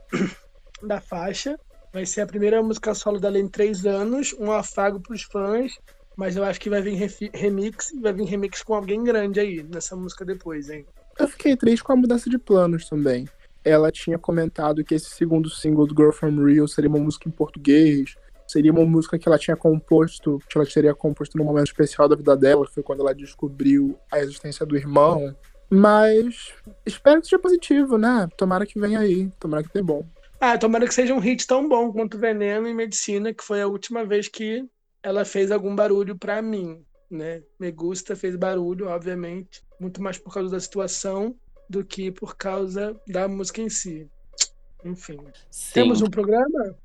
da 0.86 1.02
faixa. 1.02 1.58
Vai 1.94 2.06
ser 2.06 2.22
a 2.22 2.28
primeira 2.28 2.62
música 2.62 2.94
solo 2.94 3.20
dela 3.20 3.40
em 3.40 3.48
três 3.48 3.86
anos, 3.86 4.36
um 4.40 4.52
afago 4.52 5.00
pros 5.00 5.24
fãs. 5.24 5.74
Mas 6.18 6.36
eu 6.38 6.44
acho 6.44 6.60
que 6.60 6.70
vai 6.70 6.82
vir 6.82 6.96
remix, 7.34 7.92
vai 8.02 8.14
vir 8.14 8.26
remix 8.26 8.64
com 8.64 8.74
alguém 8.74 9.04
grande 9.04 9.40
aí 9.40 9.64
nessa 9.64 9.96
música 9.96 10.24
depois, 10.24 10.70
hein? 10.70 10.86
Eu 11.20 11.28
fiquei 11.28 11.56
triste 11.58 11.84
com 11.84 11.92
a 11.92 11.96
mudança 11.96 12.30
de 12.30 12.38
planos 12.38 12.88
também. 12.88 13.28
Ela 13.64 13.92
tinha 13.92 14.18
comentado 14.18 14.84
que 14.84 14.96
esse 14.96 15.10
segundo 15.10 15.50
single 15.50 15.88
do 15.88 15.96
Girl 15.96 16.12
From 16.12 16.44
Real 16.44 16.68
seria 16.68 16.90
uma 16.90 17.00
música 17.00 17.28
em 17.28 17.32
português, 17.32 18.16
seria 18.48 18.72
uma 18.72 18.86
música 18.86 19.18
que 19.18 19.28
ela 19.28 19.38
tinha 19.38 19.58
composto, 19.58 20.40
que 20.50 20.58
ela 20.58 20.68
teria 20.68 20.94
composto 20.94 21.38
num 21.38 21.44
momento 21.44 21.68
especial 21.68 22.08
da 22.08 22.16
vida 22.16 22.36
dela, 22.38 22.66
que 22.66 22.74
foi 22.74 22.84
quando 22.84 23.02
ela 23.02 23.14
descobriu 23.14 23.98
a 24.12 24.20
existência 24.20 24.66
do 24.66 24.78
irmão. 24.78 25.36
Mas 25.70 26.54
espero 26.86 27.20
que 27.20 27.28
seja 27.28 27.40
positivo, 27.40 27.98
né? 27.98 28.30
Tomara 28.38 28.66
que 28.66 28.80
venha 28.80 29.00
aí, 29.00 29.30
tomara 29.40 29.64
que 29.64 29.70
tenha 29.70 29.84
bom. 29.84 30.06
Ah, 30.48 30.60
tomara 30.60 30.88
que 30.88 30.94
seja 30.94 31.12
um 31.12 31.18
hit 31.18 31.48
tão 31.48 31.68
bom 31.68 31.92
quanto 31.92 32.20
Veneno 32.20 32.68
em 32.68 32.76
Medicina, 32.76 33.34
que 33.34 33.44
foi 33.44 33.64
a 33.64 33.68
última 33.68 34.06
vez 34.06 34.28
que 34.28 34.64
ela 35.02 35.26
fez 35.26 35.50
algum 35.50 35.76
barulho 35.76 36.16
para 36.16 36.40
mim, 36.40 36.86
né? 37.10 37.42
Me 37.60 37.72
Gusta 37.72 38.16
fez 38.16 38.36
barulho, 38.36 38.88
obviamente, 38.88 39.64
muito 39.80 40.04
mais 40.04 40.20
por 40.20 40.32
causa 40.32 40.52
da 40.52 40.60
situação 40.60 41.36
do 41.68 41.84
que 41.84 42.12
por 42.12 42.38
causa 42.38 42.96
da 43.08 43.28
música 43.28 43.60
em 43.60 43.70
si. 43.70 44.08
Enfim. 44.84 45.18
Sim. 45.50 45.74
Temos 45.74 46.04
um 46.04 46.12
programa? 46.12 46.78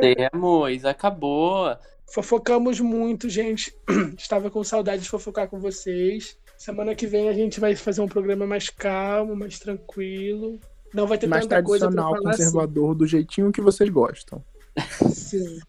Temos, 0.00 0.82
acabou. 0.86 1.76
Fofocamos 2.10 2.80
muito, 2.80 3.28
gente. 3.28 3.76
Estava 4.16 4.50
com 4.50 4.64
saudade 4.64 5.02
de 5.02 5.10
fofocar 5.10 5.50
com 5.50 5.60
vocês. 5.60 6.38
Semana 6.56 6.94
que 6.94 7.06
vem 7.06 7.28
a 7.28 7.34
gente 7.34 7.60
vai 7.60 7.76
fazer 7.76 8.00
um 8.00 8.08
programa 8.08 8.46
mais 8.46 8.70
calmo, 8.70 9.36
mais 9.36 9.58
tranquilo. 9.58 10.58
Não 10.92 11.06
vai 11.06 11.18
ter 11.18 11.26
mais 11.26 11.46
tanta 11.46 11.62
coisa 11.62 11.90
pra 11.90 12.02
falar 12.02 12.18
conservador, 12.20 12.90
assim. 12.90 12.98
do 12.98 13.06
jeitinho 13.06 13.52
que 13.52 13.60
vocês 13.60 13.88
gostam. 13.88 14.44
Sim. 15.10 15.60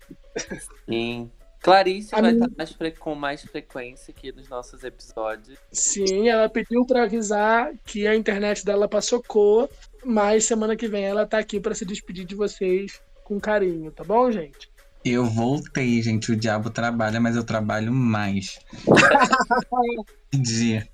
Sim. 0.87 1.31
Clarice 1.61 2.13
a 2.13 2.19
vai 2.19 2.33
minha... 2.33 2.45
estar 2.45 2.57
mais 2.57 2.97
com 2.99 3.15
mais 3.15 3.41
frequência 3.41 4.13
aqui 4.15 4.33
nos 4.33 4.49
nossos 4.49 4.83
episódios. 4.83 5.57
Sim, 5.71 6.27
ela 6.27 6.49
pediu 6.49 6.85
para 6.85 7.03
avisar 7.03 7.71
que 7.85 8.05
a 8.05 8.13
internet 8.13 8.65
dela 8.65 8.87
passou 8.87 9.23
cor, 9.23 9.69
mas 10.03 10.43
semana 10.43 10.75
que 10.75 10.89
vem 10.89 11.05
ela 11.05 11.25
tá 11.25 11.37
aqui 11.37 11.61
para 11.61 11.73
se 11.73 11.85
despedir 11.85 12.25
de 12.25 12.35
vocês 12.35 13.01
com 13.23 13.39
carinho, 13.39 13.89
tá 13.91 14.03
bom, 14.03 14.29
gente? 14.29 14.69
Eu 15.05 15.25
voltei, 15.25 16.01
gente. 16.01 16.31
O 16.31 16.35
diabo 16.35 16.69
trabalha, 16.69 17.19
mas 17.19 17.35
eu 17.35 17.43
trabalho 17.43 17.91
mais. 17.91 18.59
Dia. 20.33 20.87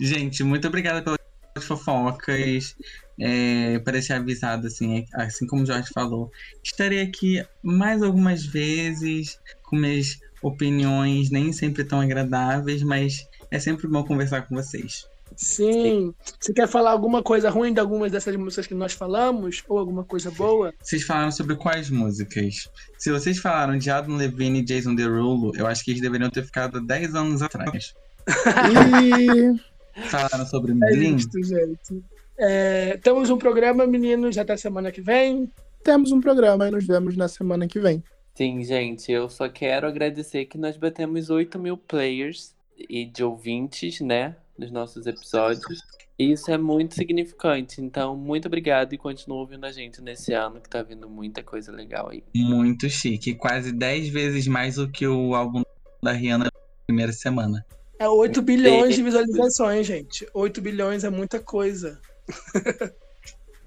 Gente, 0.00 0.42
muito 0.42 0.66
obrigada 0.66 1.19
pelas 1.52 1.66
fofocas. 1.66 2.76
É, 3.22 3.78
para 3.80 4.00
ser 4.00 4.14
avisado, 4.14 4.66
assim, 4.66 5.04
assim 5.12 5.46
como 5.46 5.62
o 5.62 5.66
Jorge 5.66 5.90
falou. 5.92 6.32
Estarei 6.64 7.02
aqui 7.02 7.44
mais 7.62 8.02
algumas 8.02 8.46
vezes 8.46 9.38
com 9.62 9.76
minhas 9.76 10.18
opiniões 10.42 11.30
nem 11.30 11.52
sempre 11.52 11.84
tão 11.84 12.00
agradáveis, 12.00 12.82
mas 12.82 13.28
é 13.50 13.58
sempre 13.58 13.86
bom 13.86 14.02
conversar 14.04 14.48
com 14.48 14.54
vocês. 14.54 15.06
Sim. 15.36 16.14
Você 16.38 16.52
quer 16.52 16.68
falar 16.68 16.90
alguma 16.90 17.22
coisa 17.22 17.50
ruim 17.50 17.72
de 17.72 17.80
algumas 17.80 18.10
dessas 18.10 18.34
músicas 18.36 18.66
que 18.66 18.74
nós 18.74 18.92
falamos? 18.92 19.62
Ou 19.68 19.78
alguma 19.78 20.04
coisa 20.04 20.30
boa? 20.30 20.72
Vocês 20.82 21.02
falaram 21.02 21.30
sobre 21.30 21.56
quais 21.56 21.88
músicas? 21.88 22.68
Se 22.98 23.10
vocês 23.10 23.38
falaram 23.38 23.78
de 23.78 23.90
Adam 23.90 24.16
Levine 24.16 24.60
e 24.60 24.64
Jason 24.64 24.94
Derulo, 24.94 25.52
eu 25.56 25.66
acho 25.66 25.84
que 25.84 25.92
eles 25.92 26.02
deveriam 26.02 26.30
ter 26.30 26.44
ficado 26.44 26.80
10 26.80 27.14
anos 27.14 27.42
atrás. 27.42 27.94
e... 29.02 29.69
Falaram 30.08 30.46
sobre 30.46 30.72
é 30.72 30.94
isso, 30.94 31.30
gente. 31.42 32.04
É, 32.38 32.96
temos 32.98 33.30
um 33.30 33.38
programa, 33.38 33.86
meninos, 33.86 34.38
até 34.38 34.56
semana 34.56 34.90
que 34.90 35.00
vem. 35.00 35.50
Temos 35.82 36.12
um 36.12 36.20
programa 36.20 36.68
e 36.68 36.70
nos 36.70 36.86
vemos 36.86 37.16
na 37.16 37.28
semana 37.28 37.66
que 37.66 37.78
vem. 37.78 38.02
Sim, 38.34 38.62
gente, 38.64 39.10
eu 39.10 39.28
só 39.28 39.48
quero 39.48 39.86
agradecer 39.86 40.46
que 40.46 40.56
nós 40.56 40.76
batemos 40.76 41.28
8 41.30 41.58
mil 41.58 41.76
players 41.76 42.54
e 42.88 43.04
de 43.04 43.22
ouvintes, 43.22 44.00
né? 44.00 44.36
nos 44.60 44.70
nossos 44.70 45.06
episódios. 45.06 45.80
E 46.18 46.32
isso 46.32 46.50
é 46.50 46.58
muito 46.58 46.94
significante. 46.94 47.80
Então, 47.80 48.14
muito 48.14 48.46
obrigado 48.46 48.92
e 48.92 48.98
continue 48.98 49.38
ouvindo 49.38 49.64
a 49.64 49.72
gente 49.72 50.02
nesse 50.02 50.34
ano, 50.34 50.60
que 50.60 50.68
tá 50.68 50.82
vindo 50.82 51.08
muita 51.08 51.42
coisa 51.42 51.72
legal 51.72 52.10
aí. 52.10 52.22
Muito 52.34 52.88
chique. 52.90 53.34
Quase 53.34 53.72
10 53.72 54.10
vezes 54.10 54.46
mais 54.46 54.76
do 54.76 54.88
que 54.90 55.06
o 55.06 55.34
álbum 55.34 55.62
da 56.02 56.12
Rihanna 56.12 56.44
na 56.44 56.50
primeira 56.86 57.12
semana. 57.12 57.64
É 58.00 58.08
8 58.08 58.40
bilhões 58.40 58.94
de 58.94 59.02
visualizações, 59.02 59.86
gente. 59.86 60.26
8 60.32 60.62
bilhões 60.62 61.04
é 61.04 61.10
muita 61.10 61.38
coisa. 61.38 62.00